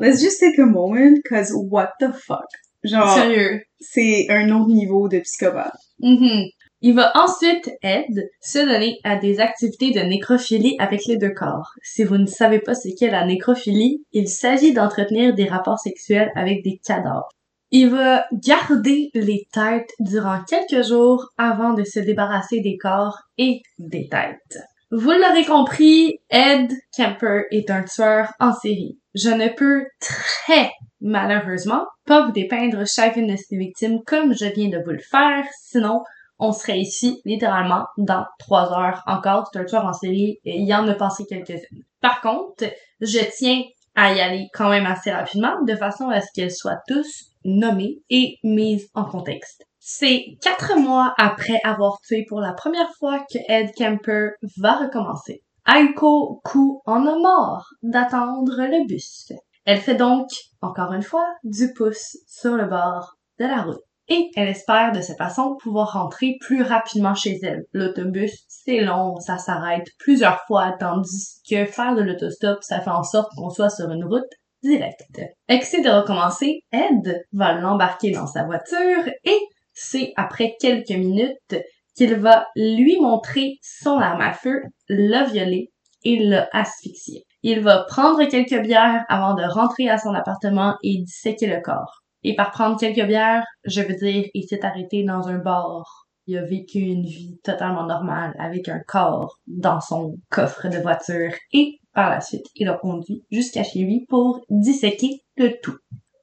Let's 0.00 0.20
just 0.20 0.40
take 0.40 0.58
a 0.60 0.66
moment, 0.66 1.14
cause 1.28 1.52
what 1.54 1.92
the 2.00 2.12
fuck? 2.12 2.46
Genre, 2.82 3.08
Sérieux. 3.14 3.62
c'est 3.80 4.26
un 4.28 4.50
autre 4.50 4.68
niveau 4.70 5.08
de 5.08 5.20
psychopathe. 5.20 5.72
Mhm. 6.00 6.44
Il 6.86 6.94
va 6.94 7.12
ensuite, 7.14 7.70
Ed, 7.80 8.28
se 8.42 8.58
donner 8.58 8.98
à 9.04 9.16
des 9.16 9.40
activités 9.40 9.90
de 9.92 10.00
nécrophilie 10.00 10.76
avec 10.78 11.06
les 11.06 11.16
deux 11.16 11.32
corps. 11.32 11.70
Si 11.82 12.04
vous 12.04 12.18
ne 12.18 12.26
savez 12.26 12.58
pas 12.58 12.74
ce 12.74 12.90
qu'est 12.94 13.10
la 13.10 13.24
nécrophilie, 13.24 14.04
il 14.12 14.28
s'agit 14.28 14.74
d'entretenir 14.74 15.34
des 15.34 15.48
rapports 15.48 15.78
sexuels 15.78 16.30
avec 16.36 16.62
des 16.62 16.78
cadavres. 16.84 17.30
Il 17.70 17.88
va 17.88 18.26
garder 18.34 19.08
les 19.14 19.46
têtes 19.50 19.94
durant 19.98 20.40
quelques 20.46 20.86
jours 20.86 21.30
avant 21.38 21.72
de 21.72 21.84
se 21.84 22.00
débarrasser 22.00 22.60
des 22.60 22.76
corps 22.76 23.16
et 23.38 23.62
des 23.78 24.06
têtes. 24.10 24.60
Vous 24.90 25.10
l'aurez 25.10 25.46
compris, 25.46 26.18
Ed 26.28 26.70
Kemper 26.94 27.44
est 27.50 27.70
un 27.70 27.84
tueur 27.84 28.30
en 28.40 28.52
série. 28.52 28.98
Je 29.14 29.30
ne 29.30 29.48
peux 29.48 29.86
très 30.00 30.70
malheureusement 31.00 31.86
pas 32.04 32.26
vous 32.26 32.32
dépeindre 32.32 32.84
chacune 32.86 33.28
de 33.28 33.36
ces 33.36 33.56
victimes 33.56 34.00
comme 34.06 34.34
je 34.34 34.52
viens 34.54 34.68
de 34.68 34.84
vous 34.84 34.92
le 34.92 34.98
faire, 34.98 35.46
sinon 35.62 36.02
on 36.38 36.52
serait 36.52 36.78
ici 36.78 37.20
littéralement 37.24 37.86
dans 37.96 38.24
trois 38.38 38.72
heures 38.72 39.02
encore. 39.06 39.48
C'est 39.52 39.60
un 39.60 39.64
tueur 39.64 39.86
en 39.86 39.92
série 39.92 40.38
et 40.44 40.58
il 40.58 40.66
y 40.66 40.74
en 40.74 40.86
a 40.88 40.94
passé 40.94 41.24
quelques-unes. 41.28 41.84
Par 42.00 42.20
contre, 42.20 42.64
je 43.00 43.18
tiens 43.36 43.62
à 43.94 44.12
y 44.12 44.20
aller 44.20 44.48
quand 44.52 44.68
même 44.68 44.86
assez 44.86 45.12
rapidement 45.12 45.62
de 45.62 45.76
façon 45.76 46.08
à 46.08 46.20
ce 46.20 46.26
qu'elles 46.34 46.50
soient 46.50 46.80
tous 46.88 47.30
nommées 47.44 47.98
et 48.10 48.38
mises 48.42 48.88
en 48.94 49.04
contexte. 49.04 49.64
C'est 49.78 50.36
quatre 50.40 50.78
mois 50.78 51.14
après 51.18 51.60
avoir 51.62 51.98
tué 52.00 52.24
pour 52.28 52.40
la 52.40 52.54
première 52.54 52.90
fois 52.98 53.20
que 53.20 53.38
Ed 53.48 53.72
Kemper 53.76 54.30
va 54.56 54.78
recommencer. 54.78 55.42
Aiko 55.66 56.40
Ku 56.44 56.80
en 56.86 57.06
a 57.06 57.16
mort 57.16 57.66
d'attendre 57.82 58.62
le 58.62 58.86
bus. 58.86 59.32
Elle 59.64 59.80
fait 59.80 59.94
donc, 59.94 60.28
encore 60.60 60.92
une 60.92 61.02
fois, 61.02 61.26
du 61.42 61.72
pouce 61.72 62.18
sur 62.26 62.56
le 62.56 62.66
bord 62.66 63.16
de 63.38 63.46
la 63.46 63.62
route 63.62 63.80
et 64.08 64.30
elle 64.36 64.48
espère 64.48 64.92
de 64.92 65.00
cette 65.00 65.18
façon 65.18 65.56
pouvoir 65.62 65.92
rentrer 65.92 66.36
plus 66.40 66.62
rapidement 66.62 67.14
chez 67.14 67.38
elle. 67.42 67.64
L'autobus, 67.72 68.44
c'est 68.48 68.80
long, 68.80 69.18
ça 69.20 69.38
s'arrête 69.38 69.86
plusieurs 69.98 70.40
fois, 70.46 70.74
tandis 70.78 71.40
que 71.48 71.64
faire 71.64 71.94
de 71.94 72.02
l'autostop, 72.02 72.62
ça 72.62 72.80
fait 72.80 72.90
en 72.90 73.02
sorte 73.02 73.30
qu'on 73.36 73.50
soit 73.50 73.70
sur 73.70 73.90
une 73.90 74.04
route 74.04 74.22
directe. 74.62 75.20
Excès 75.48 75.82
de 75.82 75.90
recommencer, 75.90 76.60
Ed 76.72 77.22
va 77.32 77.52
l'embarquer 77.52 78.10
dans 78.10 78.26
sa 78.26 78.44
voiture 78.44 79.08
et 79.24 79.38
c'est 79.72 80.12
après 80.16 80.54
quelques 80.60 80.90
minutes 80.90 81.56
qu'il 81.96 82.14
va 82.16 82.46
lui 82.56 83.00
montrer 83.00 83.58
son 83.62 83.98
arme 83.98 84.20
à 84.20 84.32
feu, 84.32 84.62
le 84.88 85.30
violer 85.30 85.70
et 86.04 86.16
le 86.16 86.42
asphyxier. 86.52 87.24
Il 87.42 87.60
va 87.60 87.84
prendre 87.84 88.24
quelques 88.24 88.60
bières 88.62 89.04
avant 89.08 89.34
de 89.34 89.42
rentrer 89.42 89.88
à 89.88 89.98
son 89.98 90.14
appartement 90.14 90.76
et 90.82 91.02
disséquer 91.02 91.46
le 91.46 91.60
corps. 91.60 92.03
Et 92.24 92.34
par 92.34 92.50
prendre 92.50 92.78
quelques 92.78 93.06
bières, 93.06 93.44
je 93.64 93.82
veux 93.82 93.94
dire, 93.94 94.24
il 94.34 94.48
s'est 94.48 94.64
arrêté 94.64 95.04
dans 95.04 95.28
un 95.28 95.38
bar. 95.38 96.06
Il 96.26 96.38
a 96.38 96.44
vécu 96.44 96.78
une 96.78 97.04
vie 97.04 97.38
totalement 97.44 97.86
normale 97.86 98.34
avec 98.38 98.68
un 98.68 98.80
corps 98.80 99.38
dans 99.46 99.80
son 99.80 100.16
coffre 100.30 100.68
de 100.68 100.78
voiture 100.78 101.32
et 101.52 101.78
par 101.92 102.10
la 102.10 102.20
suite, 102.20 102.46
il 102.56 102.68
a 102.68 102.74
conduit 102.76 103.24
jusqu'à 103.30 103.62
chez 103.62 103.80
lui 103.80 104.04
pour 104.08 104.40
disséquer 104.50 105.22
le 105.36 105.60
tout. 105.62 105.76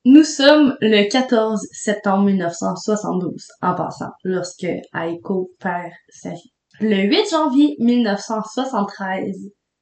Nous 0.04 0.24
sommes 0.24 0.76
le 0.82 1.10
14 1.10 1.62
septembre 1.72 2.26
1972, 2.26 3.48
en 3.62 3.76
passant, 3.76 4.10
lorsque 4.24 4.66
Aiko 4.96 5.52
perd 5.60 5.92
sa 6.10 6.32
vie. 6.32 6.52
Le 6.80 7.04
8 7.04 7.30
janvier 7.30 7.76
1973, 7.80 9.38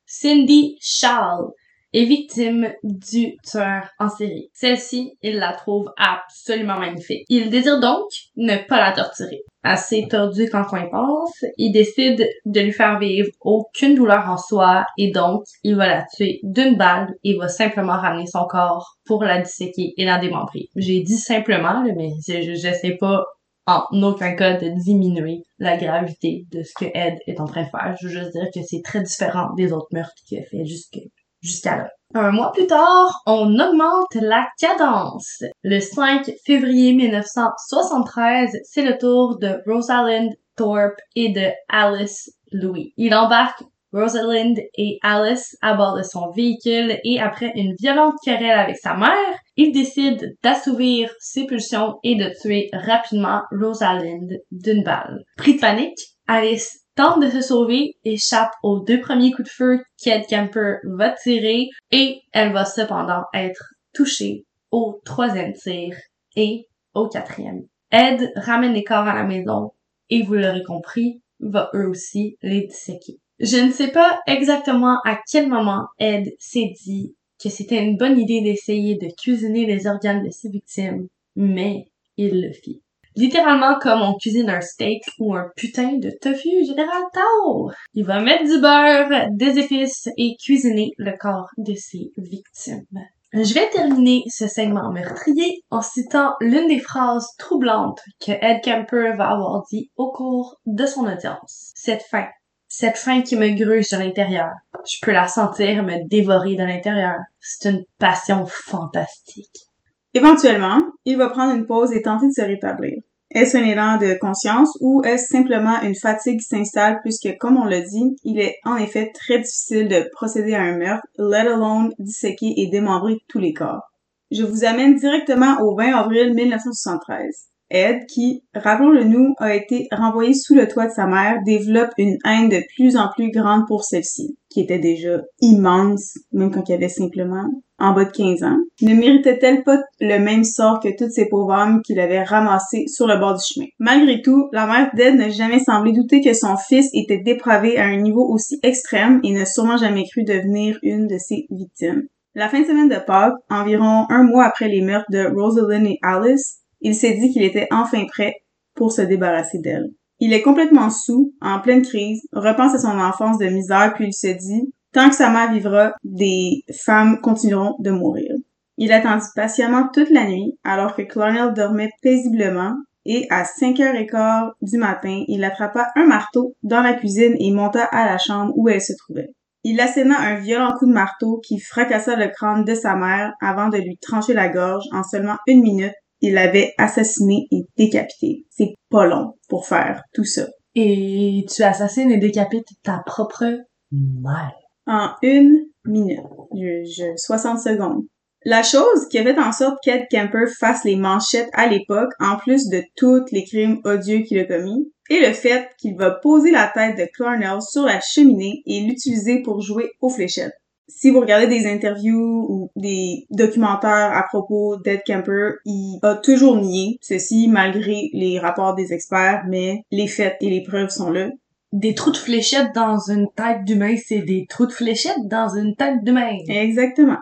Cindy 0.06 0.78
Schall 0.82 1.46
est 1.94 2.06
victime 2.06 2.72
du 2.84 3.36
tueur 3.44 3.90
en 4.00 4.10
série. 4.10 4.50
Celle-ci, 4.54 5.18
il 5.22 5.38
la 5.38 5.54
trouve 5.54 5.92
absolument 5.98 6.78
magnifique. 6.78 7.26
Il 7.30 7.50
désire 7.50 7.80
donc 7.80 8.08
ne 8.36 8.58
pas 8.68 8.78
la 8.78 8.92
torturer. 8.92 9.42
Assez 9.64 10.08
tordu 10.08 10.50
quand 10.50 10.66
on 10.72 10.78
y 10.78 10.90
pense, 10.90 11.44
il 11.58 11.72
décide 11.72 12.30
de 12.46 12.60
lui 12.62 12.72
faire 12.72 12.98
vivre 12.98 13.30
aucune 13.42 13.96
douleur 13.96 14.30
en 14.30 14.38
soi 14.38 14.86
et 14.98 15.12
donc 15.12 15.44
il 15.64 15.76
va 15.76 15.88
la 15.88 16.06
tuer 16.16 16.40
d'une 16.44 16.78
balle 16.78 17.14
et 17.24 17.36
va 17.36 17.50
simplement 17.50 17.98
ramener 17.98 18.28
son 18.28 18.46
corps 18.46 18.96
pour 19.06 19.24
la 19.24 19.42
disséquer 19.42 19.94
et 19.98 20.06
la 20.06 20.18
démembrer. 20.18 20.70
J'ai 20.76 21.02
dit 21.02 21.18
simplement, 21.18 21.84
mais 21.84 22.10
je, 22.26 22.54
je 22.54 22.98
pas 22.98 23.26
en 23.70 24.02
aucun 24.02 24.34
cas 24.34 24.58
de 24.58 24.70
diminuer 24.70 25.44
la 25.60 25.78
gravité 25.78 26.46
de 26.52 26.64
ce 26.64 26.74
que 26.74 26.86
Ed 26.94 27.20
est 27.28 27.40
en 27.40 27.46
train 27.46 27.64
de 27.64 27.70
faire. 27.70 27.96
Je 28.02 28.08
veux 28.08 28.14
juste 28.14 28.32
dire 28.32 28.48
que 28.54 28.62
c'est 28.64 28.82
très 28.84 29.02
différent 29.02 29.54
des 29.56 29.72
autres 29.74 29.90
meurtres 29.92 30.14
qu'il 30.26 30.40
a 30.40 30.44
fait 30.44 30.66
jusque 30.66 30.98
jusqu'à 31.42 31.78
là. 31.78 31.90
Un 32.16 32.32
mois 32.32 32.52
plus 32.52 32.66
tard, 32.66 33.22
on 33.28 33.60
augmente 33.60 34.16
la 34.16 34.48
cadence. 34.60 35.44
Le 35.64 35.80
5 35.80 36.32
février 36.44 36.94
1973, 36.94 38.50
c'est 38.64 38.82
le 38.82 38.98
tour 38.98 39.38
de 39.38 39.62
Rosalind 39.68 40.34
Thorpe 40.56 41.00
et 41.16 41.30
de 41.30 41.50
Alice 41.70 42.32
Louis. 42.52 42.94
Il 42.98 43.14
embarque 43.14 43.62
Rosalind 43.94 44.60
et 44.76 45.00
Alice 45.02 45.56
à 45.62 45.74
bord 45.76 45.98
de 45.98 46.04
son 46.04 46.32
véhicule 46.32 46.98
et 47.04 47.20
après 47.20 47.52
une 47.56 47.76
violente 47.80 48.16
querelle 48.24 48.60
avec 48.60 48.78
sa 48.78 48.96
mère, 48.96 49.38
il 49.56 49.72
décide 49.72 50.36
d'assouvir 50.44 51.12
ses 51.20 51.46
pulsions 51.46 52.00
et 52.04 52.16
de 52.16 52.32
tuer 52.42 52.70
rapidement 52.74 53.42
Rosalind 53.52 54.32
d'une 54.52 54.84
balle. 54.84 55.24
Pris 55.38 55.56
de 55.56 55.60
panique, 55.60 56.00
Alice 56.28 56.80
tente 57.00 57.22
de 57.22 57.30
se 57.30 57.40
sauver, 57.40 57.96
échappe 58.04 58.52
aux 58.62 58.82
deux 58.82 59.00
premiers 59.00 59.32
coups 59.32 59.48
de 59.48 59.54
feu 59.54 59.84
qu'Ed 60.04 60.26
Kemper 60.30 60.80
va 60.84 61.12
tirer 61.12 61.70
et 61.92 62.20
elle 62.34 62.52
va 62.52 62.66
cependant 62.66 63.24
être 63.34 63.74
touchée 63.94 64.44
au 64.70 65.00
troisième 65.06 65.54
tir 65.54 65.96
et 66.36 66.68
au 66.94 67.08
quatrième. 67.08 67.62
Ed 67.90 68.34
ramène 68.36 68.74
les 68.74 68.84
corps 68.84 69.08
à 69.08 69.16
la 69.16 69.24
maison 69.24 69.72
et 70.10 70.24
vous 70.24 70.34
l'aurez 70.34 70.64
compris, 70.64 71.22
va 71.40 71.70
eux 71.74 71.88
aussi 71.88 72.36
les 72.42 72.68
disséquer. 72.68 73.18
Je 73.40 73.56
ne 73.56 73.72
sais 73.72 73.92
pas 73.92 74.20
exactement 74.28 74.98
à 75.06 75.22
quel 75.32 75.48
moment 75.48 75.86
Ed 76.00 76.36
s'est 76.38 76.74
dit 76.84 77.16
que 77.42 77.48
c'était 77.48 77.82
une 77.82 77.96
bonne 77.96 78.20
idée 78.20 78.42
d'essayer 78.42 78.98
de 78.98 79.08
cuisiner 79.18 79.66
les 79.66 79.88
organes 79.88 80.26
de 80.26 80.32
ses 80.32 80.50
victimes, 80.50 81.08
mais 81.38 81.86
il 82.18 82.42
le 82.42 82.52
fit. 82.52 82.82
Littéralement 83.16 83.78
comme 83.80 84.02
on 84.02 84.18
cuisine 84.18 84.50
un 84.50 84.62
steak 84.62 85.04
ou 85.20 85.36
un 85.36 85.48
putain 85.56 85.98
de 85.98 86.12
tofu 86.22 86.66
général 86.66 87.04
Tao. 87.14 87.72
Il 87.94 88.06
va 88.06 88.20
mettre 88.20 88.46
du 88.46 88.60
beurre, 88.60 89.30
des 89.32 89.60
épices 89.60 90.10
et 90.18 90.36
cuisiner 90.38 90.92
le 90.98 91.18
corps 91.18 91.50
de 91.58 91.74
ses 91.76 92.12
victimes. 92.18 92.86
Je 93.32 93.54
vais 93.54 93.70
terminer 93.70 94.24
ce 94.28 94.48
segment 94.48 94.92
meurtrier 94.92 95.64
en 95.70 95.84
citant 95.84 96.34
l'une 96.40 96.68
des 96.68 96.80
phrases 96.80 97.28
troublantes 97.38 98.02
que 98.20 98.32
Ed 98.32 98.64
Kemper 98.64 99.16
va 99.18 99.30
avoir 99.30 99.64
dit 99.72 99.92
au 99.98 100.12
cours 100.12 100.56
de 100.66 100.86
son 100.88 101.06
audience. 101.06 101.72
Cette 101.76 102.02
faim. 102.02 102.28
Cette 102.68 102.98
faim 102.98 103.22
qui 103.22 103.36
me 103.36 103.50
gruge 103.50 103.90
de 103.90 103.98
l'intérieur. 103.98 104.50
Je 104.88 104.98
peux 105.02 105.12
la 105.12 105.28
sentir 105.28 105.84
me 105.84 106.08
dévorer 106.08 106.56
de 106.56 106.64
l'intérieur. 106.64 107.18
C'est 107.40 107.70
une 107.70 107.84
passion 108.00 108.48
fantastique. 108.48 109.69
Éventuellement, 110.14 110.80
il 111.06 111.18
va 111.18 111.30
prendre 111.30 111.56
une 111.56 111.66
pause 111.66 111.94
et 111.94 112.02
tenter 112.02 112.28
de 112.28 112.34
se 112.34 112.42
rétablir. 112.42 113.02
Est-ce 113.32 113.58
un 113.58 113.64
élan 113.64 113.98
de 113.98 114.18
conscience 114.20 114.76
ou 114.82 115.04
est-ce 115.04 115.28
simplement 115.28 115.80
une 115.84 115.94
fatigue 115.94 116.40
qui 116.40 116.48
s'installe 116.48 117.00
puisque, 117.02 117.38
comme 117.38 117.58
on 117.58 117.66
l'a 117.66 117.82
dit, 117.82 118.16
il 118.24 118.40
est 118.40 118.56
en 118.66 118.76
effet 118.76 119.12
très 119.14 119.38
difficile 119.38 119.88
de 119.88 120.10
procéder 120.14 120.56
à 120.56 120.64
un 120.64 120.78
meurtre, 120.78 121.06
let 121.20 121.48
alone 121.48 121.94
disséquer 122.00 122.54
et 122.58 122.72
démembrer 122.72 123.18
tous 123.28 123.38
les 123.38 123.54
corps. 123.54 123.84
Je 124.32 124.44
vous 124.44 124.66
amène 124.66 124.96
directement 124.96 125.62
au 125.62 125.76
20 125.76 125.94
avril 125.94 126.34
1973. 126.34 127.50
Ed, 127.70 128.08
qui, 128.08 128.44
rappelons-le 128.56 129.04
nous, 129.04 129.36
a 129.38 129.54
été 129.54 129.88
renvoyé 129.92 130.34
sous 130.34 130.56
le 130.56 130.68
toit 130.68 130.88
de 130.88 130.92
sa 130.92 131.06
mère, 131.06 131.38
développe 131.46 131.92
une 132.00 132.18
haine 132.26 132.50
de 132.50 132.64
plus 132.76 132.98
en 132.98 133.10
plus 133.16 133.30
grande 133.30 133.68
pour 133.68 133.84
celle-ci, 133.84 134.40
qui 134.50 134.62
était 134.62 134.80
déjà 134.80 135.22
immense, 135.40 136.18
même 136.32 136.50
quand 136.50 136.68
il 136.68 136.74
avait 136.74 136.90
simplement 136.90 137.48
en 137.80 137.94
bas 137.94 138.06
de 138.06 138.12
15 138.12 138.44
ans, 138.44 138.58
ne 138.82 138.94
méritait-elle 138.94 139.64
pas 139.64 139.80
le 140.00 140.20
même 140.20 140.44
sort 140.44 140.80
que 140.80 140.90
toutes 140.98 141.12
ces 141.12 141.28
pauvres 141.28 141.54
âmes 141.54 141.82
qu'il 141.82 142.00
avait 142.00 142.24
ramassées 142.24 142.86
sur 142.88 143.08
le 143.08 143.18
bord 143.18 143.36
du 143.36 143.44
chemin? 143.44 143.68
Malgré 143.80 144.22
tout, 144.22 144.50
la 144.52 144.66
mère 144.66 144.92
d'Ed 144.94 145.16
n'a 145.16 145.30
jamais 145.30 145.60
semblé 145.60 145.92
douter 145.92 146.22
que 146.22 146.34
son 146.34 146.58
fils 146.58 146.90
était 146.94 147.20
dépravé 147.20 147.78
à 147.78 147.86
un 147.86 147.98
niveau 147.98 148.26
aussi 148.28 148.60
extrême 148.64 149.20
et 149.24 149.32
n'a 149.32 149.46
sûrement 149.46 149.78
jamais 149.78 150.06
cru 150.06 150.24
devenir 150.24 150.78
une 150.84 151.08
de 151.08 151.18
ses 151.18 151.46
victimes. 151.50 152.04
La 152.36 152.48
fin 152.48 152.62
de 152.62 152.66
semaine 152.66 152.90
de 152.90 152.96
Pâques, 153.06 153.34
environ 153.50 154.06
un 154.10 154.24
mois 154.24 154.46
après 154.46 154.68
les 154.68 154.82
meurtres 154.82 155.12
de 155.12 155.28
Rosalind 155.28 155.88
et 155.88 155.98
Alice, 156.02 156.60
il 156.82 156.96
s'est 156.96 157.16
dit 157.16 157.32
qu'il 157.32 157.44
était 157.44 157.68
enfin 157.72 158.06
prêt 158.06 158.36
pour 158.76 158.92
se 158.92 159.02
débarrasser 159.02 159.60
d'elle. 159.60 159.90
Il 160.20 160.34
est 160.34 160.42
complètement 160.42 160.90
sous, 160.90 161.34
en 161.42 161.60
pleine 161.60 161.82
crise, 161.82 162.22
repense 162.34 162.76
à 162.76 162.80
son 162.80 163.00
enfance 163.00 163.38
de 163.38 163.48
misère 163.48 163.94
puis 163.96 164.08
il 164.08 164.14
se 164.14 164.28
dit 164.28 164.74
Tant 164.92 165.10
que 165.10 165.16
sa 165.16 165.30
mère 165.30 165.52
vivra, 165.52 165.94
des 166.04 166.64
femmes 166.84 167.20
continueront 167.22 167.76
de 167.80 167.92
mourir. 167.92 168.32
Il 168.78 168.92
attendit 168.92 169.28
patiemment 169.36 169.88
toute 169.94 170.10
la 170.10 170.26
nuit, 170.26 170.58
alors 170.64 170.96
que 170.96 171.04
Clarnell 171.04 171.54
dormait 171.54 171.92
paisiblement, 172.02 172.74
et 173.06 173.28
à 173.30 173.44
5h15 173.44 174.52
du 174.62 174.78
matin, 174.78 175.24
il 175.28 175.44
attrapa 175.44 175.90
un 175.96 176.06
marteau 176.06 176.56
dans 176.64 176.82
la 176.82 176.94
cuisine 176.94 177.36
et 177.40 177.52
monta 177.52 177.84
à 177.84 178.06
la 178.06 178.18
chambre 178.18 178.54
où 178.56 178.68
elle 178.70 178.82
se 178.82 178.94
trouvait. 178.94 179.30
Il 179.64 179.80
asséna 179.82 180.18
un 180.18 180.36
violent 180.36 180.74
coup 180.78 180.88
de 180.88 180.94
marteau 180.94 181.40
qui 181.46 181.60
fracassa 181.60 182.16
le 182.16 182.30
crâne 182.30 182.64
de 182.64 182.74
sa 182.74 182.96
mère 182.96 183.34
avant 183.42 183.70
de 183.70 183.78
lui 183.78 183.98
trancher 183.98 184.34
la 184.34 184.50
gorge 184.50 184.86
en 184.92 185.04
seulement 185.04 185.38
une 185.48 185.62
minute. 185.62 185.94
Il 186.22 186.34
l'avait 186.34 186.74
assassiné 186.78 187.48
et 187.52 187.64
décapité. 187.78 188.46
C'est 188.50 188.74
pas 188.90 189.06
long 189.06 189.34
pour 189.50 189.68
faire 189.68 190.02
tout 190.14 190.24
ça. 190.24 190.48
Et 190.76 191.46
tu 191.54 191.64
assassines 191.64 192.12
et 192.12 192.18
décapites 192.18 192.68
ta 192.84 193.02
propre 193.06 193.46
mère 193.92 194.54
en 194.90 195.12
une 195.22 195.68
minute. 195.86 196.20
Je, 196.54 197.16
60 197.16 197.60
secondes. 197.60 198.04
La 198.46 198.64
chose 198.64 199.08
qui 199.10 199.20
a 199.20 199.24
fait 199.24 199.38
en 199.38 199.52
sorte 199.52 199.78
qu'Ed 199.84 200.08
Kemper 200.10 200.46
fasse 200.60 200.86
les 200.86 200.96
manchettes 200.96 201.50
à 201.54 201.68
l'époque, 201.68 202.12
en 202.20 202.38
plus 202.38 202.70
de 202.70 202.82
tous 202.96 203.26
les 203.32 203.44
crimes 203.44 203.80
odieux 203.84 204.20
qu'il 204.20 204.40
a 204.40 204.46
commis, 204.46 204.92
est 205.10 205.20
le 205.20 205.34
fait 205.34 205.70
qu'il 205.78 205.98
va 205.98 206.12
poser 206.12 206.52
la 206.52 206.68
tête 206.68 206.98
de 206.98 207.06
Clarnell 207.14 207.62
sur 207.62 207.84
la 207.84 208.00
cheminée 208.00 208.62
et 208.66 208.82
l'utiliser 208.82 209.42
pour 209.42 209.62
jouer 209.62 209.92
aux 210.02 210.10
fléchettes. 210.10 210.54
si 210.88 211.12
vous 211.12 211.20
regardez 211.20 211.48
des 211.48 211.68
interviews 211.68 212.48
ou 212.50 212.72
des 212.76 213.28
documentaires 213.30 214.12
à 214.18 214.24
propos 214.24 214.78
d'Ed 214.78 215.02
Kemper, 215.06 215.58
il 215.66 216.00
a 216.02 216.16
toujours 216.16 216.56
nié 216.56 216.98
ceci 217.02 217.48
malgré 217.48 218.10
les 218.14 218.40
rapports 218.40 218.74
des 218.74 218.92
experts, 218.94 219.44
mais 219.48 219.84
les 219.92 220.08
faits 220.08 220.38
et 220.42 220.50
les 220.50 220.64
preuves 220.64 220.90
sont 220.90 221.12
là. 221.12 221.30
Des 221.72 221.94
trous 221.94 222.12
de 222.12 222.18
fléchettes 222.18 222.74
dans 222.74 222.98
une 222.98 223.28
tête 223.36 223.64
d'humain, 223.64 223.96
c'est 224.04 224.22
des 224.22 224.48
trous 224.50 224.66
de 224.66 224.72
fléchettes 224.72 225.28
dans 225.28 225.50
une 225.50 225.76
tête 225.76 226.04
d'humain. 226.04 226.32
Exactement. 226.48 227.20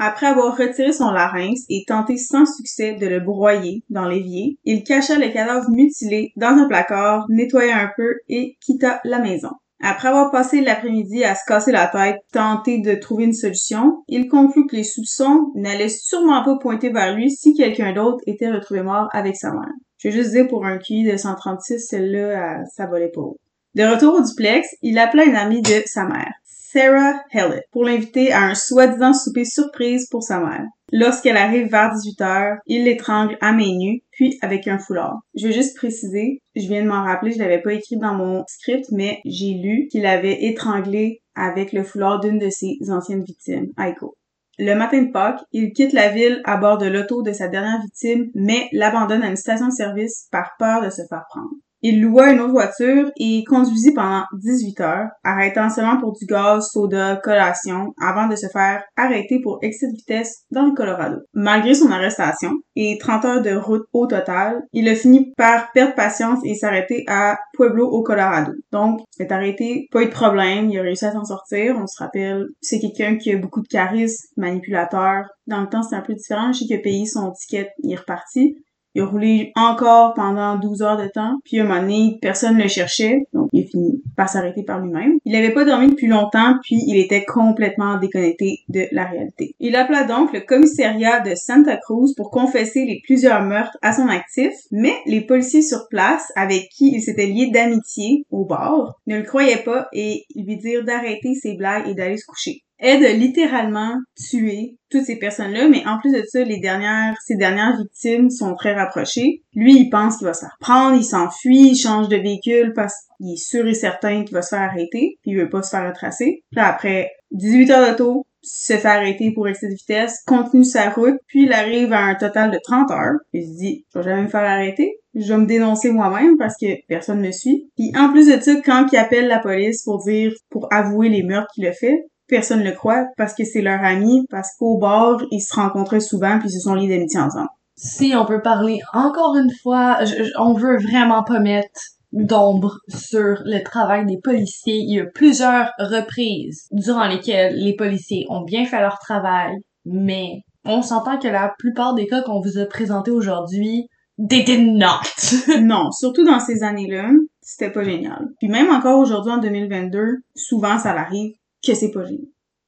Après 0.00 0.26
avoir 0.26 0.56
retiré 0.56 0.92
son 0.92 1.12
larynx 1.12 1.60
et 1.68 1.84
tenté 1.86 2.16
sans 2.16 2.44
succès 2.44 2.94
de 2.94 3.06
le 3.06 3.20
broyer 3.20 3.84
dans 3.90 4.08
l'évier, 4.08 4.58
il 4.64 4.82
cacha 4.82 5.16
le 5.16 5.32
cadavre 5.32 5.70
mutilé 5.70 6.32
dans 6.34 6.58
un 6.58 6.66
placard, 6.66 7.26
nettoya 7.28 7.78
un 7.78 7.90
peu 7.96 8.14
et 8.28 8.56
quitta 8.60 9.00
la 9.04 9.20
maison. 9.20 9.50
Après 9.80 10.08
avoir 10.08 10.32
passé 10.32 10.60
l'après-midi 10.60 11.22
à 11.22 11.36
se 11.36 11.44
casser 11.46 11.70
la 11.70 11.86
tête, 11.86 12.16
tenter 12.32 12.80
de 12.80 12.94
trouver 12.94 13.24
une 13.24 13.32
solution, 13.32 14.02
il 14.08 14.28
conclut 14.28 14.66
que 14.66 14.74
les 14.74 14.82
soupçons 14.82 15.52
n'allaient 15.54 15.88
sûrement 15.88 16.42
pas 16.42 16.56
pointer 16.58 16.90
vers 16.90 17.14
lui 17.14 17.30
si 17.30 17.54
quelqu'un 17.54 17.92
d'autre 17.92 18.18
était 18.26 18.50
retrouvé 18.50 18.82
mort 18.82 19.08
avec 19.12 19.36
sa 19.36 19.52
mère. 19.52 19.70
Je 19.98 20.08
vais 20.08 20.14
juste 20.14 20.32
dire 20.32 20.48
pour 20.48 20.66
un 20.66 20.78
QI 20.78 21.04
de 21.04 21.16
136, 21.16 21.78
celle-là, 21.78 22.64
ça 22.74 22.86
volait 22.86 23.12
pas 23.14 23.20
haut. 23.20 23.38
De 23.74 23.82
retour 23.82 24.14
au 24.14 24.22
duplex, 24.22 24.68
il 24.82 24.98
appela 24.98 25.24
une 25.24 25.34
amie 25.34 25.60
de 25.60 25.82
sa 25.86 26.04
mère. 26.04 26.32
Sarah 26.44 27.20
Hellett 27.32 27.64
pour 27.72 27.84
l'inviter 27.84 28.32
à 28.32 28.42
un 28.42 28.54
soi-disant 28.54 29.12
souper 29.12 29.44
surprise 29.44 30.08
pour 30.08 30.22
sa 30.22 30.38
mère. 30.38 30.64
Lorsqu'elle 30.92 31.36
arrive 31.36 31.70
vers 31.70 31.92
18h, 31.92 32.58
il 32.66 32.84
l'étrangle 32.84 33.36
à 33.40 33.52
main 33.52 33.76
nue, 33.76 34.02
puis 34.12 34.38
avec 34.42 34.68
un 34.68 34.78
foulard. 34.78 35.18
Je 35.34 35.48
vais 35.48 35.52
juste 35.52 35.76
préciser, 35.76 36.40
je 36.54 36.68
viens 36.68 36.84
de 36.84 36.88
m'en 36.88 37.02
rappeler, 37.02 37.32
je 37.32 37.40
l'avais 37.40 37.60
pas 37.60 37.72
écrit 37.72 37.96
dans 37.96 38.14
mon 38.14 38.44
script, 38.46 38.86
mais 38.92 39.20
j'ai 39.24 39.54
lu 39.54 39.88
qu'il 39.90 40.06
avait 40.06 40.44
étranglé 40.44 41.20
avec 41.34 41.72
le 41.72 41.82
foulard 41.82 42.20
d'une 42.20 42.38
de 42.38 42.50
ses 42.50 42.78
anciennes 42.90 43.24
victimes, 43.24 43.72
Aiko. 43.76 44.16
Le 44.56 44.74
matin 44.74 45.02
de 45.02 45.10
Pâques, 45.10 45.42
il 45.50 45.72
quitte 45.72 45.92
la 45.92 46.10
ville 46.10 46.40
à 46.44 46.58
bord 46.58 46.78
de 46.78 46.86
l'auto 46.86 47.22
de 47.22 47.32
sa 47.32 47.48
dernière 47.48 47.80
victime, 47.82 48.30
mais 48.36 48.68
l'abandonne 48.70 49.24
à 49.24 49.28
une 49.28 49.36
station 49.36 49.66
de 49.66 49.72
service 49.72 50.28
par 50.30 50.52
peur 50.60 50.80
de 50.80 50.90
se 50.90 51.02
faire 51.08 51.24
prendre. 51.28 51.50
Il 51.86 52.00
loua 52.00 52.32
une 52.32 52.40
autre 52.40 52.52
voiture 52.52 53.10
et 53.18 53.44
conduisit 53.44 53.92
pendant 53.92 54.24
18 54.32 54.80
heures, 54.80 55.08
arrêtant 55.22 55.68
seulement 55.68 56.00
pour 56.00 56.12
du 56.12 56.24
gaz, 56.24 56.70
soda, 56.72 57.16
collation, 57.22 57.92
avant 58.00 58.26
de 58.26 58.36
se 58.36 58.46
faire 58.50 58.82
arrêter 58.96 59.38
pour 59.42 59.58
excès 59.60 59.88
de 59.88 59.92
vitesse 59.94 60.44
dans 60.50 60.64
le 60.64 60.72
Colorado. 60.72 61.18
Malgré 61.34 61.74
son 61.74 61.90
arrestation 61.90 62.52
et 62.74 62.96
30 62.98 63.24
heures 63.26 63.42
de 63.42 63.54
route 63.54 63.84
au 63.92 64.06
total, 64.06 64.62
il 64.72 64.88
a 64.88 64.94
fini 64.94 65.34
par 65.36 65.72
perdre 65.72 65.94
patience 65.94 66.38
et 66.42 66.54
s'arrêter 66.54 67.04
à 67.06 67.38
Pueblo 67.52 67.86
au 67.86 68.02
Colorado. 68.02 68.52
Donc, 68.72 69.00
il 69.18 69.26
est 69.26 69.32
arrêté, 69.32 69.86
pas 69.92 70.00
eu 70.00 70.06
de 70.06 70.10
problème, 70.10 70.70
il 70.70 70.78
a 70.78 70.82
réussi 70.82 71.04
à 71.04 71.12
s'en 71.12 71.24
sortir. 71.26 71.76
On 71.78 71.86
se 71.86 72.02
rappelle, 72.02 72.46
c'est 72.62 72.80
quelqu'un 72.80 73.18
qui 73.18 73.30
a 73.30 73.36
beaucoup 73.36 73.60
de 73.60 73.68
charisme, 73.68 74.26
manipulateur. 74.38 75.26
Dans 75.46 75.60
le 75.60 75.68
temps, 75.68 75.82
c'est 75.82 75.96
un 75.96 76.00
peu 76.00 76.14
différent. 76.14 76.50
Je 76.50 76.60
sais 76.60 76.64
qu'il 76.64 76.76
a 76.76 76.80
payé 76.80 77.04
son 77.04 77.30
ticket, 77.32 77.68
il 77.82 77.92
est 77.92 77.96
reparti. 77.96 78.56
Il 78.94 79.52
a 79.56 79.60
encore 79.70 80.14
pendant 80.14 80.56
12 80.56 80.82
heures 80.82 80.96
de 80.96 81.08
temps, 81.08 81.38
puis 81.44 81.58
à 81.58 81.64
un 81.64 81.66
moment 81.66 81.80
donné, 81.80 82.18
personne 82.22 82.56
ne 82.56 82.62
le 82.62 82.68
cherchait, 82.68 83.26
donc 83.32 83.48
il 83.52 83.64
a 83.64 83.66
fini 83.66 84.02
par 84.16 84.28
s'arrêter 84.28 84.62
par 84.62 84.80
lui-même. 84.80 85.18
Il 85.24 85.32
n'avait 85.32 85.52
pas 85.52 85.64
dormi 85.64 85.88
depuis 85.88 86.06
longtemps, 86.06 86.54
puis 86.62 86.78
il 86.86 86.96
était 86.98 87.24
complètement 87.24 87.98
déconnecté 87.98 88.60
de 88.68 88.86
la 88.92 89.04
réalité. 89.04 89.54
Il 89.58 89.76
appela 89.76 90.04
donc 90.04 90.32
le 90.32 90.40
commissariat 90.40 91.20
de 91.20 91.34
Santa 91.34 91.76
Cruz 91.76 92.14
pour 92.16 92.30
confesser 92.30 92.84
les 92.84 93.00
plusieurs 93.04 93.42
meurtres 93.42 93.76
à 93.82 93.92
son 93.92 94.08
actif, 94.08 94.52
mais 94.70 94.94
les 95.06 95.22
policiers 95.22 95.62
sur 95.62 95.88
place, 95.88 96.32
avec 96.36 96.68
qui 96.68 96.92
il 96.94 97.00
s'était 97.00 97.26
lié 97.26 97.50
d'amitié 97.52 98.24
au 98.30 98.44
bord, 98.44 99.00
ne 99.06 99.16
le 99.16 99.22
croyaient 99.22 99.64
pas 99.64 99.88
et 99.92 100.24
lui 100.36 100.56
dirent 100.56 100.84
d'arrêter 100.84 101.34
ses 101.34 101.54
blagues 101.54 101.88
et 101.88 101.94
d'aller 101.94 102.16
se 102.16 102.26
coucher. 102.26 102.63
Ed 102.80 103.04
a 103.04 103.12
littéralement 103.12 103.96
tué 104.16 104.78
toutes 104.90 105.04
ces 105.04 105.18
personnes-là, 105.18 105.68
mais 105.68 105.86
en 105.86 105.98
plus 105.98 106.12
de 106.12 106.22
ça, 106.26 106.42
les 106.42 106.58
dernières, 106.58 107.14
ses 107.24 107.36
dernières 107.36 107.76
victimes 107.76 108.30
sont 108.30 108.54
très 108.54 108.74
rapprochées. 108.74 109.42
Lui, 109.54 109.76
il 109.76 109.90
pense 109.90 110.18
qu'il 110.18 110.26
va 110.26 110.34
se 110.34 110.40
faire 110.40 110.56
prendre, 110.60 110.96
il 110.96 111.04
s'enfuit, 111.04 111.70
il 111.70 111.76
change 111.76 112.08
de 112.08 112.16
véhicule 112.16 112.72
parce 112.74 112.94
qu'il 113.16 113.32
est 113.32 113.36
sûr 113.36 113.66
et 113.66 113.74
certain 113.74 114.24
qu'il 114.24 114.34
va 114.34 114.42
se 114.42 114.50
faire 114.50 114.62
arrêter, 114.62 115.18
puis 115.22 115.32
il 115.32 115.36
veut 115.36 115.48
pas 115.48 115.62
se 115.62 115.70
faire 115.70 115.86
retracer. 115.86 116.42
Puis 116.50 116.60
après 116.60 117.10
18 117.30 117.70
heures 117.70 117.96
d'auto, 117.96 118.26
se 118.42 118.74
fait 118.74 118.88
arrêter 118.88 119.32
pour 119.32 119.48
excès 119.48 119.68
de 119.68 119.74
vitesse, 119.74 120.22
continue 120.26 120.64
sa 120.64 120.90
route, 120.90 121.16
puis 121.26 121.44
il 121.44 121.52
arrive 121.52 121.92
à 121.92 122.00
un 122.00 122.14
total 122.14 122.50
de 122.50 122.58
30 122.62 122.90
heures. 122.90 123.18
Il 123.32 123.44
se 123.44 123.56
dit, 123.56 123.86
je 123.92 123.98
vais 123.98 124.04
jamais 124.04 124.22
me 124.24 124.28
faire 124.28 124.42
arrêter, 124.42 124.98
je 125.14 125.32
vais 125.32 125.38
me 125.38 125.46
dénoncer 125.46 125.90
moi-même 125.90 126.36
parce 126.36 126.56
que 126.60 126.66
personne 126.86 127.20
me 127.20 127.32
suit. 127.32 127.70
Puis 127.76 127.92
en 127.96 128.10
plus 128.10 128.26
de 128.26 128.40
ça, 128.40 128.54
quand 128.64 128.86
il 128.92 128.98
appelle 128.98 129.28
la 129.28 129.38
police 129.38 129.82
pour 129.84 130.04
dire, 130.04 130.32
pour 130.50 130.68
avouer 130.72 131.08
les 131.08 131.22
meurtres 131.22 131.50
qu'il 131.54 131.66
a 131.66 131.72
fait, 131.72 132.04
personne 132.28 132.60
ne 132.60 132.64
le 132.64 132.72
croit 132.72 133.06
parce 133.16 133.34
que 133.34 133.44
c'est 133.44 133.62
leur 133.62 133.82
ami, 133.82 134.26
parce 134.30 134.50
qu'au 134.58 134.78
bord, 134.78 135.22
ils 135.30 135.40
se 135.40 135.54
rencontraient 135.54 136.00
souvent 136.00 136.38
puis 136.38 136.48
ils 136.48 136.52
se 136.52 136.60
sont 136.60 136.74
liés 136.74 136.88
d'amitié 136.88 137.20
ensemble. 137.20 137.48
Si 137.76 138.14
on 138.16 138.24
peut 138.24 138.40
parler 138.40 138.80
encore 138.92 139.36
une 139.36 139.50
fois, 139.62 139.98
on 140.38 140.54
veut 140.54 140.78
vraiment 140.78 141.24
pas 141.24 141.40
mettre 141.40 141.80
d'ombre 142.12 142.78
sur 142.88 143.42
le 143.44 143.62
travail 143.62 144.06
des 144.06 144.18
policiers. 144.22 144.78
Il 144.78 144.94
y 144.94 145.00
a 145.00 145.06
plusieurs 145.06 145.72
reprises 145.78 146.68
durant 146.70 147.06
lesquelles 147.06 147.56
les 147.56 147.74
policiers 147.74 148.24
ont 148.28 148.44
bien 148.44 148.64
fait 148.64 148.80
leur 148.80 148.98
travail, 148.98 149.56
mais 149.84 150.42
on 150.64 150.82
s'entend 150.82 151.18
que 151.18 151.28
la 151.28 151.52
plupart 151.58 151.94
des 151.94 152.06
cas 152.06 152.22
qu'on 152.22 152.40
vous 152.40 152.58
a 152.58 152.66
présentés 152.66 153.10
aujourd'hui, 153.10 153.88
they 154.28 154.44
did 154.44 154.74
not. 154.74 155.02
non, 155.60 155.90
surtout 155.90 156.24
dans 156.24 156.38
ces 156.38 156.62
années-là, 156.62 157.10
c'était 157.40 157.72
pas 157.72 157.82
génial. 157.82 158.28
Puis 158.38 158.48
même 158.48 158.70
encore 158.70 159.00
aujourd'hui 159.00 159.32
en 159.32 159.38
2022, 159.38 160.18
souvent 160.36 160.78
ça 160.78 160.94
l'arrive 160.94 161.34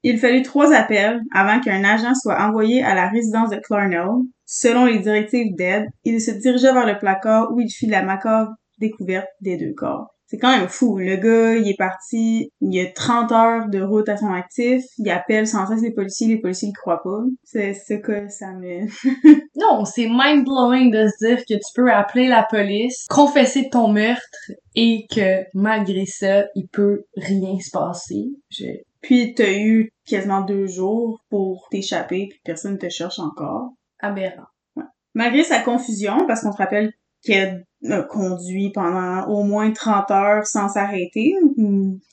Il 0.02 0.18
fallut 0.18 0.42
trois 0.42 0.72
appels 0.72 1.20
avant 1.34 1.60
qu'un 1.60 1.84
agent 1.84 2.14
soit 2.14 2.40
envoyé 2.40 2.82
à 2.82 2.94
la 2.94 3.08
résidence 3.08 3.50
de 3.50 3.56
Clarnell. 3.56 4.06
Selon 4.44 4.84
les 4.84 5.00
directives 5.00 5.54
d'Ed, 5.56 5.88
il 6.04 6.20
se 6.20 6.30
dirigea 6.30 6.72
vers 6.72 6.86
le 6.86 6.98
placard 6.98 7.52
où 7.52 7.60
il 7.60 7.68
fit 7.68 7.86
la 7.86 8.02
macabre 8.02 8.52
découverte 8.78 9.28
des 9.40 9.56
deux 9.56 9.74
corps. 9.74 10.15
C'est 10.28 10.38
quand 10.38 10.56
même 10.56 10.68
fou. 10.68 10.98
Le 10.98 11.16
gars, 11.16 11.56
il 11.56 11.68
est 11.68 11.76
parti, 11.76 12.50
il 12.60 12.74
y 12.74 12.80
a 12.80 12.90
30 12.90 13.32
heures 13.32 13.68
de 13.68 13.80
route 13.80 14.08
à 14.08 14.16
son 14.16 14.32
actif, 14.32 14.82
il 14.98 15.08
appelle 15.08 15.46
sans 15.46 15.66
cesse 15.66 15.82
les 15.82 15.92
policiers, 15.92 16.26
les 16.26 16.40
policiers 16.40 16.68
le 16.68 16.78
croient 16.78 17.02
pas. 17.02 17.22
C'est 17.44 17.74
ce 17.74 17.94
que 17.94 18.28
ça 18.28 18.52
me... 18.54 18.86
non, 19.56 19.84
c'est 19.84 20.08
mind-blowing 20.08 20.90
de 20.90 21.08
se 21.08 21.26
dire 21.26 21.38
que 21.38 21.54
tu 21.54 21.72
peux 21.74 21.92
appeler 21.92 22.26
la 22.26 22.42
police, 22.42 23.06
confesser 23.08 23.68
ton 23.70 23.88
meurtre 23.88 24.50
et 24.74 25.06
que 25.14 25.44
malgré 25.54 26.06
ça, 26.06 26.44
il 26.56 26.66
peut 26.72 27.04
rien 27.16 27.58
se 27.60 27.70
passer. 27.70 28.24
Je... 28.50 28.66
Puis 29.02 29.34
t'as 29.34 29.52
eu 29.52 29.92
quasiment 30.04 30.40
deux 30.40 30.66
jours 30.66 31.20
pour 31.30 31.68
t'échapper 31.70 32.26
puis 32.28 32.40
personne 32.44 32.78
te 32.78 32.88
cherche 32.88 33.20
encore. 33.20 33.70
Aberrant. 34.00 34.46
Ouais. 34.74 34.82
Malgré 35.14 35.44
sa 35.44 35.60
confusion, 35.60 36.26
parce 36.26 36.42
qu'on 36.42 36.52
se 36.52 36.58
rappelle 36.58 36.92
qu'elle 37.26 37.64
a 37.90 38.02
conduit 38.02 38.70
pendant 38.72 39.26
au 39.28 39.42
moins 39.42 39.70
30 39.70 40.10
heures 40.10 40.46
sans 40.46 40.68
s'arrêter. 40.68 41.34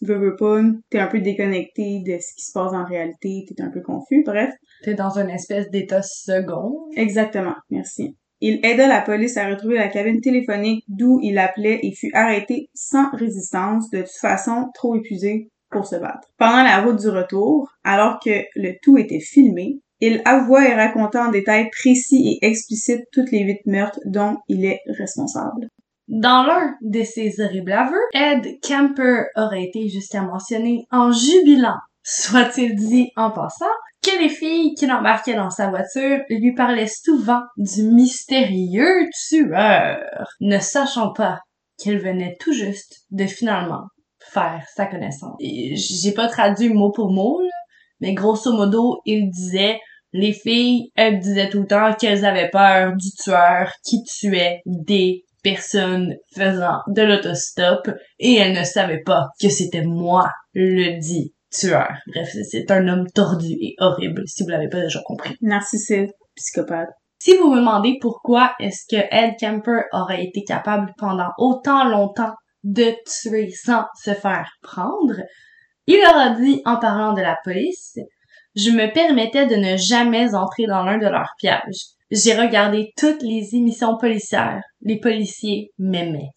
Veux, 0.01 0.18
veux 0.18 0.36
pas, 0.36 0.61
t'es 0.89 0.99
un 0.99 1.07
peu 1.07 1.20
déconnecté 1.20 2.01
de 2.05 2.18
ce 2.20 2.34
qui 2.36 2.45
se 2.45 2.51
passe 2.53 2.74
en 2.74 2.86
réalité, 2.86 3.45
t'es 3.47 3.64
un 3.64 3.72
peu 3.72 3.82
confus, 3.82 4.24
bref. 4.26 4.51
T'es 4.84 4.95
dans 4.95 5.18
une 5.18 5.30
espèce 5.30 5.70
d'état 5.70 6.01
second. 6.01 6.89
Exactement, 6.95 7.55
merci. 7.70 8.16
Il 8.41 8.59
aida 8.66 8.88
la 8.88 9.01
police 9.01 9.38
à 9.38 9.47
retrouver 9.47 9.76
la 9.76 9.88
cabine 9.88 10.20
téléphonique 10.20 10.84
d'où 10.89 11.20
il 11.22 11.38
appelait 11.38 11.80
et 11.82 11.93
fut 11.95 12.11
arrêté 12.14 12.70
sans 12.74 13.09
résistance, 13.11 13.89
de 13.89 13.99
toute 13.99 14.20
façon 14.20 14.70
trop 14.74 14.95
épuisé 14.95 15.49
pour 15.70 15.86
se 15.88 15.95
battre. 15.95 16.28
Pendant 16.38 16.64
la 16.64 16.82
route 16.82 16.99
du 16.99 17.07
retour, 17.07 17.70
alors 17.86 18.20
que 18.24 18.43
le 18.55 18.74
tout 18.82 18.97
était 18.97 19.22
filmé, 19.22 19.80
il 19.99 20.21
avoua 20.25 20.67
et 20.67 20.73
raconta 20.73 21.27
en 21.27 21.31
détail 21.31 21.69
précis 21.69 22.39
et 22.41 22.47
explicite 22.47 23.01
toutes 23.11 23.31
les 23.31 23.43
huit 23.43 23.61
meurtres 23.65 23.99
dont 24.05 24.37
il 24.47 24.65
est 24.65 24.81
responsable. 24.87 25.67
Dans 26.07 26.43
l'un 26.43 26.75
de 26.81 27.03
ces 27.03 27.39
horribles 27.39 27.71
aveux, 27.71 28.03
Ed 28.13 28.59
Kemper 28.61 29.23
aurait 29.35 29.63
été 29.63 29.87
jusqu'à 29.87 30.21
mentionner 30.21 30.85
en 30.91 31.11
jubilant, 31.11 31.77
soit-il 32.03 32.75
dit 32.75 33.11
en 33.15 33.31
passant, 33.31 33.65
que 34.03 34.21
les 34.21 34.29
filles 34.29 34.75
qui 34.75 34.85
l'embarquaient 34.85 35.35
dans 35.35 35.49
sa 35.49 35.69
voiture 35.69 36.19
lui 36.29 36.53
parlaient 36.53 36.87
souvent 36.87 37.41
du 37.55 37.83
mystérieux 37.83 39.07
tueur, 39.27 40.27
ne 40.41 40.59
sachant 40.59 41.13
pas 41.13 41.39
qu'elle 41.81 41.99
venait 41.99 42.35
tout 42.39 42.53
juste 42.53 43.05
de 43.11 43.25
finalement 43.25 43.87
faire 44.19 44.65
sa 44.75 44.85
connaissance. 44.85 45.37
J'ai 45.39 46.11
pas 46.11 46.27
traduit 46.27 46.69
mot 46.69 46.91
pour 46.91 47.11
mot, 47.11 47.39
mais 47.99 48.13
grosso 48.13 48.51
modo, 48.53 48.99
il 49.05 49.29
disait 49.29 49.79
les 50.13 50.33
filles, 50.33 50.91
elles 50.95 51.19
disaient 51.19 51.49
tout 51.49 51.61
le 51.61 51.67
temps 51.67 51.93
qu'elles 51.93 52.25
avaient 52.25 52.49
peur 52.49 52.93
du 52.95 53.09
tueur 53.11 53.71
qui 53.83 54.03
tuait 54.03 54.61
des 54.65 55.23
personnes 55.43 56.15
faisant 56.35 56.79
de 56.87 57.01
l'autostop 57.01 57.89
et 58.19 58.35
elles 58.35 58.57
ne 58.57 58.63
savaient 58.63 59.01
pas 59.03 59.27
que 59.41 59.49
c'était 59.49 59.83
moi 59.83 60.29
le 60.53 60.99
dit 60.99 61.33
tueur. 61.51 61.89
Bref, 62.07 62.29
c'est 62.49 62.71
un 62.71 62.87
homme 62.87 63.07
tordu 63.13 63.53
et 63.59 63.75
horrible 63.79 64.23
si 64.27 64.43
vous 64.43 64.49
l'avez 64.49 64.69
pas 64.69 64.81
déjà 64.81 65.01
compris. 65.03 65.35
Narcissique, 65.41 66.11
psychopathe. 66.35 66.89
Si 67.19 67.37
vous 67.37 67.51
me 67.51 67.57
demandez 67.57 67.97
pourquoi 68.01 68.53
est-ce 68.59 68.85
que 68.89 69.01
Ed 69.11 69.35
Kemper 69.39 69.83
aurait 69.93 70.25
été 70.25 70.43
capable 70.43 70.91
pendant 70.97 71.29
autant 71.37 71.87
longtemps 71.87 72.33
de 72.63 72.93
tuer 73.05 73.49
sans 73.51 73.85
se 74.01 74.13
faire 74.13 74.49
prendre, 74.61 75.15
il 75.88 75.99
aura 76.09 76.31
dit 76.31 76.61
en 76.65 76.77
parlant 76.77 77.13
de 77.13 77.21
la 77.21 77.38
police 77.43 77.97
je 78.55 78.69
me 78.69 78.91
permettais 78.93 79.47
de 79.47 79.55
ne 79.55 79.77
jamais 79.77 80.36
entrer 80.36 80.65
dans 80.67 80.84
l'un 80.84 80.97
de 80.97 81.07
leurs 81.07 81.34
pièges. 81.39 81.93
J'ai 82.11 82.34
regardé 82.34 82.91
toutes 82.97 83.23
les 83.23 83.55
émissions 83.55 83.97
policières. 83.97 84.61
Les 84.81 84.99
policiers 84.99 85.71
m'aimaient. 85.79 86.29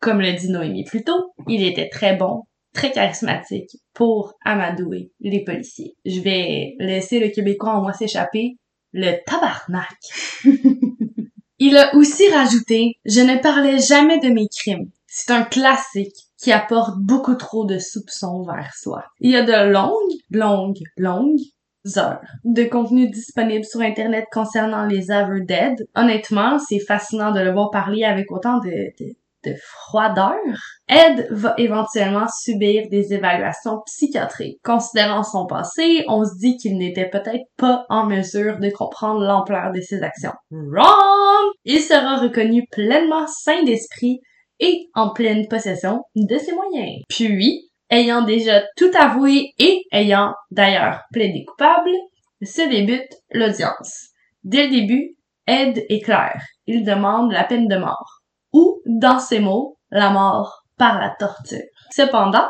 Comme 0.00 0.20
le 0.20 0.32
dit 0.32 0.50
Noémie 0.50 0.84
plus 0.84 1.04
tôt, 1.04 1.32
il 1.48 1.64
était 1.64 1.88
très 1.88 2.16
bon, 2.16 2.42
très 2.74 2.92
charismatique 2.92 3.70
pour 3.94 4.34
amadouer 4.44 5.12
les 5.20 5.44
policiers. 5.44 5.94
Je 6.04 6.20
vais 6.20 6.74
laisser 6.78 7.20
le 7.20 7.28
Québécois 7.28 7.74
en 7.76 7.82
moi 7.82 7.92
s'échapper. 7.92 8.56
Le 8.92 9.12
tabarnak. 9.24 9.96
il 11.58 11.78
a 11.78 11.94
aussi 11.94 12.28
rajouté, 12.28 12.92
je 13.06 13.22
ne 13.22 13.38
parlais 13.38 13.78
jamais 13.78 14.18
de 14.18 14.28
mes 14.28 14.48
crimes. 14.48 14.90
C'est 15.06 15.30
un 15.30 15.44
classique 15.44 16.28
qui 16.42 16.52
apporte 16.52 16.98
beaucoup 16.98 17.36
trop 17.36 17.64
de 17.64 17.78
soupçons 17.78 18.42
vers 18.42 18.72
soi. 18.74 19.04
Il 19.20 19.30
y 19.30 19.36
a 19.36 19.42
de 19.42 19.70
longues, 19.70 20.18
longues, 20.30 20.82
longues 20.96 21.38
heures 21.96 22.20
de 22.44 22.64
contenu 22.64 23.08
disponible 23.08 23.64
sur 23.64 23.80
Internet 23.80 24.26
concernant 24.32 24.86
les 24.86 25.06
Dead. 25.46 25.74
Honnêtement, 25.94 26.58
c'est 26.58 26.80
fascinant 26.80 27.32
de 27.32 27.40
le 27.40 27.52
voir 27.52 27.70
parler 27.70 28.04
avec 28.04 28.30
autant 28.30 28.58
de, 28.58 28.70
de, 28.70 29.14
de 29.44 29.54
froideur. 29.60 30.36
Ed 30.88 31.28
va 31.30 31.54
éventuellement 31.58 32.26
subir 32.42 32.88
des 32.88 33.12
évaluations 33.14 33.80
psychiatriques. 33.86 34.58
Considérant 34.64 35.22
son 35.22 35.46
passé, 35.46 36.04
on 36.08 36.24
se 36.24 36.38
dit 36.38 36.56
qu'il 36.56 36.76
n'était 36.76 37.08
peut-être 37.08 37.46
pas 37.56 37.84
en 37.88 38.06
mesure 38.06 38.58
de 38.58 38.70
comprendre 38.70 39.20
l'ampleur 39.20 39.72
de 39.72 39.80
ses 39.80 40.02
actions. 40.02 40.32
Wrong! 40.50 41.52
Il 41.64 41.80
sera 41.80 42.16
reconnu 42.16 42.64
pleinement 42.70 43.26
sain 43.26 43.62
d'esprit 43.64 44.20
et 44.62 44.88
en 44.94 45.10
pleine 45.10 45.48
possession 45.48 46.04
de 46.14 46.38
ses 46.38 46.52
moyens. 46.52 47.02
Puis, 47.08 47.68
ayant 47.90 48.22
déjà 48.22 48.62
tout 48.76 48.90
avoué 48.98 49.52
et 49.58 49.82
ayant 49.92 50.32
d'ailleurs 50.50 51.02
plaidé 51.12 51.44
coupable, 51.44 51.90
se 52.40 52.68
débute 52.68 53.12
l'audience. 53.32 54.08
Dès 54.44 54.68
le 54.68 54.70
début, 54.70 55.16
Ed 55.46 55.84
est 55.88 56.00
clair. 56.00 56.40
Il 56.66 56.84
demande 56.84 57.32
la 57.32 57.44
peine 57.44 57.68
de 57.68 57.76
mort. 57.76 58.22
Ou, 58.52 58.80
dans 58.86 59.18
ses 59.18 59.40
mots, 59.40 59.78
la 59.90 60.10
mort 60.10 60.62
par 60.78 60.98
la 61.00 61.10
torture. 61.10 61.58
Cependant, 61.90 62.48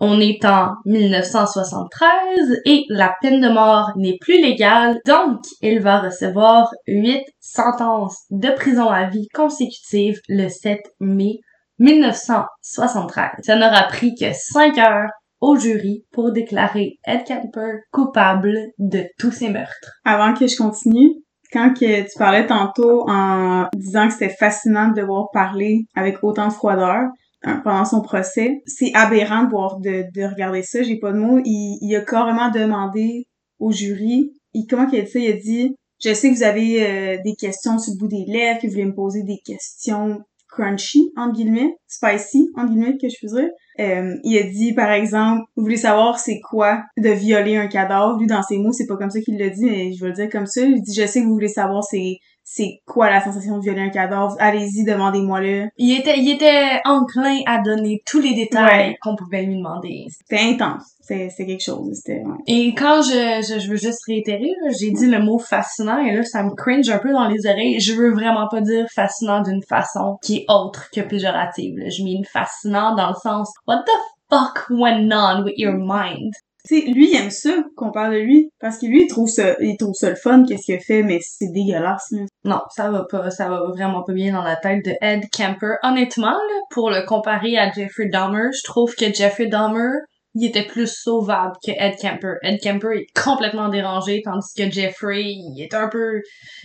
on 0.00 0.20
est 0.20 0.44
en 0.44 0.74
1973 0.84 2.60
et 2.64 2.84
la 2.88 3.14
peine 3.20 3.40
de 3.40 3.48
mort 3.48 3.90
n'est 3.96 4.16
plus 4.20 4.40
légale, 4.40 5.00
donc 5.04 5.40
il 5.60 5.80
va 5.80 6.00
recevoir 6.00 6.70
huit 6.86 7.24
sentences 7.40 8.24
de 8.30 8.50
prison 8.50 8.88
à 8.88 9.08
vie 9.08 9.26
consécutives 9.34 10.20
le 10.28 10.48
7 10.48 10.80
mai 11.00 11.40
1973. 11.78 13.30
Ça 13.42 13.56
n'aura 13.56 13.84
pris 13.84 14.14
que 14.14 14.32
cinq 14.32 14.78
heures 14.78 15.10
au 15.40 15.56
jury 15.56 16.04
pour 16.12 16.32
déclarer 16.32 16.98
Ed 17.04 17.24
Kemper 17.24 17.80
coupable 17.92 18.56
de 18.78 19.04
tous 19.18 19.30
ces 19.30 19.50
meurtres. 19.50 19.92
Avant 20.04 20.34
que 20.34 20.46
je 20.46 20.56
continue, 20.56 21.14
quand 21.52 21.72
que 21.72 22.02
tu 22.02 22.18
parlais 22.18 22.46
tantôt 22.46 23.08
en 23.08 23.66
disant 23.74 24.08
que 24.08 24.14
c'était 24.14 24.34
fascinant 24.34 24.88
de 24.88 25.00
devoir 25.00 25.28
parler 25.32 25.86
avec 25.94 26.22
autant 26.22 26.48
de 26.48 26.52
froideur, 26.52 27.08
pendant 27.42 27.84
son 27.84 28.02
procès. 28.02 28.62
C'est 28.66 28.92
aberrant 28.94 29.44
de 29.44 29.50
voir 29.50 29.78
de, 29.78 30.04
de 30.12 30.22
regarder 30.24 30.62
ça, 30.62 30.82
j'ai 30.82 30.98
pas 30.98 31.12
de 31.12 31.18
mots. 31.18 31.40
Il, 31.44 31.78
il 31.80 31.94
a 31.96 32.00
carrément 32.00 32.50
demandé 32.50 33.26
au 33.58 33.72
jury, 33.72 34.32
il, 34.54 34.66
comment 34.66 34.86
qu'il 34.86 35.00
a 35.00 35.02
dit 35.02 35.10
ça? 35.10 35.18
Il 35.18 35.30
a 35.30 35.36
dit 35.36 35.76
Je 36.02 36.14
sais 36.14 36.30
que 36.30 36.34
vous 36.34 36.42
avez 36.42 36.86
euh, 36.86 37.18
des 37.24 37.34
questions 37.34 37.78
sur 37.78 37.92
le 37.92 37.98
bout 37.98 38.08
des 38.08 38.24
lèvres, 38.26 38.60
que 38.60 38.66
vous 38.66 38.72
voulez 38.72 38.84
me 38.84 38.94
poser 38.94 39.22
des 39.22 39.38
questions 39.44 40.20
crunchy, 40.48 41.12
en 41.16 41.30
guillemets, 41.30 41.76
spicy, 41.86 42.50
en 42.56 42.66
guillemets, 42.66 42.96
que 42.96 43.08
je 43.08 43.16
faisais. 43.20 43.50
Euh, 43.80 44.16
il 44.24 44.38
a 44.38 44.42
dit, 44.44 44.72
par 44.72 44.90
exemple, 44.90 45.42
vous 45.56 45.62
voulez 45.62 45.76
savoir 45.76 46.18
c'est 46.18 46.40
quoi 46.40 46.82
de 46.96 47.10
violer 47.10 47.56
un 47.56 47.68
cadavre? 47.68 48.18
Lui, 48.18 48.26
dans 48.26 48.42
ses 48.42 48.58
mots, 48.58 48.72
c'est 48.72 48.86
pas 48.86 48.96
comme 48.96 49.10
ça 49.10 49.20
qu'il 49.20 49.38
l'a 49.38 49.50
dit, 49.50 49.66
mais 49.66 49.92
je 49.92 50.00
vais 50.00 50.08
le 50.08 50.14
dire 50.14 50.28
comme 50.30 50.46
ça. 50.46 50.62
Il 50.62 50.80
dit, 50.82 50.94
je 50.94 51.06
sais 51.06 51.20
que 51.20 51.26
vous 51.26 51.34
voulez 51.34 51.48
savoir 51.48 51.84
c'est 51.84 52.16
c'est 52.50 52.80
quoi 52.86 53.10
la 53.10 53.22
sensation 53.22 53.58
de 53.58 53.62
violer 53.62 53.82
un 53.82 53.90
cadavre? 53.90 54.34
Allez-y, 54.38 54.82
demandez-moi-le. 54.82 55.68
Il 55.76 55.98
était, 55.98 56.18
il 56.18 56.30
était 56.30 56.80
enclin 56.86 57.40
à 57.44 57.60
donner 57.60 58.00
tous 58.06 58.20
les 58.20 58.32
détails 58.32 58.96
qu'on 59.02 59.16
pouvait 59.16 59.42
lui 59.42 59.56
demander. 59.56 60.06
C'était 60.08 60.42
intense. 60.42 60.82
C'est, 61.02 61.28
c'est 61.28 61.44
quelque 61.44 61.62
chose. 61.62 61.90
C'était, 61.92 62.22
ouais. 62.22 62.38
Et 62.46 62.74
quand 62.74 63.02
je, 63.02 63.44
je, 63.46 63.60
je 63.60 63.70
veux 63.70 63.76
juste 63.76 64.02
réitérer, 64.06 64.48
j'ai 64.80 64.90
dit 64.92 65.06
le 65.06 65.18
mot 65.18 65.38
fascinant 65.38 65.98
et 65.98 66.16
là, 66.16 66.24
ça 66.24 66.42
me 66.42 66.54
cringe 66.54 66.88
un 66.88 66.98
peu 66.98 67.12
dans 67.12 67.28
les 67.28 67.46
oreilles. 67.46 67.80
Je 67.80 67.92
veux 67.92 68.12
vraiment 68.14 68.48
pas 68.48 68.62
dire 68.62 68.86
fascinant 68.94 69.42
d'une 69.42 69.62
façon 69.62 70.16
qui 70.22 70.38
est 70.38 70.44
autre 70.48 70.88
que 70.90 71.02
péjorative. 71.02 71.74
Je 71.90 72.02
mets 72.02 72.24
fascinant 72.24 72.94
dans 72.94 73.08
le 73.08 73.16
sens, 73.22 73.52
what 73.66 73.82
the 73.84 74.30
fuck 74.30 74.64
went 74.70 75.12
on 75.12 75.44
with 75.44 75.58
your 75.58 75.74
mind? 75.74 76.32
Sais, 76.68 76.80
lui, 76.82 77.10
il 77.10 77.16
aime 77.16 77.30
ça 77.30 77.50
qu'on 77.76 77.90
parle 77.90 78.14
de 78.14 78.20
lui. 78.20 78.50
Parce 78.60 78.78
que 78.78 78.86
lui, 78.86 79.04
il 79.04 79.08
trouve 79.08 79.28
ça, 79.28 79.56
il 79.60 79.76
trouve 79.76 79.94
ça 79.94 80.10
le 80.10 80.16
fun, 80.16 80.44
qu'est-ce 80.46 80.64
qu'il 80.64 80.80
fait, 80.80 81.02
mais 81.02 81.18
c'est 81.20 81.52
dégueulasse, 81.52 82.06
là. 82.12 82.22
Non, 82.44 82.60
ça 82.74 82.90
va 82.90 83.04
pas, 83.10 83.30
ça 83.30 83.48
va 83.48 83.62
vraiment 83.68 84.02
pas 84.02 84.12
bien 84.12 84.32
dans 84.32 84.42
la 84.42 84.56
tête 84.56 84.84
de 84.84 84.92
Ed 85.00 85.24
Kemper. 85.30 85.76
Honnêtement, 85.82 86.30
là, 86.30 86.60
pour 86.70 86.90
le 86.90 87.04
comparer 87.06 87.58
à 87.58 87.70
Jeffrey 87.72 88.08
Dahmer, 88.10 88.48
je 88.52 88.62
trouve 88.64 88.94
que 88.94 89.12
Jeffrey 89.12 89.46
Dahmer, 89.46 89.98
il 90.38 90.46
était 90.46 90.64
plus 90.64 90.86
sauvable 90.86 91.54
que 91.64 91.72
Ed 91.72 91.96
Kemper. 92.00 92.34
Ed 92.42 92.60
Kemper 92.62 93.00
est 93.00 93.06
complètement 93.20 93.68
dérangé, 93.68 94.22
tandis 94.24 94.52
que 94.56 94.70
Jeffrey, 94.70 95.24
il 95.24 95.60
est 95.60 95.74
un 95.74 95.88
peu... 95.88 96.20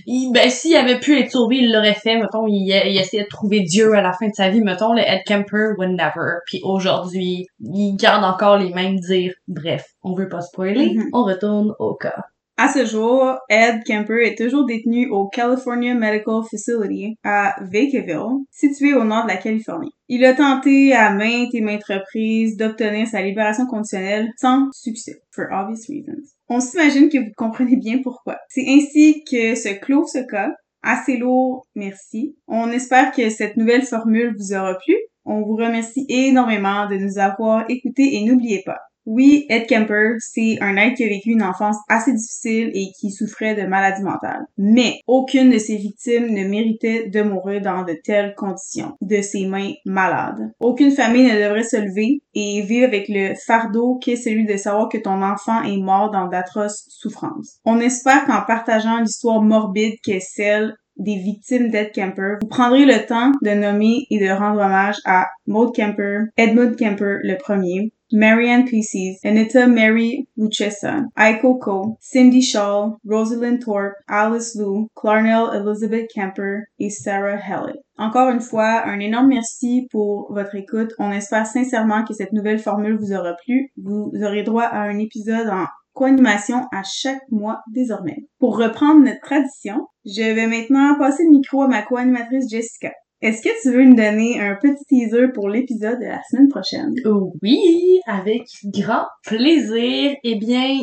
Il, 0.06 0.32
ben, 0.32 0.50
s'il 0.50 0.76
avait 0.76 1.00
pu 1.00 1.18
être 1.20 1.32
sauvé, 1.32 1.58
il 1.58 1.72
l'aurait 1.72 1.94
fait, 1.94 2.16
mettons, 2.16 2.46
il, 2.48 2.68
il 2.68 2.98
essayait 2.98 3.24
de 3.24 3.30
trouver 3.30 3.62
Dieu 3.62 3.94
à 3.94 4.02
la 4.02 4.14
fin 4.14 4.28
de 4.28 4.34
sa 4.34 4.50
vie, 4.50 4.62
mettons, 4.62 4.94
le 4.94 5.02
Ed 5.02 5.22
Kemper 5.26 5.74
would 5.78 5.92
never. 5.92 6.40
Puis 6.46 6.60
aujourd'hui, 6.64 7.48
il 7.60 7.96
garde 7.96 8.24
encore 8.24 8.58
les 8.58 8.74
mêmes 8.74 9.00
dires. 9.00 9.34
Bref, 9.48 9.86
on 10.04 10.14
veut 10.14 10.30
pas 10.30 10.42
spoiler, 10.42 10.88
mm-hmm. 10.88 11.10
on 11.14 11.24
retourne 11.24 11.74
au 11.80 11.96
cas. 11.96 12.24
À 12.56 12.72
ce 12.72 12.86
jour, 12.86 13.40
Ed 13.50 13.82
Kemper 13.84 14.28
est 14.28 14.38
toujours 14.38 14.68
détenu 14.68 15.10
au 15.10 15.28
California 15.28 15.96
Medical 15.96 16.42
Facility 16.50 17.18
à 17.24 17.56
Vacaville, 17.62 18.46
situé 18.52 18.94
au 18.94 19.04
nord 19.04 19.24
de 19.24 19.30
la 19.30 19.38
Californie. 19.38 19.92
Il 20.08 20.24
a 20.24 20.36
tenté 20.36 20.94
à 20.94 21.12
maintes 21.16 21.56
et 21.56 21.62
maintes 21.62 21.84
reprises 21.86 22.56
d'obtenir 22.56 23.08
sa 23.08 23.24
libération 23.24 23.66
conditionnelle 23.66 24.30
sans 24.38 24.70
succès, 24.72 25.16
for 25.32 25.46
obvious 25.52 25.88
reasons. 25.90 26.22
On 26.48 26.60
s'imagine 26.60 27.10
que 27.10 27.18
vous 27.18 27.32
comprenez 27.36 27.76
bien 27.76 28.02
pourquoi. 28.04 28.38
C'est 28.50 28.68
ainsi 28.68 29.24
que 29.24 29.56
se 29.56 29.74
clôt 29.80 30.06
ce 30.06 30.20
cas. 30.20 30.52
Assez 30.84 31.18
lourd, 31.18 31.66
merci. 31.76 32.36
On 32.48 32.70
espère 32.70 33.14
que 33.14 33.32
cette 33.32 33.58
nouvelle 33.58 33.84
formule 33.84 34.36
vous 34.38 34.54
aura 34.54 34.76
plu. 34.76 34.96
On 35.26 35.42
vous 35.42 35.56
remercie 35.56 36.06
énormément 36.08 36.88
de 36.88 36.98
nous 36.98 37.18
avoir 37.18 37.66
écoutés 37.70 38.16
et 38.16 38.24
n'oubliez 38.26 38.62
pas, 38.64 38.80
oui, 39.06 39.46
Ed 39.50 39.68
Kemper, 39.68 40.16
c'est 40.20 40.58
un 40.62 40.78
être 40.78 40.96
qui 40.96 41.04
a 41.04 41.08
vécu 41.08 41.32
une 41.32 41.44
enfance 41.44 41.78
assez 41.90 42.14
difficile 42.14 42.72
et 42.74 42.88
qui 43.00 43.12
souffrait 43.12 43.56
de 43.56 43.68
maladies 43.68 44.04
mentales. 44.04 44.46
Mais 44.58 45.00
aucune 45.08 45.50
de 45.50 45.58
ses 45.58 45.76
victimes 45.76 46.28
ne 46.28 46.48
méritait 46.48 47.10
de 47.10 47.22
mourir 47.22 47.62
dans 47.62 47.84
de 47.84 47.94
telles 48.04 48.34
conditions, 48.36 48.94
de 49.02 49.22
ses 49.22 49.46
mains 49.46 49.74
malades. 49.86 50.52
Aucune 50.60 50.92
famille 50.92 51.26
ne 51.26 51.44
devrait 51.44 51.64
se 51.64 51.78
lever 51.78 52.22
et 52.34 52.62
vivre 52.62 52.88
avec 52.88 53.08
le 53.10 53.34
fardeau 53.36 54.00
qu'est 54.02 54.16
celui 54.16 54.46
de 54.46 54.58
savoir 54.58 54.90
que 54.90 54.98
ton 54.98 55.22
enfant 55.22 55.64
est 55.64 55.78
mort 55.78 56.12
dans 56.12 56.28
d'atroces 56.28 56.86
souffrances. 56.90 57.60
On 57.66 57.80
espère 57.80 58.26
qu'en 58.26 58.42
partageant 58.42 59.00
l'histoire 59.00 59.42
morbide 59.42 59.96
qu'est 60.04 60.20
celle 60.20 60.76
des 60.98 61.16
victimes 61.16 61.70
d'Ed 61.70 61.92
Kemper, 61.92 62.38
vous 62.42 62.48
prendrez 62.48 62.86
le 62.86 63.06
temps 63.06 63.32
de 63.42 63.52
nommer 63.52 64.06
et 64.10 64.20
de 64.20 64.30
rendre 64.30 64.62
hommage 64.62 64.98
à 65.06 65.28
Maud 65.48 65.76
Kemper, 65.76 66.26
Edmund 66.38 66.76
Kemper 66.76 67.18
le 67.24 67.36
premier, 67.38 67.92
Marianne 68.14 68.66
Pieces, 68.66 69.18
Anita 69.24 69.66
Mary 69.66 70.28
Luchessa, 70.38 71.06
Aiko 71.18 71.60
Ko, 71.60 71.98
Cindy 72.00 72.44
Shaw, 72.44 72.96
Rosalind 73.04 73.60
Thorpe, 73.60 73.96
Alice 74.08 74.56
Lou, 74.56 74.88
Clarnell 74.96 75.50
Elizabeth 75.56 76.08
Kemper 76.14 76.66
et 76.78 76.92
Sarah 76.92 77.40
Hallett. 77.40 77.82
Encore 77.98 78.30
une 78.30 78.40
fois, 78.40 78.88
un 78.88 79.00
énorme 79.00 79.30
merci 79.30 79.88
pour 79.90 80.32
votre 80.32 80.54
écoute. 80.54 80.94
On 81.00 81.12
espère 81.12 81.48
sincèrement 81.48 82.04
que 82.04 82.14
cette 82.14 82.34
nouvelle 82.34 82.60
formule 82.60 82.98
vous 83.00 83.14
aura 83.14 83.34
plu. 83.46 83.72
Vous 83.78 84.12
aurez 84.22 84.44
droit 84.44 84.66
à 84.66 84.82
un 84.82 85.00
épisode 85.00 85.50
en 85.50 85.66
co-animation 85.94 86.68
à 86.72 86.84
chaque 86.84 87.24
mois 87.32 87.62
désormais. 87.74 88.18
Pour 88.38 88.58
reprendre 88.58 89.04
notre 89.04 89.22
tradition, 89.22 89.88
je 90.06 90.22
vais 90.22 90.48
maintenant 90.48 90.96
passer 91.00 91.24
le 91.24 91.32
micro 91.32 91.64
à 91.64 91.68
ma 91.68 91.82
co-animatrice 91.82 92.48
Jessica. 92.48 92.92
Est-ce 93.24 93.42
que 93.42 93.62
tu 93.62 93.72
veux 93.72 93.86
nous 93.86 93.96
donner 93.96 94.42
un 94.42 94.58
petit 94.62 94.84
teaser 94.84 95.30
pour 95.34 95.48
l'épisode 95.48 95.98
de 95.98 96.08
la 96.08 96.20
semaine 96.30 96.50
prochaine? 96.50 96.94
Oui, 97.42 98.02
avec 98.06 98.42
grand 98.66 99.06
plaisir. 99.26 100.12
Eh 100.26 100.36
bien, 100.36 100.82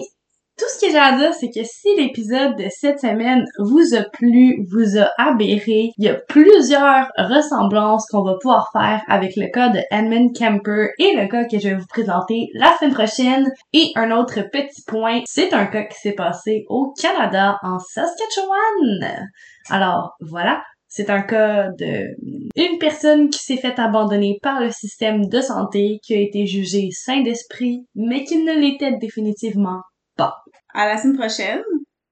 tout 0.57 0.65
ce 0.75 0.87
que 0.87 0.91
j'ai 0.91 0.97
à 0.97 1.19
dire, 1.19 1.35
c'est 1.35 1.51
que 1.51 1.63
si 1.65 1.95
l'épisode 1.99 2.57
de 2.57 2.65
cette 2.71 2.99
semaine 2.99 3.45
vous 3.59 3.95
a 3.95 4.05
plu, 4.05 4.65
vous 4.71 4.97
a 4.97 5.11
aberré, 5.19 5.93
il 5.99 6.05
y 6.07 6.09
a 6.09 6.15
plusieurs 6.15 7.11
ressemblances 7.19 8.07
qu'on 8.07 8.25
va 8.25 8.39
pouvoir 8.41 8.71
faire 8.73 9.03
avec 9.07 9.37
le 9.37 9.49
cas 9.53 9.69
de 9.69 9.81
Edmund 9.91 10.35
Kemper 10.35 10.93
et 10.99 11.15
le 11.17 11.29
cas 11.29 11.45
que 11.45 11.59
je 11.59 11.69
vais 11.69 11.75
vous 11.75 11.87
présenter 11.91 12.49
la 12.55 12.75
semaine 12.79 12.95
prochaine. 12.95 13.51
Et 13.75 13.93
un 13.97 14.13
autre 14.13 14.41
petit 14.51 14.83
point, 14.87 15.21
c'est 15.27 15.53
un 15.53 15.67
cas 15.67 15.83
qui 15.83 15.99
s'est 16.01 16.15
passé 16.15 16.65
au 16.71 16.95
Canada, 16.99 17.59
en 17.63 17.79
Saskatchewan. 17.79 19.29
Alors, 19.69 20.17
voilà. 20.23 20.63
C'est 20.93 21.09
un 21.09 21.23
cas 21.23 21.69
de 21.79 22.17
une 22.57 22.79
personne 22.79 23.31
qui 23.31 23.39
s'est 23.39 23.57
fait 23.57 23.79
abandonner 23.79 24.41
par 24.43 24.61
le 24.61 24.73
système 24.73 25.29
de 25.29 25.41
santé, 25.41 26.01
qui 26.03 26.15
a 26.15 26.19
été 26.19 26.47
jugée 26.47 26.89
sain 26.91 27.23
d'esprit, 27.23 27.87
mais 27.95 28.25
qui 28.25 28.43
ne 28.43 28.53
l'était 28.53 28.99
définitivement 28.99 29.83
Bon. 30.19 30.31
À 30.75 30.87
la 30.87 30.99
semaine 30.99 31.17
prochaine, 31.17 31.63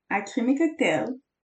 à 0.09 0.23
Crime 0.23 0.57
Cocktail. 0.57 1.07